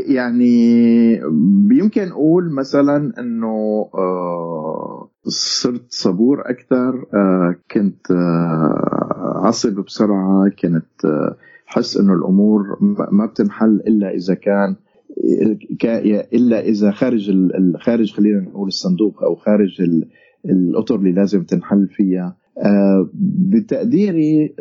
يعني 0.07 1.13
يمكن 1.71 2.07
أقول 2.07 2.51
مثلا 2.51 3.13
أنه 3.19 3.89
آه 3.95 5.10
صرت 5.27 5.85
صبور 5.89 6.41
أكثر 6.49 7.05
آه 7.13 7.55
كنت 7.71 8.11
آه 8.11 9.41
عصب 9.45 9.75
بسرعة 9.85 10.49
كنت 10.49 11.05
آه 11.05 11.35
حس 11.65 11.97
إنه 11.97 12.13
الأمور 12.13 12.63
ما 13.11 13.25
بتنحل 13.25 13.81
إلا 13.87 14.09
إذا 14.15 14.33
كان 14.33 14.75
كا- 15.79 16.33
إلا 16.33 16.59
إذا 16.59 16.91
خارج 16.91 17.31
خارج 17.79 18.11
خلينا 18.13 18.39
نقول 18.41 18.67
الصندوق 18.67 19.23
أو 19.23 19.35
خارج 19.35 19.81
ال- 19.81 20.07
الأطر 20.45 20.95
اللي 20.95 21.11
لازم 21.11 21.43
تنحل 21.43 21.87
فيها. 21.87 22.37
بتقديري 23.51 24.55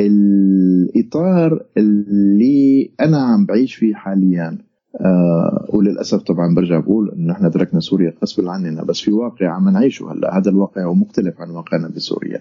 الإطار 0.00 1.66
اللي 1.76 2.90
أنا 3.00 3.18
عم 3.18 3.46
بعيش 3.46 3.74
فيه 3.74 3.94
حاليا. 3.94 4.58
آه 5.00 5.66
وللأسف 5.74 6.22
طبعا 6.22 6.54
برجع 6.54 6.80
بقول 6.80 7.10
إنه 7.10 7.32
نحن 7.32 7.50
تركنا 7.50 7.80
سوريا 7.80 8.14
غصبا 8.22 8.50
عننا 8.50 8.84
بس 8.84 9.00
في 9.00 9.12
واقع 9.12 9.48
عم 9.48 9.68
نعيشه 9.68 10.12
هلأ. 10.12 10.38
هذا 10.38 10.50
الواقع 10.50 10.84
هو 10.84 10.94
مختلف 10.94 11.40
عن 11.40 11.50
واقعنا 11.50 11.88
بسوريا. 11.88 12.38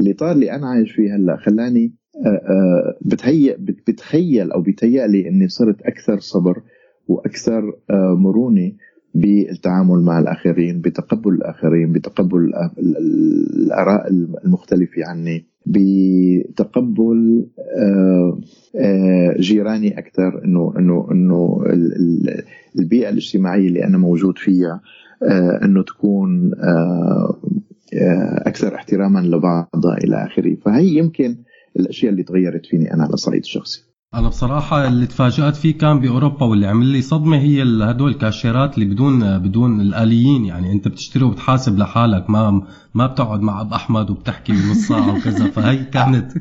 الاطار 0.00 0.32
اللي 0.32 0.52
أنا 0.52 0.66
عايش 0.68 0.92
فيه 0.92 1.16
هلأ 1.16 1.36
خلاني 1.36 1.94
آه، 2.26 2.28
آه، 2.28 2.98
بتهيأ 3.04 3.56
بت- 3.58 3.90
بتخيل 3.90 4.52
أو 4.52 4.60
بيتهيأ 4.62 5.06
لي 5.06 5.28
إني 5.28 5.48
صرت 5.48 5.82
أكثر 5.82 6.18
صبر 6.18 6.62
وأكثر 7.08 7.62
آه، 7.90 8.14
مرونة 8.18 8.72
بالتعامل 9.14 10.00
مع 10.02 10.18
الآخرين 10.18 10.80
بتقبل 10.80 11.30
الآخرين 11.34 11.92
بتقبل 11.92 12.52
الآراء 12.78 14.08
المختلفة 14.44 15.02
عني. 15.06 15.49
بتقبل 15.66 17.46
آه، 17.78 18.38
آه، 18.76 19.34
جيراني 19.40 19.98
أكثر 19.98 20.44
إنه 20.44 20.74
إنه 20.78 21.08
إنه 21.12 21.62
ال- 21.66 21.96
ال- 21.96 22.42
البيئة 22.78 23.08
الاجتماعية 23.08 23.68
اللي 23.68 23.84
أنا 23.84 23.98
موجود 23.98 24.38
فيها 24.38 24.80
آه، 25.22 25.60
إنه 25.64 25.82
تكون 25.82 26.50
أكثر 28.46 28.74
احتراما 28.74 29.18
لبعضها 29.20 29.96
إلى 30.04 30.24
آخره. 30.26 30.54
فهي 30.54 30.86
يمكن 30.88 31.36
الأشياء 31.80 32.12
اللي 32.12 32.22
تغيرت 32.22 32.66
فيني 32.66 32.94
أنا 32.94 33.02
على 33.04 33.12
الصعيد 33.14 33.40
الشخصي 33.42 33.89
أنا 34.14 34.28
بصراحة 34.28 34.88
اللي 34.88 35.06
تفاجأت 35.06 35.56
فيه 35.56 35.78
كان 35.78 36.00
بأوروبا 36.00 36.46
واللي 36.46 36.66
عمل 36.66 36.86
لي 36.86 37.02
صدمة 37.02 37.36
هي 37.38 37.62
ال- 37.62 37.82
هدول 37.82 38.10
الكاشيرات 38.10 38.74
اللي 38.78 38.94
بدون 38.94 39.38
بدون 39.38 39.80
الآليين. 39.80 40.44
يعني 40.44 40.72
أنت 40.72 40.88
بتشتري 40.88 41.24
وبتحاسب 41.24 41.78
لحالك 41.78 42.30
ما 42.30 42.62
ما 42.94 43.06
بتقعد 43.06 43.40
مع 43.40 43.60
اب 43.60 43.72
أحمد 43.72 44.10
وبتحكي 44.10 44.52
نص 44.52 44.76
ساعة 44.88 45.16
وكذا. 45.16 45.46
فهي 45.54 45.84
كانت 45.84 46.32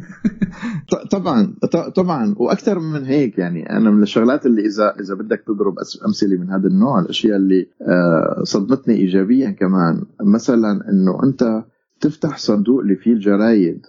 ط- 0.90 1.08
طبعا 1.12 1.54
ط- 1.72 1.94
طبعا. 1.96 2.34
وأكثر 2.38 2.80
من 2.80 3.06
هيك 3.06 3.38
يعني. 3.38 3.70
أنا 3.78 3.92
من 3.92 4.04
الشغلات 4.04 4.46
اللي 4.46 4.62
اذا 4.66 4.94
إذا 5.00 5.14
بدك 5.16 5.44
تضرب 5.48 5.76
أمثلة 6.06 6.38
من 6.38 6.50
هذا 6.50 6.68
النوع 6.68 7.00
الأشياء 7.00 7.36
اللي 7.38 7.68
آه، 7.82 8.44
صدمتني 8.44 8.96
ايجابيا 8.96 9.52
كمان. 9.52 10.04
مثلا 10.26 10.90
إنه 10.90 11.24
أنت 11.24 11.64
تفتح 12.02 12.38
صندوق 12.38 12.80
اللي 12.82 12.96
فيه 12.96 13.14
الجرايد. 13.14 13.86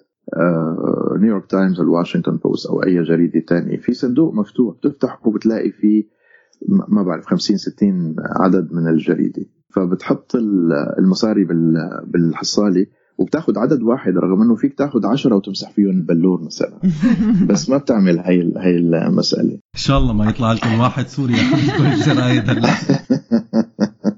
نيويورك 1.20 1.47
تايمز 1.47 1.81
الواشنطن 1.81 2.37
بوست 2.37 2.66
أو 2.66 2.83
أي 2.83 3.03
جريدة 3.03 3.41
تانية. 3.49 3.76
في 3.76 3.93
صندوق 3.93 4.35
مفتوح 4.35 4.76
تفتح 4.83 5.26
وبتلاقي 5.26 5.70
فيه 5.70 6.05
ما 6.89 7.03
بعرف 7.03 7.26
50 7.26 7.57
60 7.57 8.16
عدد 8.41 8.72
من 8.72 8.89
الجريدة. 8.89 9.43
فبتحط 9.74 10.35
ال- 10.37 10.72
المصاري 10.99 11.45
بال- 11.45 12.05
بالحصالة 12.07 12.87
وبتاخذ 13.18 13.59
عدد 13.59 13.83
واحد 13.83 14.12
رغم 14.16 14.43
إنه 14.43 14.55
فيك 14.55 14.74
تاخذ 14.78 15.07
عشرة 15.07 15.35
وتمسح 15.37 15.70
فيهم 15.70 15.91
البلور 15.91 16.43
مثلا. 16.43 16.72
بس 17.51 17.70
ما 17.70 17.76
بتعمل 17.76 18.18
هاي 18.18 18.41
ال- 18.41 18.59
هاي 18.59 18.76
المسألة. 18.78 19.53
إن 19.53 19.61
شاء 19.81 19.99
الله 19.99 20.12
ما 20.12 20.31
يطلع 20.31 20.53
لكم 20.53 20.81
واحد 20.81 21.07
سوري 21.07 21.33
ياخذ 21.33 21.78
كل 21.78 21.87
الجرايد 21.87 22.51
هلا 22.51 22.68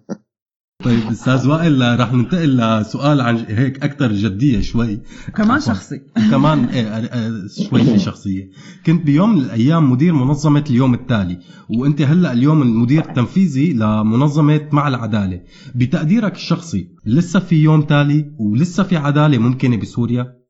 طيب 0.85 1.11
أستاذ 1.11 1.49
وائل 1.49 2.01
رح 2.01 2.13
ننتقل 2.13 2.57
لسؤال 2.57 3.21
عن 3.21 3.37
هيك 3.49 3.85
أكثر 3.85 4.13
جدية 4.13 4.61
شوي. 4.61 4.99
كمان. 5.37 5.61
شخصي. 5.61 6.01
كمان 6.31 6.65
إيه 6.65 6.83
آه، 6.83 7.01
آه، 7.01 7.47
شوي 7.69 7.85
في 7.85 7.99
شخصية. 7.99 8.51
كنت 8.87 9.07
بيوم 9.07 9.35
من 9.35 9.41
الأيام 9.41 9.91
مدير 9.91 10.15
منظمة 10.15 10.65
اليوم 10.71 10.95
التالي 10.95 11.39
وأنت 11.71 12.03
هلأ 12.03 12.33
اليوم 12.33 12.63
المدير 12.63 13.05
التنفيذي 13.09 13.73
لمنظمة 13.73 14.69
مع 14.73 14.89
العدالة. 14.89 15.41
بتقديرك 15.75 16.35
الشخصي 16.35 16.89
لسه 17.07 17.41
في 17.41 17.57
يوم 17.57 17.83
تالي 17.83 18.33
ولسه 18.39 18.83
في 18.83 18.97
عدالة 18.97 19.39
ممكنة 19.39 19.77
بسوريا؟ 19.77 20.43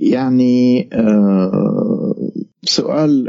يعني 0.00 0.88
آه، 0.92 2.14
سؤال 2.62 3.28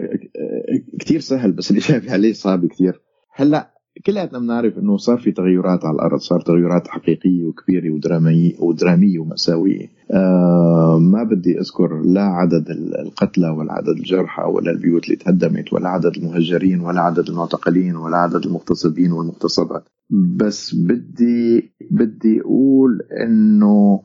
كثير 1.00 1.20
سهل 1.20 1.52
بس 1.52 1.72
الإجابة 1.72 2.12
عليه 2.12 2.34
صعب 2.34 2.66
كثير 2.66 3.02
هلأ 3.36 3.81
كلياتنا 4.06 4.40
بنعرف 4.40 4.78
إنه 4.78 4.98
صار 4.98 5.18
في 5.18 5.32
تغيرات 5.32 5.86
على 5.86 5.96
الأرض 5.96 6.20
صار 6.20 6.42
تغيرات 6.42 6.88
حقيقية 6.88 7.46
وكبيرة 7.46 7.94
ودرامية 7.94 8.54
ودرامية 8.60 9.20
ومأساوية. 9.20 9.88
آه 10.12 11.00
ما 11.02 11.24
بدي 11.24 11.60
أذكر 11.60 12.02
لا 12.02 12.22
عدد 12.24 12.70
القتلى 12.70 13.50
ولا 13.50 13.74
عدد 13.74 13.90
الجرحى 13.90 14.44
ولا 14.44 14.72
البيوت 14.72 15.06
اللي 15.06 15.16
تهدمت 15.16 15.74
ولا 15.74 15.90
عدد 15.90 16.18
المهجرين 16.18 16.80
ولا 16.80 17.02
عدد 17.02 17.30
المعتقلين 17.30 17.96
ولا 17.96 18.18
عدد 18.18 18.46
المغتصبين 18.46 19.12
والمغتصبات. 19.12 19.84
بس 20.10 20.76
بدي 20.76 21.74
بدي 21.92 22.42
أقول 22.42 23.00
إنه 23.24 24.04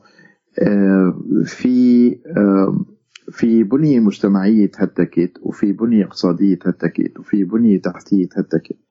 آه، 0.61 1.13
في 1.45 2.07
آه، 2.37 2.85
في 3.31 3.63
بنية 3.63 3.99
مجتمعية 3.99 4.65
تهتكت 4.65 5.31
وفي 5.41 5.71
بنية 5.71 6.03
اقتصادية 6.05 6.55
تهتكت 6.55 7.19
وفي 7.19 7.43
بنية 7.43 7.81
تحتية 7.81 8.27
تهتكت. 8.27 8.86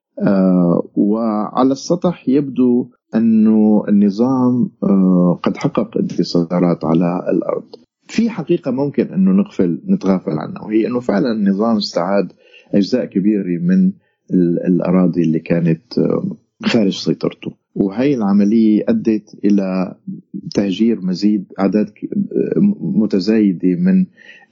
وعلى 0.94 1.72
السطح 1.72 2.28
يبدو 2.28 2.90
أنه 3.14 3.84
النظام 3.88 4.70
آه، 4.82 5.40
قد 5.42 5.56
حقق 5.56 5.96
انتصارات 5.98 6.84
على 6.84 7.20
الأرض. 7.32 7.64
في 8.08 8.30
حقيقة 8.30 8.70
ممكن 8.70 9.06
أنه 9.06 9.30
نغفل 9.30 9.82
نتغافل 9.88 10.30
عنها 10.32 10.62
وهي 10.64 10.86
أنه 10.86 11.00
فعلا 11.00 11.32
النظام 11.32 11.76
استعاد 11.76 12.32
أجزاء 12.74 13.04
كبيرة 13.04 13.60
من 13.62 13.92
ال- 14.34 14.66
الأراضي 14.66 15.22
اللي 15.22 15.38
كانت 15.40 15.98
آه، 15.98 16.24
خارج 16.64 16.92
سيطرته. 16.92 17.52
وهي 17.76 18.14
العملية 18.14 18.84
أدت 18.88 19.36
إلى 19.44 19.94
تهجير 20.54 21.00
مزيد 21.00 21.44
أعداد 21.60 21.90
متزايدة 22.80 23.68
من 23.74 24.06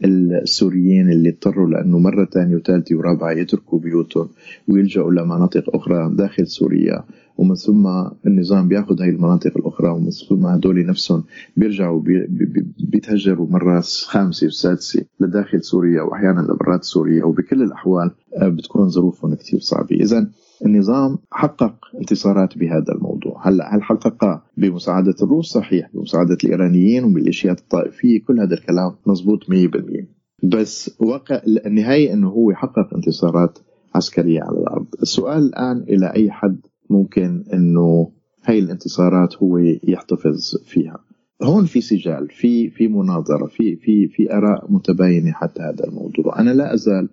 السوريين 0.04 1.10
اللي 1.10 1.28
اضطروا 1.28 1.70
لأنه 1.70 1.98
مرة 1.98 2.24
ثانية 2.24 2.56
وثالثة 2.56 2.96
ورابعة 2.96 3.32
يتركوا 3.32 3.78
بيوتهم 3.78 4.28
ويلجأوا 4.68 5.12
لمناطق 5.12 5.76
أخرى 5.76 6.10
داخل 6.16 6.46
سوريا. 6.46 7.04
ومن 7.38 7.54
ثم 7.54 7.86
النظام 8.26 8.68
بياخذ 8.68 9.02
هاي 9.02 9.08
المناطق 9.08 9.56
الأخرى 9.56 9.88
ومن 9.88 10.10
ثم 10.10 10.46
هدول 10.46 10.86
نفسهم 10.86 11.24
بيرجعوا 11.56 12.00
بي 12.00 12.26
بي 12.28 12.66
بيتهجروا 12.78 13.46
مرة 13.50 13.80
خامسة 14.06 14.46
وسادسة 14.46 15.04
لداخل 15.20 15.62
سوريا 15.62 16.02
وأحيانا 16.02 16.40
لبرات 16.40 16.84
سوريا 16.84 17.24
وبكل 17.24 17.62
الأحوال 17.62 18.10
آه، 18.36 18.48
بتكون 18.48 18.88
ظروفهم 18.88 19.34
كثير 19.34 19.60
صعبة. 19.60 19.96
إذا 19.96 20.30
النظام 20.66 21.18
حقق 21.30 21.74
انتصارات 22.00 22.58
بهذا 22.58 22.92
الموضوع. 22.92 23.48
هلا 23.48 23.74
هل 23.74 23.82
حققها 23.82 24.42
بمساعدة 24.56 25.14
الروس؟ 25.22 25.52
صحيح. 25.52 25.90
بمساعدة 25.94 26.36
الإيرانيين 26.44 27.04
وميليشيات 27.04 27.58
الطائفية 27.58 28.20
كل 28.24 28.40
هذا 28.40 28.54
الكلام 28.54 28.94
مزبوط 29.06 29.44
100% 29.50 30.06
بس 30.42 30.96
واقع 31.00 31.40
النهاية 31.66 32.12
أنه 32.12 32.28
هو 32.28 32.52
حقق 32.52 32.94
انتصارات 32.94 33.58
عسكرية 33.94 34.42
على 34.42 34.58
الأرض. 34.58 34.86
السؤال 35.02 35.42
الآن 35.42 35.84
إلى 35.88 36.12
أي 36.16 36.30
حد 36.30 36.60
ممكن 36.90 37.44
أنه 37.52 38.10
هاي 38.44 38.58
الانتصارات 38.58 39.36
هو 39.36 39.58
يحتفظ 39.88 40.56
فيها. 40.66 40.98
هون 41.42 41.64
في 41.64 41.80
سجال 41.80 42.28
في 42.28 42.70
في 42.70 42.88
مناظرة 42.88 43.46
في 43.46 43.76
في 43.76 44.08
في 44.08 44.32
آراء 44.32 44.72
متباينة 44.72 45.32
حتى 45.32 45.62
هذا 45.62 45.84
الموضوع. 45.84 46.40
أنا 46.40 46.50
لا 46.50 46.74
أزال 46.74 47.08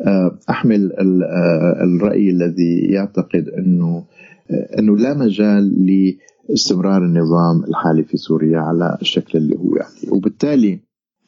آه، 0.00 0.38
أحمل 0.50 0.92
آه، 0.92 1.84
الرأي 1.84 2.30
الذي 2.30 2.78
يعتقد 2.78 3.48
إنه 3.48 4.04
آه، 4.50 4.78
إنه 4.78 4.96
لا 4.96 5.14
مجال 5.14 5.86
لاستمرار 6.48 7.04
النظام 7.04 7.64
الحالي 7.68 8.04
في 8.04 8.16
سوريا 8.16 8.58
على 8.58 8.98
الشكل 9.02 9.38
اللي 9.38 9.56
هو 9.56 9.74
عليه 9.74 10.12
وبالتالي 10.12 10.80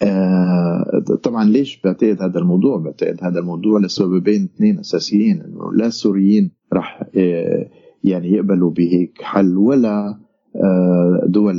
آه، 0.02 1.04
طبعا 1.22 1.44
ليش 1.44 1.80
بعتقد 1.84 2.22
هذا 2.22 2.38
الموضوع؟ 2.38 2.78
بعتقد 2.78 3.16
هذا 3.22 3.38
الموضوع 3.38 3.80
لسببين 3.80 4.48
اثنين 4.54 4.78
أساسيين 4.78 5.40
إنه 5.40 5.72
لا 5.72 5.86
السوريين 5.86 6.50
راح 6.72 7.02
آه، 7.16 7.68
يعني 8.04 8.32
يقبلوا 8.32 8.70
بهيك 8.70 9.22
حل 9.22 9.56
ولا 9.56 10.18
آه، 10.56 11.26
دول 11.26 11.54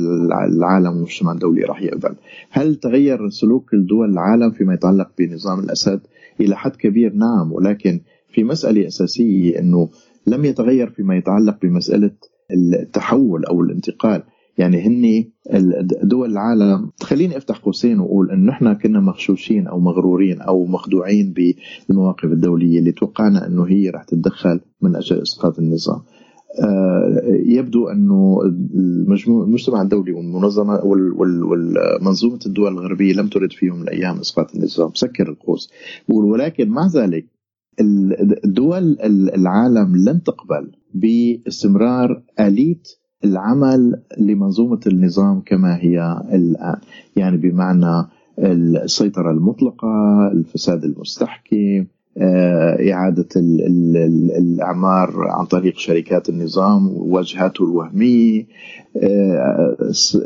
العالم 0.56 0.92
والمجتمع 0.92 1.32
الدولي 1.32 1.62
راح 1.62 1.82
يقبل. 1.82 2.14
هل 2.50 2.74
تغير 2.74 3.28
سلوك 3.28 3.74
الدول 3.74 4.10
العالم 4.10 4.50
فيما 4.50 4.74
يتعلق 4.74 5.10
بنظام 5.18 5.60
الأسد؟ 5.60 6.00
إلى 6.40 6.56
حد 6.56 6.76
كبير 6.76 7.12
نعم 7.14 7.52
ولكن 7.52 8.00
في 8.32 8.44
مسألة 8.44 8.86
أساسية 8.86 9.58
أنه 9.58 9.88
لم 10.26 10.44
يتغير 10.44 10.90
فيما 10.90 11.16
يتعلق 11.16 11.58
بمسألة 11.62 12.10
التحول 12.50 13.44
أو 13.44 13.60
الانتقال. 13.60 14.22
يعني 14.60 14.80
هن 14.86 15.24
دول 16.02 16.30
العالم. 16.30 16.90
خليني 17.02 17.36
افتح 17.36 17.58
قوسين 17.58 18.00
وأقول 18.00 18.30
انه 18.30 18.46
نحن 18.52 18.72
كنا 18.72 19.00
مغشوشين 19.00 19.66
أو 19.66 19.80
مغرورين 19.80 20.40
أو 20.40 20.66
مخدوعين 20.66 21.34
بالمواقف 21.88 22.24
الدولية 22.24 22.78
اللي 22.78 22.92
توقعنا 22.92 23.46
إنه 23.46 23.64
هي 23.64 23.90
رح 23.90 24.04
تتدخل 24.04 24.60
من 24.82 24.96
أجل 24.96 25.22
إسقاط 25.22 25.58
النظام. 25.58 26.00
آه، 26.62 27.22
يبدو 27.46 27.88
إنه 27.88 28.40
المجتمع 29.46 29.82
الدولي 29.82 30.12
والمنظمة 30.12 30.84
والمنظومة 30.84 32.38
الدول 32.46 32.72
الغربية 32.72 33.12
لم 33.12 33.28
ترد 33.28 33.52
في 33.52 33.66
يوم 33.66 33.76
من 33.76 33.82
الأيام 33.82 34.18
إسقاط 34.18 34.54
النظام. 34.54 34.90
سكر 34.94 35.28
القوس. 35.28 35.70
ولكن 36.08 36.68
مع 36.68 36.86
ذلك 36.86 37.26
الدول 38.44 38.96
العالم 39.34 39.96
لن 39.96 40.22
تقبل 40.22 40.72
باستمرار 40.94 42.22
اليه 42.40 42.82
العمل 43.24 44.02
لمنظومة 44.18 44.80
النظام 44.86 45.40
كما 45.40 45.76
هي 45.76 46.22
الآن. 46.32 46.76
يعني 47.16 47.36
بمعنى 47.36 48.06
السيطرة 48.38 49.30
المطلقة 49.30 49.88
الفساد 50.32 50.84
المستحكم 50.84 51.86
آه، 52.18 52.92
إعادة 52.92 53.28
الأعمار 54.38 55.28
عن 55.28 55.44
طريق 55.44 55.78
شركات 55.78 56.28
النظام 56.28 56.88
وواجهاته 56.88 57.64
الوهمية. 57.64 58.46
آه، 58.96 59.76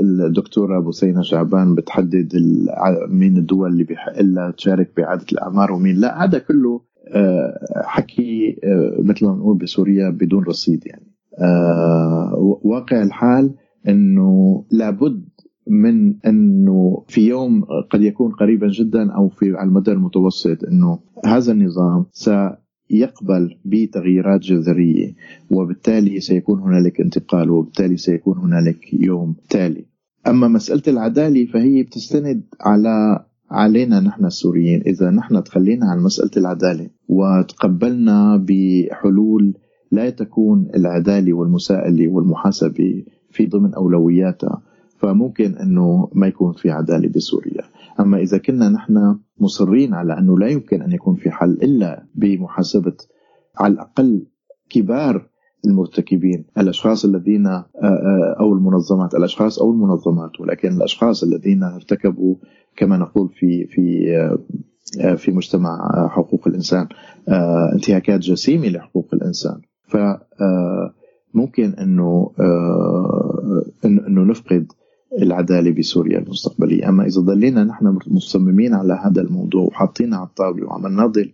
الدكتورة 0.01 0.79
بوسينة 0.81 1.23
شعبان 1.23 1.75
بتحدد 1.75 2.33
مين 3.09 3.37
الدول 3.37 3.71
اللي 3.73 3.85
بيحق 3.85 4.13
تشارك 4.57 4.91
بإعادة 4.97 5.27
الأعمار 5.33 5.73
ومين 5.73 5.97
لا. 5.97 6.25
هذا 6.25 6.39
كله 6.39 6.81
آه، 7.09 7.83
حكي 7.85 8.57
مثل 8.99 9.27
ما 9.27 9.33
بنقول 9.33 9.59
بسوريا 9.59 10.11
بدون 10.11 10.45
رصيد 10.45 10.87
يعني. 10.87 11.14
واقع 12.63 13.03
الحال 13.03 13.55
إنه 13.89 14.65
لابد 14.71 15.25
من 15.67 16.15
إنه 16.27 17.05
في 17.09 17.29
يوم 17.29 17.65
قد 17.91 18.03
يكون 18.03 18.33
قريبا 18.33 18.69
جدا 18.69 19.13
أو 19.13 19.29
في 19.29 19.57
على 19.57 19.69
المدى 19.69 19.93
المتوسط 19.93 20.65
إنه 20.65 20.99
هذا 21.27 21.53
النظام 21.53 22.07
سيقبل 22.13 23.57
بتغييرات 23.65 24.41
جذرية 24.41 25.15
وبالتالي 25.51 26.21
سيكون 26.21 26.61
هنالك 26.61 27.01
انتقال 27.01 27.51
وبالتالي 27.51 27.97
سيكون 27.97 28.39
هنالك 28.39 28.95
يوم 28.95 29.37
تالي. 29.51 29.85
أما 30.27 30.49
مسألة 30.49 30.83
العدالة 30.89 31.47
فهي 31.47 31.83
بتستند 31.83 32.43
على 32.61 33.25
علينا 33.51 34.01
نحن 34.01 34.25
السوريين 34.25 34.83
إذا 34.87 35.11
نحن 35.11 35.43
تخلينا 35.45 35.87
عن 35.87 35.99
مسألة 36.03 36.31
العدالة 36.37 36.91
وتقبلنا 37.09 38.37
بحلول 38.37 39.55
لا 39.95 40.11
تكون 40.11 40.69
العدالة 40.75 41.33
والمساءلة 41.33 42.09
والمحاسبة 42.09 43.05
في 43.31 43.47
ضمن 43.47 43.75
أولوياتها 43.75 44.63
فممكن 44.99 45.55
إنه 45.55 46.09
ما 46.13 46.27
يكون 46.27 46.53
في 46.53 46.71
عدالة 46.71 47.09
بسوريا. 47.09 47.63
أما 48.01 48.19
إذا 48.19 48.39
كنا 48.39 48.69
نحن 48.69 49.19
مصرين 49.39 49.95
على 49.95 50.19
أنه 50.19 50.39
لا 50.39 50.49
يمكن 50.49 50.83
أن 50.83 50.93
يكون 50.93 51.15
في 51.15 51.31
حل 51.31 51.51
إلا 51.51 52.07
بمحاسبة 52.15 52.97
على 53.61 53.73
الأقل 53.73 54.27
كبار 54.71 55.29
المرتكبين 55.67 56.45
الأشخاص 56.59 57.05
الذين 57.05 57.47
آه، 57.47 57.67
آه، 57.83 58.37
أو 58.41 58.53
المنظمات 58.53 59.15
الأشخاص 59.15 59.59
أو 59.59 59.71
المنظمات 59.71 60.41
ولكن 60.41 60.69
الأشخاص 60.77 61.23
الذين 61.23 61.63
ارتكبوا 61.63 62.37
كما 62.77 62.97
نقول 62.97 63.29
في 63.29 63.67
في 63.67 64.17
آه، 65.01 65.15
في 65.15 65.33
مجتمع 65.33 65.79
حقوق 66.09 66.49
الإنسان 66.49 66.89
انتهاكات 67.75 68.21
جسيمة 68.21 68.69
لحقوق 68.69 69.09
الإنسان. 69.13 69.61
ف 69.95 69.97
ممكن 71.35 71.71
إنه 71.71 72.31
إنه 73.85 74.25
نفقد 74.25 74.73
العدالة 75.23 75.71
بسوريا 75.71 76.19
المستقبلية، 76.19 76.89
أما 76.89 77.07
إذا 77.07 77.21
ضلينا 77.21 77.65
نحن 77.65 77.99
مصممين 78.07 78.75
على 78.75 79.01
هذا 79.05 79.23
الموضوع 79.23 79.63
وحاطينه 79.63 80.17
على 80.17 80.27
الطاولة 80.27 80.67
وعم 80.67 80.87
نناضل 80.87 81.33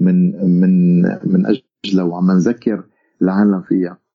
من 0.00 0.44
من 0.60 1.02
من 1.02 1.46
أجله 1.46 2.04
وعم 2.04 2.30
نذكر 2.30 2.84
العالم 3.22 3.62
فيها 3.62 3.90
آه، 3.90 4.09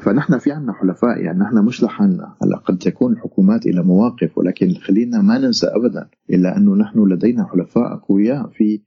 فنحن 0.00 0.38
في 0.38 0.52
عنا 0.52 0.72
حلفاء 0.72 1.18
يعني 1.20 1.38
نحن 1.38 1.58
مش 1.58 1.82
لحالنا 1.82 2.34
هلأ 2.42 2.56
قد 2.56 2.78
تكون 2.78 3.12
الحكومات 3.12 3.66
إلى 3.66 3.82
مواقف 3.82 4.38
ولكن 4.38 4.74
خلينا 4.74 5.22
ما 5.22 5.38
ننسى 5.38 5.66
ابدا 5.66 6.08
إلا 6.30 6.56
أنه 6.56 6.74
نحن 6.74 6.98
لدينا 7.08 7.44
حلفاء 7.44 7.92
أقوياء 7.94 8.46
في 8.46 8.80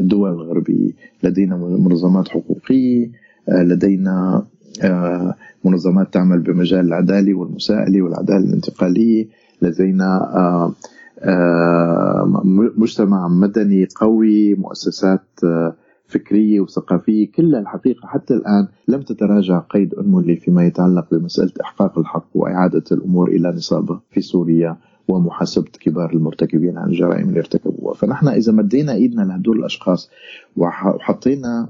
الدول 0.00 0.30
الغربية. 0.30 0.92
لدينا 1.22 1.56
منظمات 1.56 2.28
حقوقية 2.28 3.10
آه، 3.48 3.62
لدينا 3.62 4.46
آه، 4.82 5.34
منظمات 5.64 6.14
تعمل 6.14 6.40
بمجال 6.40 6.80
العدالة 6.86 7.34
والمساءلة 7.34 8.02
والعدالة 8.02 8.44
الانتقالية. 8.44 9.26
لدينا 9.62 10.36
آه، 10.36 10.74
آه، 11.18 12.42
مجتمع 12.76 13.28
مدني 13.28 13.88
قوي 13.96 14.54
مؤسسات 14.54 15.26
فكرية 16.06 16.60
وثقافية 16.60 17.30
كلها 17.32 17.60
الحقيقة 17.60 18.06
حتى 18.08 18.34
الآن 18.34 18.68
لم 18.88 19.02
تتراجع 19.02 19.58
قيد 19.58 19.94
أنملي 19.94 20.36
فيما 20.36 20.66
يتعلق 20.66 21.14
بمسألة 21.14 21.52
إحقاق 21.60 21.98
الحق 21.98 22.28
وإعادة 22.34 22.84
الأمور 22.92 23.28
إلى 23.28 23.48
نصابها 23.48 24.02
في 24.10 24.20
سوريا 24.20 24.76
ومحاسبة 25.08 25.70
كبار 25.80 26.12
المرتكبين 26.12 26.78
عن 26.78 26.88
الجرائم 26.88 27.28
اللي 27.28 27.38
ارتكبوها. 27.38 27.94
فنحن 27.94 28.28
إذا 28.28 28.52
مدينا 28.52 28.92
إيدنا 28.92 29.22
لهدول 29.22 29.58
الأشخاص 29.58 30.10
وحطينا 30.56 31.68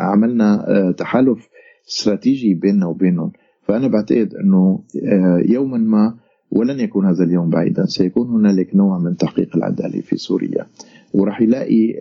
عملنا 0.00 0.64
تحالف 0.98 1.48
استراتيجي 1.88 2.54
بيننا 2.54 2.86
وبينهم 2.86 3.32
فأنا 3.62 3.88
بعتقد 3.88 4.34
أنه 4.34 4.84
آه، 5.04 5.42
يوما 5.46 5.78
ما 5.78 6.14
ولن 6.50 6.80
يكون 6.80 7.06
هذا 7.06 7.24
اليوم 7.24 7.50
بعيدا. 7.50 7.86
سيكون 7.86 8.28
هنالك 8.28 8.76
نوع 8.76 8.98
من 8.98 9.16
تحقيق 9.16 9.56
العدالة 9.56 10.00
في 10.00 10.16
سوريا. 10.16 10.66
وراح 11.14 11.40
يلاقي 11.40 11.92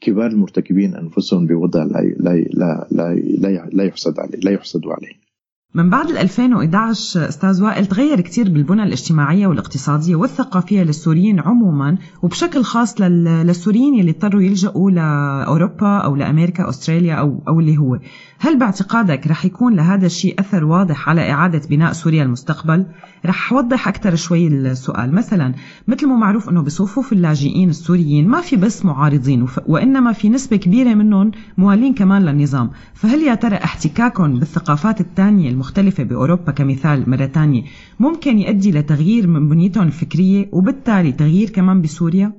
كبار 0.00 0.26
المرتكبين 0.26 0.94
أنفسهم 0.94 1.46
بوضع 1.46 1.82
لا 1.84 2.00
لا 2.16 2.34
لا 2.34 2.88
لا, 2.90 3.68
لا 3.72 3.84
يحسد 3.84 4.20
عليه 4.20 4.38
لا 4.38 4.50
يحسدوا 4.50 4.92
عليه. 4.92 5.27
من 5.74 5.90
بعد 5.90 6.10
2011 6.10 7.28
أستاذ 7.28 7.62
وائل 7.62 7.86
تغير 7.86 8.20
كثير 8.20 8.50
بالبنى 8.50 8.82
الاجتماعية 8.82 9.46
والاقتصادية 9.46 10.16
والثقافية 10.16 10.82
للسوريين 10.82 11.40
عموما 11.40 11.98
وبشكل 12.22 12.62
خاص 12.62 13.00
للسوريين 13.00 14.00
اللي 14.00 14.10
اضطروا 14.10 14.42
يلجأوا 14.42 14.90
لأوروبا 14.90 15.96
أو 15.96 16.16
لأمريكا 16.16 16.68
أستراليا 16.68 17.14
أو 17.14 17.42
أو 17.48 17.60
اللي 17.60 17.78
هو. 17.78 17.98
هل 18.38 18.58
باعتقادك 18.58 19.26
رح 19.26 19.44
يكون 19.44 19.76
لهذا 19.76 20.06
الشيء 20.06 20.40
أثر 20.40 20.64
واضح 20.64 21.08
على 21.08 21.30
إعادة 21.30 21.62
بناء 21.70 21.92
سوريا 21.92 22.22
المستقبل؟ 22.22 22.86
رح 23.26 23.52
أوضح 23.52 23.88
أكثر 23.88 24.14
شوي 24.14 24.46
السؤال. 24.46 25.14
مثلا 25.14 25.54
مثل 25.88 26.06
ما 26.06 26.16
معروف 26.16 26.48
إنه 26.48 26.62
بصفوف 26.62 27.12
اللاجئين 27.12 27.68
السوريين 27.68 28.28
ما 28.28 28.40
في 28.40 28.56
بس 28.56 28.84
معارضين 28.84 29.46
وإنما 29.66 30.12
في 30.12 30.28
نسبة 30.28 30.56
كبيرة 30.56 30.94
منهم 30.94 31.30
موالين 31.58 31.94
كمان 31.94 32.22
للنظام. 32.22 32.70
فهل 32.94 33.22
يا 33.22 33.34
ترى 33.34 33.56
احتكاكهم 33.56 34.38
بالثقافات 34.38 35.00
الثانية 35.00 35.57
المختلفة 35.58 36.04
بأوروبا 36.04 36.52
كمثال 36.52 37.10
مرة 37.10 37.26
تانية 37.26 37.62
ممكن 38.00 38.38
يؤدي 38.38 38.72
لتغيير 38.72 39.26
من 39.26 39.48
بنيتهم 39.48 39.86
الفكرية 39.86 40.48
وبالتالي 40.52 41.12
تغيير 41.12 41.50
كمان 41.50 41.82
بسوريا؟ 41.82 42.32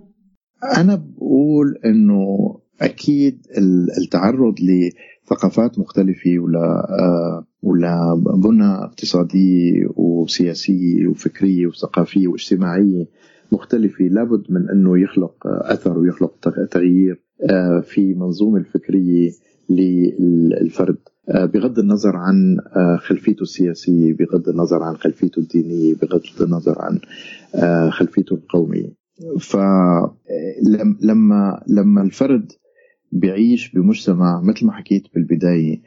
أنا 0.78 0.95
بقول 0.95 1.76
إنه 1.86 2.26
أكيد 2.82 3.47
التعرض 3.97 4.55
لثقافات 4.61 5.80
مختلفة 5.80 6.39
ولا 6.39 6.88
آه، 6.99 7.45
ولا 7.61 8.24
بنى 8.43 8.65
اقتصادية 8.65 9.88
وسياسية 9.95 11.07
وفكرية 11.07 11.67
وثقافية 11.67 12.28
واجتماعية 12.28 13.05
مختلفة 13.51 14.05
لابد 14.05 14.43
من 14.49 14.70
أنه 14.70 14.99
يخلق 14.99 15.47
أثر 15.47 15.97
ويخلق 15.97 16.34
تغيير 16.72 17.22
آه، 17.49 17.80
في 17.80 18.13
منظومة 18.13 18.57
الفكرية 18.57 19.32
للفرد 19.70 20.97
بغض 21.34 21.80
النظر 21.80 22.15
عن 22.15 22.57
آه، 22.75 22.95
خلفيته 22.95 23.41
السياسية 23.41 24.13
بغض 24.13 24.49
النظر 24.49 24.84
عن 24.84 24.97
خلفيته 24.97 25.39
الدينية 25.39 25.95
بغض 25.95 26.21
النظر 26.41 26.75
عن 26.82 26.99
آه، 27.55 27.89
خلفيته 27.89 28.34
القومية. 28.34 28.99
فلما 29.39 30.13
لما 31.67 32.01
الفرد 32.01 32.51
بيعيش 33.11 33.71
بمجتمع 33.71 34.41
مثل 34.41 34.65
ما 34.65 34.71
حكيت 34.71 35.03
بالبداية 35.15 35.82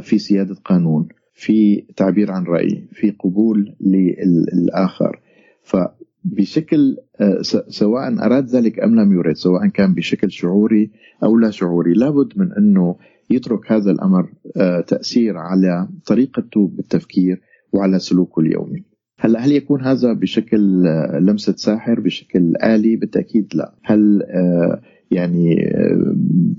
في 0.00 0.18
سيادة 0.18 0.54
قانون 0.64 1.08
في 1.38 1.84
تعبير 1.96 2.30
عن 2.30 2.44
رأي 2.44 2.84
في 2.92 3.10
قبول 3.10 3.74
للآخر 3.80 5.20
فبشكل 5.62 6.96
آه، 7.20 7.42
سواء 7.68 8.26
أراد 8.26 8.46
ذلك 8.46 8.80
أم 8.80 9.00
لم 9.00 9.12
يرد 9.12 9.36
سواء 9.36 9.66
كان 9.66 9.94
بشكل 9.94 10.30
شعوري 10.30 10.90
أو 11.22 11.36
لا 11.36 11.50
شعوري 11.50 11.92
لابد 11.92 12.32
من 12.36 12.52
أنه 12.52 12.96
يترك 13.30 13.72
هذا 13.72 13.90
الأمر 13.90 14.28
آه، 14.56 14.80
تأثير 14.80 15.36
على 15.36 15.88
طريقته 16.06 16.70
بالتفكير 16.74 17.40
وعلى 17.72 17.98
سلوكه 17.98 18.40
اليومي. 18.40 18.84
هلا 19.20 19.40
هل 19.40 19.52
يكون 19.52 19.82
هذا 19.82 20.12
بشكل 20.12 20.86
آه، 20.86 21.18
لمسة 21.18 21.54
ساحر 21.56 22.00
بشكل 22.00 22.54
آلي؟ 22.64 22.96
بالتأكيد 22.96 23.46
لا. 23.54 23.74
هل 23.84 24.22
آه، 24.22 24.80
يعني 25.10 25.56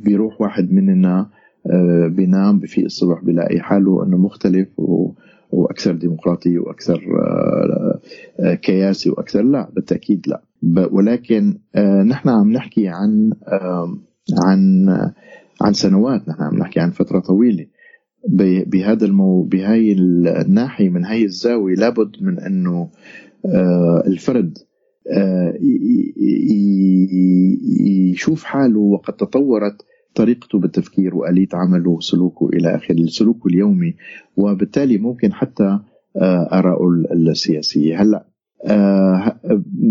بيروح 0.03 0.41
واحد 0.41 0.71
مننا 0.71 1.29
بينام 2.07 2.59
بفيق 2.59 2.85
الصبح 2.85 3.23
بيلاقي 3.23 3.59
حاله 3.59 4.03
إنه 4.05 4.17
مختلف 4.17 4.79
و 4.79 5.11
وأكثر 5.51 5.95
ديمقراطية 5.95 6.59
وأكثر 6.59 7.01
كياسي 8.61 9.09
وأكثر؟ 9.09 9.41
لا 9.41 9.69
بالتأكيد 9.75 10.27
لا. 10.27 10.41
ولكن 10.91 11.59
نحن 12.05 12.29
عم 12.29 12.51
نحكي 12.51 12.87
عن 12.87 13.31
عن 14.45 14.87
عن 15.61 15.73
سنوات. 15.73 16.29
نحن 16.29 16.41
عم 16.43 16.57
نحكي 16.57 16.79
عن 16.79 16.91
فترة 16.91 17.19
طويلة. 17.19 17.65
ب- 18.29 18.69
بهذا 18.69 19.05
المو 19.05 19.43
بهاي 19.43 19.91
الناحية 19.91 20.89
من 20.89 21.05
هاي 21.05 21.23
الزاوية 21.23 21.75
لابد 21.75 22.11
من 22.21 22.39
إنه 22.39 22.89
آه، 23.45 24.03
الفرد 24.07 24.57
آه، 25.11 25.53
يشوف 28.11 28.43
حاله 28.43 28.79
وقد 28.79 29.13
تطورت 29.13 29.85
طريقته 30.15 30.59
بالتفكير 30.59 31.15
وآلية 31.15 31.47
عمله 31.53 31.89
وسلوكه 31.89 32.49
إلى 32.53 32.75
آخره 32.75 33.05
سلوكه 33.05 33.47
اليومي. 33.47 33.93
وبالتالي 34.37 34.97
ممكن 34.97 35.33
حتى 35.33 35.79
آه، 36.17 36.49
آراءه 36.51 36.87
السياسية. 37.13 38.01
هلأ 38.01 38.25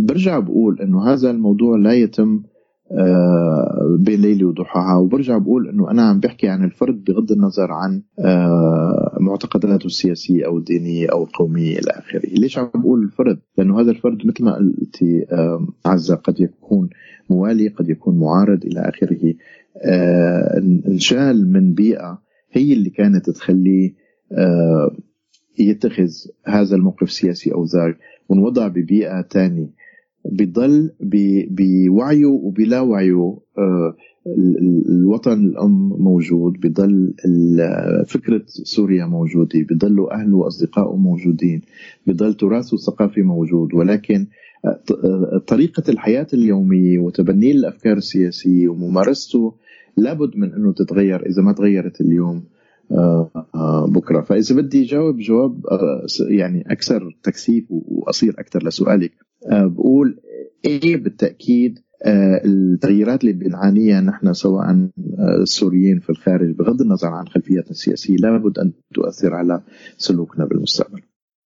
برجع 0.09 0.39
بقول 0.39 0.81
إنه 0.81 1.13
هذا 1.13 1.31
الموضوع 1.31 1.79
لا 1.79 1.93
يتم 1.93 2.43
بين 3.99 4.21
ليلة 4.21 4.47
وضحاها. 4.47 4.97
وبرجع 4.97 5.39
بقول 5.39 5.69
إنه 5.69 5.91
أنا 5.91 6.03
عم 6.03 6.21
بحكي 6.21 6.49
عن 6.49 6.65
الفرد 6.65 7.05
بغض 7.05 7.33
النظر 7.33 7.73
عن 7.73 8.03
آه، 8.19 9.17
معتقداته 9.21 9.87
السياسية 9.87 10.47
أو 10.47 10.59
الدينية 10.59 11.09
أو 11.13 11.25
القومية 11.25 11.79
إلى 11.79 11.91
آخره، 11.91 12.23
ليش 12.27 12.59
عم 12.59 12.71
بقول 12.75 13.03
الفرد؟ 13.03 13.39
لأنه 13.59 13.81
هذا 13.81 13.91
الفرد 13.91 14.27
مثل 14.27 14.45
ما 14.45 14.55
قلتي 14.55 15.27
آه، 15.33 15.67
عزة 15.87 16.15
قد 16.15 16.41
يكون 16.41 16.91
موالي 17.31 17.69
قد 17.69 17.89
يكون 17.89 18.19
معارض 18.19 18.65
إلى 18.65 18.81
آخره. 18.81 19.35
آه، 19.85 20.59
انشال 20.89 21.53
من 21.53 21.75
بيئة 21.75 22.23
هي 22.53 22.73
اللي 22.73 22.91
كانت 22.91 23.31
تخليه 23.31 23.95
آه، 24.33 24.97
يتخذ 25.59 26.09
هذا 26.47 26.77
الموقف 26.77 27.03
السياسي 27.03 27.53
أو 27.53 27.65
ذاك 27.65 27.99
ونوضع 28.29 28.69
ببيئة 28.69 29.21
تانية. 29.21 29.78
بضل 30.33 30.91
بوعيه 31.51 32.27
وبلا 32.27 32.81
وعيه. 32.81 33.39
آه، 33.59 33.95
ال- 34.27 34.59
ال- 34.59 34.89
الوطن 34.89 35.33
الأم 35.33 35.89
موجود 35.89 36.53
بضل 36.61 37.15
فكرة 38.07 38.43
سوريا 38.47 39.07
موجودة 39.07 39.61
بضلوا 39.71 40.15
أهله 40.15 40.37
وأصدقائه 40.37 40.97
موجودين 40.97 41.63
بضل 42.07 42.35
تراثه 42.35 42.75
الثقافي 42.75 43.23
موجود. 43.23 43.75
ولكن 43.75 44.27
آه، 44.65 44.81
آه، 45.05 45.39
طريقة 45.47 45.83
الحياة 45.89 46.27
اليومية 46.35 46.99
وتبنيه 46.99 47.53
الأفكار 47.53 47.97
السياسية 47.97 48.69
وممارسته 48.69 49.55
لابد 49.97 50.37
من 50.37 50.53
أنه 50.53 50.73
تتغير 50.73 51.27
إذا 51.27 51.43
ما 51.43 51.53
تغيرت 51.53 52.01
اليوم. 52.01 52.43
بكرة. 53.89 54.21
فإذا 54.21 54.57
بدي 54.57 54.83
جاوب 54.83 55.17
جواب 55.19 55.61
يعني 56.31 56.65
أكثر 56.67 57.17
تكثيف 57.23 57.65
وأصير 57.71 58.35
أكثر 58.39 58.67
لسؤالك. 58.67 59.13
بقول 59.47 60.21
إيه 60.65 60.97
بالتأكيد 60.97 61.79
آه، 62.05 62.43
التغييرات 62.45 63.21
اللي 63.21 63.33
بنعانيها 63.33 64.01
نحن 64.01 64.33
سواء 64.33 64.65
آه، 64.65 64.91
السوريين 65.43 66.01
في 66.01 66.11
الخارج 66.11 66.51
بغض 66.51 66.81
النظر 66.81 67.09
عن 67.09 67.29
خلفيتنا 67.29 67.71
السياسية 67.71 68.17
لابد 68.17 68.59
أن 68.59 68.73
تؤثر 68.95 69.35
على 69.35 69.63
سلوكنا 69.97 70.45
بالمستقبل. 70.45 71.03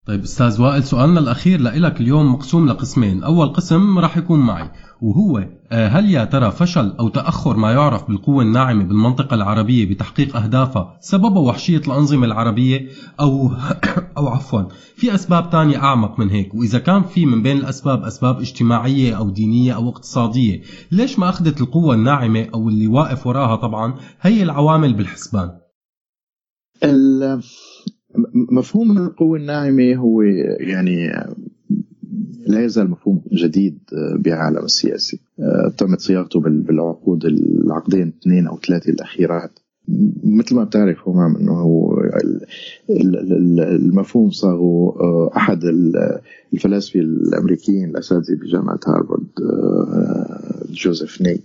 طيب 0.07 0.22
أستاذ 0.22 0.62
وائل 0.62 0.84
سؤالنا 0.84 1.20
الأخير 1.20 1.61
لك 1.61 2.00
اليوم 2.00 2.32
مقسوم 2.32 2.68
لقسمين، 2.68 3.24
أول 3.24 3.48
قسم 3.48 3.98
راح 3.98 4.16
يكون 4.16 4.40
معي 4.40 4.70
وهو 5.03 5.48
آه، 5.72 5.88
هل 5.88 6.11
يا 6.11 6.24
ترى 6.24 6.50
فشل 6.50 6.96
أو 7.00 7.09
تأخر 7.09 7.57
ما 7.57 7.72
يعرف 7.72 8.09
بالقوة 8.09 8.42
الناعمة 8.42 8.84
بالمنطقة 8.84 9.34
العربية 9.34 9.86
بتحقيق 9.86 10.36
اهدافها 10.36 10.98
سببه 11.00 11.40
وحشية 11.40 11.78
الأنظمة 11.86 12.26
العربية؟ 12.26 12.88
أو 13.20 13.53
أو 14.18 14.28
عفوا 14.28 14.62
في 14.96 15.14
أسباب 15.14 15.50
تانية 15.50 15.76
أعمق 15.76 16.18
من 16.18 16.30
هيك، 16.30 16.55
وإذا 16.55 16.78
كان 16.78 17.03
في 17.03 17.26
من 17.26 17.42
بين 17.42 17.57
الأسباب 17.57 18.05
أسباب 18.05 18.40
اجتماعية 18.40 19.16
أو 19.16 19.30
دينية 19.30 19.72
أو 19.72 19.88
اقتصادية، 19.88 20.62
ليش 20.92 21.18
ما 21.18 21.28
أخذت 21.28 21.61
القوة 21.61 21.94
الناعمة 21.94 22.48
أو 22.55 22.68
اللي 22.68 22.86
واقف 22.86 23.26
وراها 23.26 23.57
طبعا 23.57 23.94
هي 24.20 24.42
العوامل 24.42 24.94
بالحسبان؟ 24.94 25.50
مفهوم 28.34 28.98
القوة 28.98 29.38
الناعمة 29.38 29.94
هو 29.94 30.22
يعني 30.60 31.12
لا 32.46 32.64
يزال 32.64 32.90
مفهوم 32.90 33.20
جديد 33.32 33.78
بعالم 34.18 34.64
السياسي. 34.64 35.20
آه، 35.40 35.68
تمت 35.78 36.00
صياغته 36.00 36.40
بال- 36.40 36.60
بالعقود 36.62 37.24
العقدين 37.24 38.12
اثنين 38.22 38.46
أو 38.46 38.58
ثلاثة 38.58 38.90
الأخيرات. 38.92 39.58
مثل 40.24 40.54
ما 40.54 40.64
بتعرف 40.64 41.08
همام 41.08 41.36
إنه 41.36 41.52
هو 41.52 42.00
ال- 42.00 42.40
ال- 42.90 43.32
ال- 43.32 43.60
المفهوم 43.60 44.30
صاغه 44.30 44.96
آه، 45.00 45.30
أحد 45.36 45.64
ال- 45.64 46.18
الفلاسفة 46.54 47.00
الأمريكيين 47.00 47.90
الأساتذة 47.90 48.34
بجامعة 48.34 48.80
هارفارد 48.86 49.26
آه، 49.42 50.64
جوزيف 50.70 51.22
ني 51.22 51.40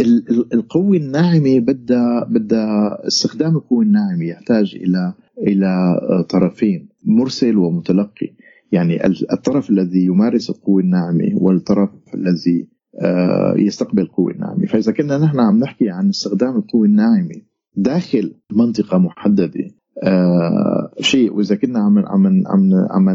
ال- 0.00 0.30
ال- 0.30 0.54
القوة 0.54 0.96
الناعمة 0.96 1.58
بدها 1.58 2.24
بدها 2.30 3.06
استخدام 3.06 3.56
القوة 3.56 3.82
الناعمة 3.82 4.24
يحتاج 4.24 4.74
إلى 4.74 5.12
إلى 5.38 5.96
طرفين 6.28 6.88
مرسل 7.06 7.56
ومتلقي. 7.56 8.30
يعني 8.72 9.06
ال- 9.06 9.32
الطرف 9.32 9.70
الذي 9.70 10.04
يمارس 10.04 10.50
القوة 10.50 10.80
الناعمة 10.82 11.30
والطرف 11.34 11.90
الذي 12.14 12.68
آه، 13.00 13.54
يستقبل 13.58 14.02
القوة 14.02 14.30
الناعمة. 14.32 14.66
فإذا 14.66 14.92
كنا 14.92 15.18
نحن 15.18 15.40
عم 15.40 15.58
نحكي 15.58 15.90
عن 15.90 16.08
استخدام 16.08 16.56
القوة 16.56 16.84
الناعمة 16.86 17.34
داخل 17.76 18.34
منطقة 18.52 18.98
محددة 18.98 19.70
آه، 20.02 20.90
شيء. 21.00 21.32
وإذا 21.34 21.56
كنا 21.56 21.78
عم 21.78 21.98
عم 21.98 22.42
عم 22.46 22.74
عم 22.90 23.10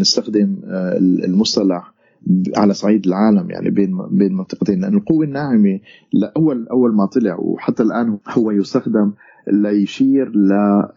نستخدم 0.00 0.56
آه، 0.64 0.96
المصطلح 0.98 1.94
على 2.56 2.74
صعيد 2.74 3.06
العالم 3.06 3.50
يعني 3.50 3.70
بين 3.70 3.98
بين 4.10 4.32
منطقتين. 4.34 4.80
لأن 4.80 4.94
القوة 4.94 5.24
الناعمة 5.24 5.80
لأول 6.12 6.68
أول 6.68 6.94
ما 6.94 7.06
طلع 7.06 7.36
وحتى 7.40 7.82
الآن 7.82 8.18
هو 8.28 8.50
يستخدم 8.50 9.12
ليشير 9.52 10.32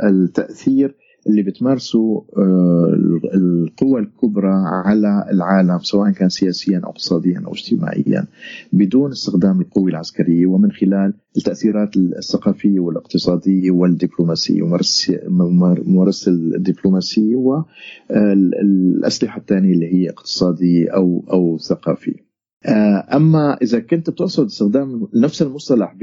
للتأثير 0.03 0.95
اللي 1.27 1.43
بتمارسه 1.43 2.25
آه، 2.37 2.97
القوى 3.33 3.99
الكبرى 3.99 4.53
على 4.85 5.25
العالم 5.31 5.79
سواء 5.79 6.11
كان 6.11 6.29
سياسيا 6.29 6.81
أو 6.83 6.89
اقتصاديا 6.89 7.43
أو 7.47 7.51
اجتماعيا 7.51 8.25
بدون 8.73 9.11
استخدام 9.11 9.61
القوة 9.61 9.89
العسكرية 9.89 10.47
ومن 10.47 10.71
خلال 10.71 11.13
التأثيرات 11.37 11.97
الثقافية 11.97 12.79
والاقتصادية 12.79 13.71
والدبلوماسية 13.71 14.61
وممارسة 14.61 15.19
ممارسة 15.87 16.31
الدبلوماسية 16.31 17.35
والأسلحة 18.09 19.39
الثانية 19.39 19.73
اللي 19.73 19.93
هي 19.93 20.09
اقتصادية 20.09 20.89
أو 20.89 21.25
أو 21.31 21.57
ثقافية. 21.57 22.13
آه، 22.13 22.32
أما 23.13 23.57
إذا 23.61 23.79
كنت 23.79 24.09
بتقصد 24.09 24.45
استخدام 24.45 25.07
نفس 25.13 25.41
المصطلح 25.41 25.95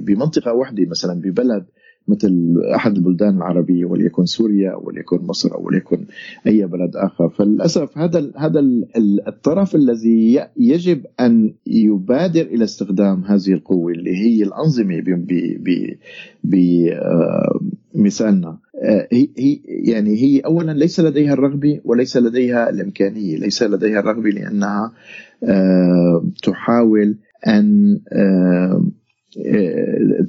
بمنطقة 0.00 0.52
واحدة 0.52 0.86
مثلا 0.90 1.20
ببلد 1.20 1.64
مثل 2.08 2.54
أحد 2.74 2.96
البلدان 2.96 3.36
العربية 3.36 3.84
وليكن 3.84 4.24
سوريا 4.24 4.74
وليكن 4.74 5.16
مصر 5.22 5.54
أو 5.54 5.66
وليكن 5.66 6.04
أي 6.46 6.66
بلد 6.66 6.96
آخر. 6.96 7.28
فللأسف 7.28 7.98
هذا 7.98 8.30
هذا 8.36 8.60
ال 8.60 9.28
الطرف 9.28 9.74
الذي 9.74 10.46
يجب 10.56 11.06
أن 11.20 11.54
يبادر 11.66 12.40
إلى 12.40 12.64
استخدام 12.64 13.24
هذه 13.24 13.52
القوة 13.52 13.92
اللي 13.92 14.16
هي 14.16 14.42
الأنظمة 14.42 15.02
بمثالنا 17.94 18.58
آه، 18.82 19.08
هي 19.12 19.28
هي 19.38 19.60
يعني 19.66 20.16
هي 20.22 20.40
اولا 20.40 20.72
ليس 20.72 21.00
لديها 21.00 21.32
الرغبة 21.32 21.80
وليس 21.84 22.16
لديها 22.16 22.70
الإمكانية، 22.70 23.36
ليس 23.36 23.62
لديها 23.62 24.00
الرغبة 24.00 24.30
لأنها 24.30 24.92
آه، 25.44 26.24
تحاول 26.42 27.16
أن 27.46 28.00
آه، 28.12 28.16
آه، 28.16 28.84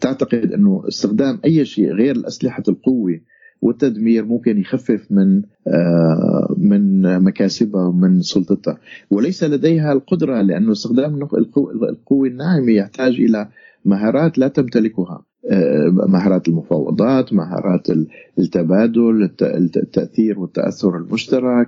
تعتقد 0.02 0.52
أنه 0.54 0.84
استخدام 0.88 1.40
أي 1.46 1.66
شيء 1.66 1.92
غير 1.94 2.28
اسلحه 2.28 2.64
القوة 2.70 3.20
والتدمير 3.62 4.26
ممكن 4.26 4.58
يخفف 4.58 5.08
من 5.12 5.42
آه، 5.68 6.56
من 6.58 7.02
مكاسبها 7.24 7.86
ومن 7.88 8.22
سلطتها. 8.22 8.78
وليس 9.12 9.44
لديها 9.44 9.94
القدرة 9.94 10.42
لأنه 10.42 10.72
استخدام 10.72 11.16
القوة 11.90 12.28
الناعمة 12.28 12.72
يحتاج 12.72 13.14
إلى 13.14 13.48
مهارات 13.86 14.38
لا 14.38 14.48
تمتلكها. 14.48 15.24
آه، 15.52 15.88
مهارات 16.08 16.48
المفاوضات 16.48 17.34
مهارات 17.34 17.88
التبادل 18.40 19.24
الت- 19.24 19.78
التأثير 19.78 20.40
والتأثر 20.40 20.98
المشترك 20.98 21.68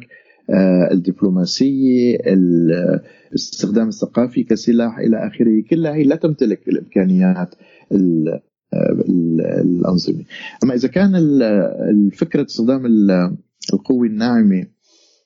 آه، 0.49 0.89
الدبلوماسية 0.91 2.15
ال- 2.15 2.99
الاستخدام 3.29 3.87
الثقافي 3.87 4.43
كسلاح 4.43 4.97
إلى 4.99 5.27
آخره. 5.27 5.63
كلها 5.69 5.93
هي 5.95 6.03
لا 6.03 6.15
تمتلك 6.15 6.67
الإمكانيات 6.67 7.55
ال- 7.91 8.29
آه، 8.73 8.91
ال- 9.09 9.41
الأنظمة. 9.41 10.23
أما 10.63 10.73
إذا 10.73 10.87
كان 10.87 11.15
ال- 11.15 11.43
الفكرة 11.89 12.45
استخدام 12.45 12.85
ال- 12.85 13.37
القوة 13.73 14.07
الناعمة 14.07 14.65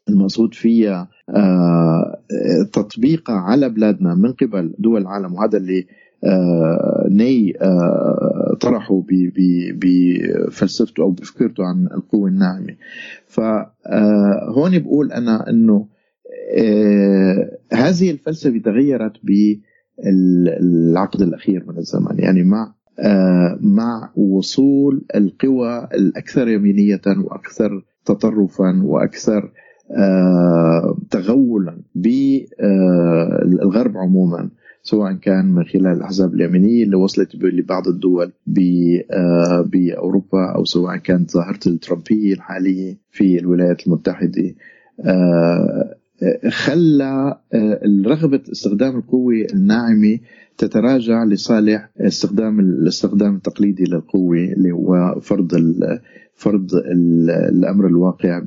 المقصود 0.10 0.54
فيها 0.54 1.10
آه، 1.30 2.20
تطبيقها 2.74 3.36
على 3.36 3.70
بلادنا 3.70 4.16
من 4.16 4.32
قبل 4.34 4.74
دول 4.80 5.02
العالم 5.02 5.34
وهذا 5.34 5.58
اللي 5.58 5.86
ني 7.10 7.54
آه، 7.62 8.58
طرحه 8.62 9.04
بفلسفته 9.76 11.04
أو 11.04 11.12
بفكرته 11.12 11.64
عن 11.64 11.88
القوة 11.98 12.30
الناعمة. 12.30 12.76
فهون 13.28 14.80
بقول 14.80 15.12
أنا 15.12 15.50
إنه 15.50 15.88
آه، 16.58 17.58
هذه 17.74 18.12
الفلسفة 18.12 18.58
تغيرت 18.58 19.14
بالعقد 19.24 21.22
الأخير 21.22 21.66
من 21.68 21.78
الزمن. 21.78 22.20
يعني 22.20 22.44
مع 22.44 22.74
آه، 23.00 23.58
مع 23.62 24.12
وصول 24.16 25.06
القوى 25.16 25.88
الأكثر 25.94 26.48
يمينية 26.48 27.02
وأكثر 27.08 27.84
تطرفا 28.06 28.82
وأكثر 28.84 29.52
آه، 29.92 30.98
تغولا 31.12 31.82
بالغرب 31.96 33.98
عموما. 33.98 34.50
سواء 34.86 35.14
كان 35.14 35.46
من 35.46 35.64
خلال 35.64 35.88
الأحزاب 35.88 36.34
اليمينيه 36.34 36.84
اللي 36.84 36.96
وصلت 36.96 37.36
لبعض 37.36 37.88
الدول 37.88 38.32
آه، 39.12 39.62
بأوروبا 39.62 40.52
أو 40.56 40.66
سواء 40.66 40.98
كانت 40.98 41.32
ظاهرة 41.32 41.60
الترامبية 41.68 42.34
الحالية 42.34 42.98
في 43.12 43.40
الولايات 43.40 43.88
المتحدة. 43.88 44.56
آه، 45.06 45.96
خلى 46.50 47.38
آه، 47.54 47.82
رغبة 48.06 48.42
استخدام 48.52 48.96
القوة 48.98 49.34
الناعمة 49.54 50.20
تتراجع 50.58 51.24
لصالح 51.24 51.90
استخدام 51.98 52.60
الاستخدام 52.60 53.36
التقليدي 53.36 53.84
للقوة 53.84 54.38
اللي 54.38 54.72
هو 54.72 55.20
فرض 55.22 55.54
فرض 56.36 56.76
ال- 56.76 57.30
الأمر 57.30 57.88
الواقع 57.88 58.40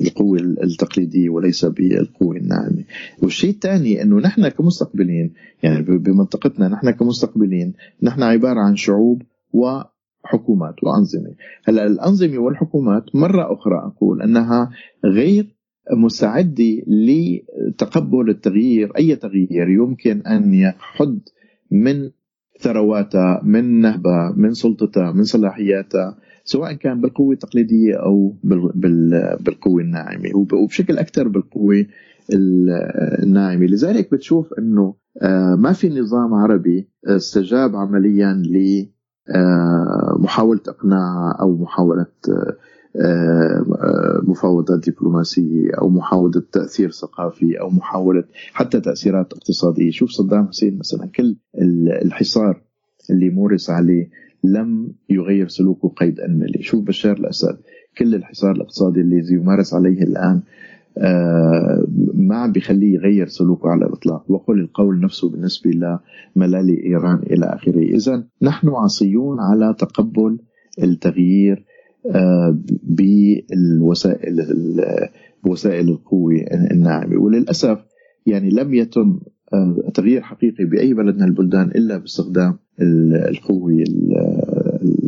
بالقوه 0.00 0.38
التقليدية 0.38 1.30
وليس 1.30 1.64
بالقوة 1.64 2.36
الناعمة. 2.36 2.84
والشيء 3.22 3.50
الثاني 3.50 4.02
إنه 4.02 4.16
نحن 4.16 4.48
كمستقبلين 4.48 5.32
يعني 5.62 5.82
بمنطقتنا 5.82 6.68
نحن 6.68 6.90
كمستقبلين 6.90 7.72
نحن 8.02 8.22
عبارة 8.22 8.60
عن 8.60 8.76
شعوب 8.76 9.22
وحكومات 9.52 10.84
وأنظمة. 10.84 11.34
هلأ 11.64 11.86
الأنظمة 11.86 12.38
والحكومات 12.38 13.16
مرة 13.16 13.52
أخرى 13.52 13.78
أقول 13.78 14.22
أنها 14.22 14.70
غير 15.04 15.56
مستعده 15.92 16.82
لتقبل 16.86 18.30
التغيير 18.30 18.96
أي 18.96 19.16
تغيير 19.16 19.68
يمكن 19.68 20.20
أن 20.20 20.54
يحد 20.54 21.20
من 21.70 22.10
ثرواتها 22.60 23.40
من 23.44 23.80
نهبها 23.80 24.34
من 24.36 24.54
سلطتها 24.54 25.12
من 25.12 25.24
صلاحياتها 25.24 26.18
سواء 26.50 26.72
كان 26.72 27.00
بالقوة 27.00 27.32
التقليدية 27.32 27.94
أو 27.94 28.34
بال- 28.44 28.72
بال- 28.74 29.36
بالقوة 29.40 29.82
الناعمة 29.82 30.30
وب- 30.36 30.52
وبشكل 30.52 30.98
أكثر 30.98 31.28
بالقوة 31.28 31.86
ال- 32.32 32.70
الناعمة. 33.22 33.66
لذلك 33.66 34.12
بتشوف 34.12 34.52
أنه 34.58 34.94
آه، 35.22 35.54
ما 35.54 35.72
في 35.72 35.88
نظام 36.00 36.34
عربي 36.34 36.88
استجاب 37.06 37.76
عمليا 37.76 38.32
لمحاولة 40.18 40.60
إقناع 40.68 41.36
أو 41.40 41.56
محاولة 41.56 42.06
آه، 42.28 42.56
آه، 43.02 44.20
مفاوضات 44.22 44.88
دبلوماسية 44.90 45.70
أو 45.80 45.88
محاولة 45.88 46.42
تأثير 46.52 46.90
ثقافي 46.90 47.60
أو 47.60 47.70
محاولة 47.70 48.24
حتى 48.52 48.80
تأثيرات 48.80 49.32
اقتصادية. 49.32 49.90
شوف 49.90 50.10
صدام 50.10 50.48
حسين 50.48 50.78
مثلا 50.78 51.06
كل 51.06 51.36
ال- 51.62 52.04
الحصار 52.06 52.62
اللي 53.10 53.30
مورس 53.30 53.70
عليه 53.70 54.08
لم 54.44 54.92
يغير 55.10 55.48
سلوكه 55.48 55.88
قيد 55.88 56.20
أنملي. 56.20 56.62
شوف 56.62 56.84
بشار 56.84 57.16
الأسد 57.16 57.56
كل 57.98 58.14
الحصار 58.14 58.50
الاقتصادي 58.52 59.00
الذي 59.00 59.34
يمارس 59.34 59.74
عليه 59.74 60.02
الآن 60.02 60.40
آه، 60.98 61.86
ما 62.14 62.36
عم 62.36 62.52
بيخليه 62.52 62.94
يغير 62.94 63.26
سلوكه 63.26 63.68
على 63.68 63.86
الإطلاق. 63.86 64.30
وقل 64.30 64.60
القول 64.60 65.00
نفسه 65.00 65.30
بالنسبة 65.30 65.70
لملالي 66.36 66.84
إيران 66.86 67.18
إلى 67.30 67.46
آخره. 67.46 67.78
إذا 67.82 68.24
نحن 68.42 68.68
عصيون 68.68 69.40
على 69.40 69.74
تقبل 69.78 70.38
التغيير 70.82 71.64
آه، 72.14 72.58
بالوسائل 72.82 74.40
ال- 74.40 75.08
بوسائل 75.44 75.88
القوة 75.88 76.34
الناعمة. 76.72 77.16
وللأسف 77.20 77.78
يعني 78.26 78.50
لم 78.50 78.74
يتم 78.74 79.20
تغيير 79.94 80.20
حقيقي 80.22 80.64
بأي 80.64 80.94
بلد 80.94 81.16
من 81.16 81.22
البلدان 81.22 81.66
إلا 81.68 81.96
باستخدام 81.96 82.58
ال- 82.80 83.28
القوة 83.28 83.70
ال- 83.72 84.16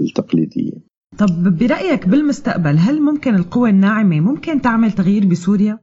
التقليدية 0.02 0.72
طب 1.18 1.58
برأيك 1.58 2.08
بالمستقبل 2.08 2.76
هل 2.78 3.02
ممكن 3.02 3.34
القوى 3.34 3.70
الناعمة 3.70 4.20
ممكن 4.20 4.60
تعمل 4.60 4.92
تغيير 4.92 5.26
بسوريا؟ 5.26 5.78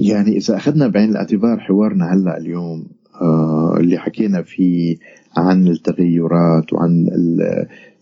يعني 0.00 0.36
إذا 0.36 0.56
أخذنا 0.56 0.88
بعين 0.88 1.10
الاعتبار 1.10 1.58
حوارنا 1.60 2.14
هلأ 2.14 2.38
اليوم 2.38 2.86
آه، 3.22 3.76
اللي 3.80 3.98
حكينا 3.98 4.42
فيه 4.42 4.96
عن 5.36 5.68
التغيرات 5.68 6.72
وعن 6.72 7.06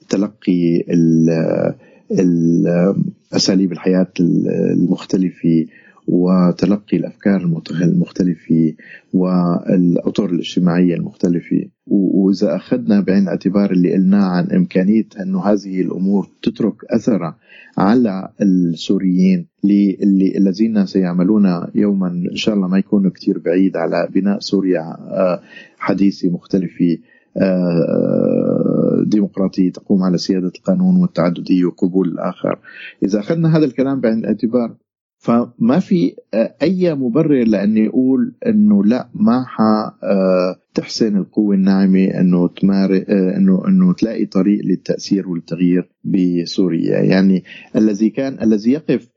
تلقي 0.09 0.77
ال- 0.91 1.75
ال- 2.11 2.95
أساليب 3.33 3.73
الحياة 3.73 4.13
المختلفة 4.21 5.67
وتلقي 6.09 6.97
الأفكار 6.97 7.41
المت- 7.41 7.71
المختلفة 7.83 8.75
والأطر 9.15 10.31
الاجتماعية 10.31 10.95
المختلفة. 10.95 11.65
و- 11.87 12.27
وإذا 12.27 12.57
أخذنا 12.57 13.01
بعين 13.01 13.23
الاعتبار 13.23 13.71
اللي 13.71 13.93
قلناه 13.95 14.25
عن 14.25 14.51
إمكانية 14.51 15.05
أنه 15.23 15.45
هذه 15.45 15.81
الأمور 15.81 16.29
تترك 16.43 16.75
أثرها 16.91 17.37
على 17.79 18.29
السوريين 18.43 19.47
اللي 19.65 20.33
الذين 20.39 20.87
سيعملون 20.87 21.67
يوما 21.75 22.09
إن 22.09 22.37
شاء 22.37 22.55
الله 22.55 22.69
ما 22.69 22.79
يكونوا 22.79 23.11
كتير 23.11 23.39
بعيد 23.39 23.77
على 23.77 24.09
بناء 24.15 24.39
سوريا 24.39 24.81
آه، 24.81 25.41
حديثة 25.79 26.31
مختلفة 26.31 26.99
آه، 27.37 29.05
ديمقراطية 29.07 29.73
تقوم 29.73 30.03
على 30.03 30.19
سيادة 30.19 30.53
القانون 30.59 30.97
والتعددية 30.97 31.65
وقبول 31.65 32.09
الآخر. 32.09 32.59
إذا 33.05 33.21
أخذنا 33.21 33.57
هذا 33.59 33.65
الكلام 33.65 34.01
بعين 34.01 34.19
الاعتبار 34.19 34.77
فما 35.23 35.79
في 35.79 36.15
آه، 36.35 36.55
أي 36.63 36.95
مبرر 36.95 37.45
لأني 37.45 37.89
أقول 37.89 38.33
أنه 38.47 38.85
لا 38.85 39.09
ما 39.15 39.45
ح 39.47 39.61
آه، 39.61 40.57
تحسن 40.75 41.17
القوة 41.17 41.55
الناعمة 41.55 42.05
أنه 42.05 42.49
تمار 42.49 43.05
آه، 43.09 43.37
أنه 43.37 43.69
أنه 43.69 43.93
تلاقي 43.93 44.27
طريق 44.27 44.65
للتأثير 44.65 45.29
والتغيير 45.29 45.89
بسوريا. 46.05 46.99
يعني 47.01 47.45
الذي 47.77 48.11
كان 48.11 48.43
الذي 48.43 48.73
يقف 48.73 49.09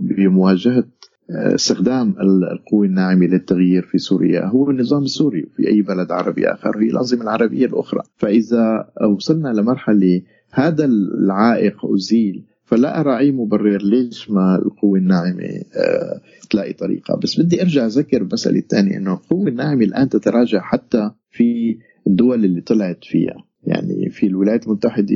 بمواجهة 0.00 0.84
استخدام 1.30 2.14
ال- 2.20 2.44
القوة 2.52 2.86
الناعمة 2.86 3.26
للتغيير 3.26 3.82
في 3.82 3.98
سوريا 3.98 4.44
هو 4.46 4.70
النظام 4.70 5.02
السوري 5.02 5.42
وفي 5.44 5.68
أي 5.68 5.82
بلد 5.82 6.12
عربي 6.12 6.46
آخر 6.48 6.78
هي 6.78 6.86
الأنظمة 6.90 7.22
العربية 7.22 7.66
الأخرى. 7.66 8.00
فإذا 8.16 8.88
وصلنا 9.16 9.48
لمرحلة 9.48 10.22
هذا 10.52 10.84
العائق 10.84 11.86
أزيل 11.94 12.42
فلا 12.66 13.00
أرى 13.00 13.18
أي 13.18 13.32
مبرر 13.32 13.82
ليش 13.82 14.30
ما 14.30 14.58
القوة 14.66 14.98
الناعمة 14.98 15.44
آه، 15.76 16.20
تلاقي 16.50 16.72
طريقة. 16.72 17.16
بس 17.16 17.40
بدي 17.40 17.62
أرجع 17.62 17.86
أذكر 17.86 18.22
المسألة 18.22 18.58
الثانية 18.58 18.96
أنه 18.96 19.14
القوة 19.14 19.48
الناعمة 19.48 19.84
الآن 19.84 20.08
تتراجع 20.08 20.60
حتى 20.60 21.10
في 21.30 21.78
الدول 22.06 22.44
اللي 22.44 22.60
طلعت 22.60 23.04
فيها. 23.04 23.36
يعني 23.62 24.10
في 24.10 24.26
الولايات 24.26 24.66
المتحدة 24.66 25.14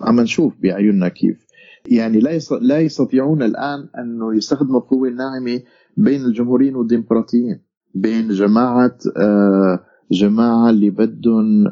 عم 0.00 0.20
نشوف 0.20 0.54
بعيوننا 0.62 1.08
كيف. 1.08 1.46
يعني 1.88 2.20
لا 2.20 2.38
لا 2.60 2.80
يستطيعون 2.80 3.42
الآن 3.42 3.88
أنه 3.98 4.36
يستخدموا 4.36 4.80
القوة 4.80 5.08
الناعمة 5.08 5.60
بين 5.96 6.24
الجمهوريين 6.24 6.76
والديمقراطيين 6.76 7.58
بين 7.94 8.28
جماعة 8.28 8.98
آه، 9.16 9.80
جماعة 10.12 10.70
اللي 10.70 10.90
بدهم 10.90 11.64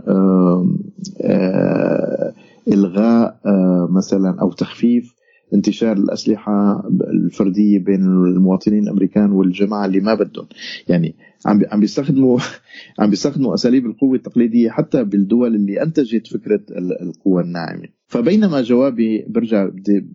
آه، 2.68 2.98
آه، 2.98 3.40
آه، 3.46 3.88
مثلا 3.90 4.36
أو 4.40 4.52
تخفيف 4.52 5.14
انتشار 5.54 5.96
الأسلحة 5.96 6.88
الفردية 7.14 7.78
بين 7.78 8.02
المواطنين 8.04 8.82
الأمريكان 8.82 9.30
والجماعة 9.30 9.86
اللي 9.86 10.00
ما 10.00 10.14
بدهم. 10.14 10.46
يعني 10.88 11.14
عم 11.46 11.60
عم 11.72 11.80
بيستخدموا 11.80 12.38
عم 12.98 13.10
بيستخدموا 13.10 13.54
أساليب 13.54 13.86
القوة 13.86 14.16
التقليدية 14.16 14.70
حتى 14.70 15.04
بالدول 15.04 15.54
اللي 15.54 15.82
أنتجت 15.82 16.26
فكرة 16.26 16.60
ال- 16.70 17.02
القوى 17.02 17.42
الناعمة. 17.42 17.88
فبينما 18.06 18.62
جوابي 18.62 19.24
برجع 19.28 19.66
بدي 19.66 20.06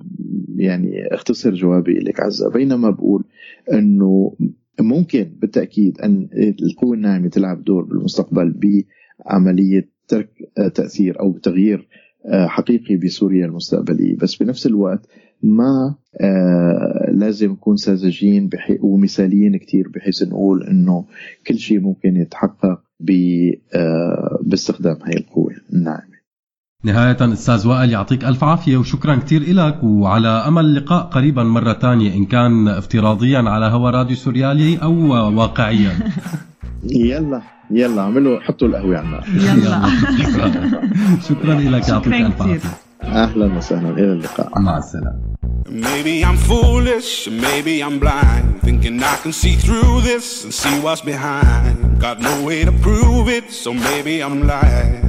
يعني 0.56 1.08
اختصر 1.12 1.54
جوابي 1.54 1.94
لك 2.00 2.20
عزة 2.20 2.50
بينما 2.50 2.90
بقول 2.90 3.24
إنه 3.74 4.36
ممكن 4.80 5.32
بالتأكيد 5.42 6.02
أن 6.02 6.30
القوة 6.64 6.96
الناعمة 6.96 7.28
تلعب 7.28 7.64
دور 7.64 7.84
بالمستقبل 7.84 8.54
بعملية 9.26 9.90
ترك 10.08 10.30
تأثير 10.76 11.20
أو 11.20 11.38
تغيير 11.38 11.80
آه، 11.80 12.09
حقيقي 12.48 12.96
بسوريا 12.96 13.46
المستقبلية. 13.46 14.16
بس 14.16 14.36
بنفس 14.36 14.66
الوقت 14.68 15.08
ما 15.44 15.96
آه، 16.22 17.12
لازم 17.12 17.52
نكون 17.52 17.76
ساذجين 17.78 18.50
ومثاليين 18.82 19.58
كتير 19.58 19.88
بحيث 19.90 20.24
نقول 20.24 20.64
إنه 20.64 21.06
كل 21.48 21.58
شيء 21.58 21.80
ممكن 21.80 22.16
يتحقق 22.16 22.82
آه، 23.76 24.40
باستخدام 24.44 24.98
هاي 25.04 25.14
القوة. 25.18 25.54
الناعمة 25.74 26.09
نهاية 26.84 27.18
أستاذ 27.34 27.68
وائل 27.68 27.90
يعطيك 27.90 28.24
ألف 28.24 28.44
عافية 28.44 28.78
وشكرا 28.78 29.16
كتير 29.16 29.42
إلك 29.42 29.84
وعلى 29.84 30.28
أمل 30.28 30.76
لقاء 30.76 31.04
قريبا 31.04 31.44
مرة 31.44 31.74
تانية 31.74 32.16
إن 32.16 32.26
كان 32.26 32.68
افتراضيا 32.68 33.40
على 33.40 33.66
هوا 33.66 33.90
راديو 33.90 34.16
سوريالي 34.16 34.78
أو 34.84 34.94
واقعيا. 35.38 36.00
يلا 36.84 37.42
يلا 37.72 38.02
اعملوا 38.02 38.40
حطوا 38.40 38.68
القهوة 38.68 38.98
على 38.98 39.06
النار 39.06 39.24
شكرا 40.20 40.62
شكرا 41.30 41.54
لك 41.54 41.90
يعطيك 41.90 42.14
ألف 42.14 42.42
عافية. 42.42 42.60
أهلا 43.04 43.58
وسهلا 43.58 43.90
إلى 43.90 44.14
اللقاء. 44.14 44.60
مع 44.60 44.78
السلامة. 44.78 45.30
Maybe 45.70 46.24
I'm 46.26 46.38
foolish, 46.38 47.28
maybe 47.28 47.84
I'm 47.84 48.00
blind. 48.00 48.62
Thinking 48.64 49.04
I 49.04 49.16
can 49.24 49.34
see 49.34 49.56
through 49.66 50.02
this 50.02 50.46
and 50.46 50.54
see 50.54 50.80
what's 50.80 51.02
behind. 51.02 51.76
Got 52.00 52.18
no 52.22 52.44
way 52.48 52.60
to 52.66 52.72
prove 52.72 53.28
it, 53.38 53.52
so 53.52 53.74
maybe 53.74 54.24
I'm 54.24 54.48
lying. 54.48 55.09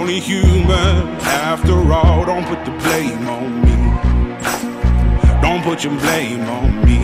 only 0.00 0.18
human 0.18 0.96
after 1.44 1.74
all. 1.92 2.24
Don't 2.24 2.46
put 2.46 2.64
the 2.64 2.70
blame 2.82 3.28
on 3.28 3.60
me. 3.66 3.76
Don't 5.42 5.62
put 5.62 5.84
your 5.84 5.92
blame 5.98 6.40
on 6.48 6.82
me. 6.86 7.00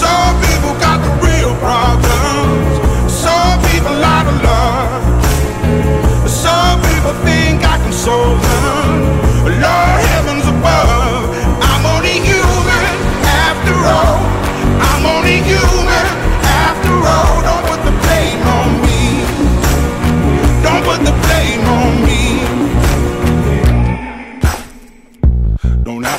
Some 0.00 0.34
people 0.46 0.72
got 0.86 0.98
the 1.04 1.12
real 1.26 1.54
problems. 1.66 3.12
Some 3.12 3.56
people 3.68 3.96
out 4.16 4.26
of 4.32 4.36
love. 4.48 6.30
Some 6.30 6.80
people 6.88 7.12
think 7.22 7.62
I 7.62 7.76
can 7.82 7.92
solve 7.92 8.49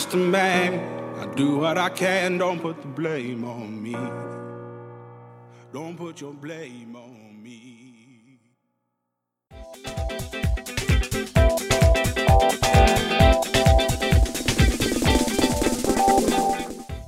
Just 0.00 0.14
a 0.14 0.16
man. 0.16 0.72
I 1.22 1.26
do 1.34 1.58
what 1.58 1.76
I 1.76 1.90
can. 1.90 2.38
Don't 2.38 2.60
put 2.66 2.80
the 2.80 2.88
blame 2.88 3.44
on 3.44 3.82
me. 3.82 3.96
Don't 5.74 5.96
put 6.02 6.20
your 6.22 6.32
blame 6.32 6.96
on 6.96 7.42
me. 7.42 7.80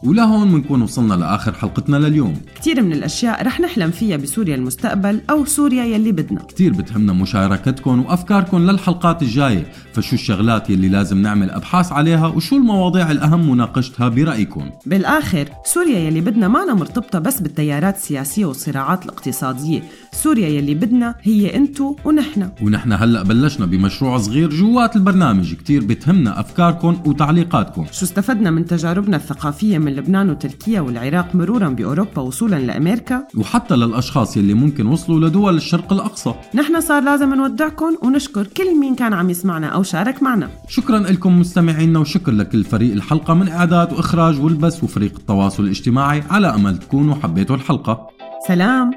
ولهون 0.05 0.53
بنكون 0.53 0.83
وصلنا 0.83 1.15
لآخر 1.15 1.53
حلقتنا 1.53 1.97
لليوم 1.97 2.41
كتير 2.55 2.83
من 2.83 2.93
الأشياء 2.93 3.47
رح 3.47 3.61
نحلم 3.61 3.91
فيها 3.91 4.17
بسوريا 4.17 4.55
المستقبل 4.55 5.23
أو 5.31 5.45
سوريا 5.45 5.85
يلي 5.85 6.13
بدنا 6.13 6.43
كتير 6.43 6.73
بتهمنا 6.73 7.13
مشاركتكم 7.13 8.05
وأفكاركم 8.05 8.59
للحلقات 8.71 9.23
الجاية 9.23 9.73
فشو 9.95 10.17
الشغلات 10.17 10.71
يلي 10.71 10.89
لازم 10.89 11.19
نعمل 11.19 11.51
أبحاث 11.51 11.93
عليها 11.93 12.27
وشو 12.27 12.57
المواضيع 12.57 13.11
الأهم 13.11 13.51
مناقشتها 13.51 14.09
برأيكم؟ 14.09 14.71
بالآخر 14.87 15.49
سوريا 15.65 15.99
يلي 15.99 16.21
بدنا 16.21 16.49
مانا 16.49 16.75
مرتبطة 16.75 17.19
بس 17.19 17.41
بالتيارات 17.41 17.97
السياسية 17.97 18.45
والصراعات 18.45 19.05
الاقتصادية. 19.05 19.83
سوريا 20.13 20.49
يلي 20.49 20.75
بدنا 20.75 21.15
هي 21.23 21.57
أنتو 21.57 21.97
ونحن. 22.05 22.49
ونحن 22.63 22.93
هلأ 22.93 23.23
بلشنا 23.23 23.67
بمشروع 23.67 24.19
صغير 24.19 24.51
جوات 24.51 24.97
البرنامج. 24.97 25.55
كتير 25.55 25.85
بتهمنا 25.85 26.41
أفكاركم 26.41 26.97
وتعليقاتكم. 27.07 27.87
شو 27.93 28.05
استفدنا 28.05 28.51
من 28.51 28.67
تجاربنا 28.67 29.17
الثقافية 29.17 29.79
من 29.79 29.97
لبنان 29.97 30.31
وتركيا 30.31 30.81
والعراق 30.81 31.35
مرورا 31.35 31.69
بأوروبا 31.69 32.23
وصولا 32.23 32.57
لأمريكا؟ 32.57 33.27
وحتى 33.37 33.77
للأشخاص 33.77 34.37
يلي 34.37 34.55
ممكن 34.55 34.87
وصلوا 34.87 35.29
لدول 35.29 35.57
الشرق 35.57 35.93
الأقصى. 35.93 36.35
نحن 36.55 36.81
صار 36.81 37.03
لازم 37.03 37.35
نودعكم 37.35 37.97
ونشكر 38.03 38.47
كل 38.47 38.79
مين 38.81 38.95
كان 38.95 39.13
عم 39.13 39.31
يسمعنا 39.31 39.67
أو 39.67 39.82
شارك 39.83 40.23
معنا. 40.23 40.51
شكرا 40.69 40.99
لكم 40.99 41.41
مستمعينا 41.41 41.99
وشكر 41.99 42.33
لكل 42.33 42.65
فريق 42.65 42.93
الحلقة 42.93 43.35
من 43.35 43.49
إعداد 43.49 43.93
وإخراج 43.93 44.41
والبث 44.41 44.85
وفريق 44.85 45.13
التواصل 45.19 45.65
الاجتماعي 45.65 46.23
على 46.31 46.55
أمل 46.55 46.79
تكونوا 46.79 47.15
حبيتوا 47.15 47.57
الحلقة. 47.57 48.09
سلام. 48.49 48.91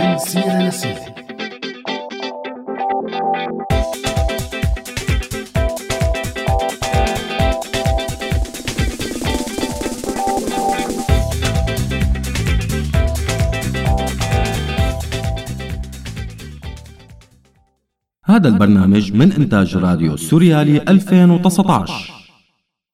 من 0.00 0.18
سيرة 0.18 0.68
لسيرة 0.68 1.07
هذا 18.28 18.48
البرنامج 18.48 19.12
من 19.12 19.32
إنتاج 19.32 19.76
راديو 19.76 20.16
سوريالي 20.16 20.82
2019 20.88 22.17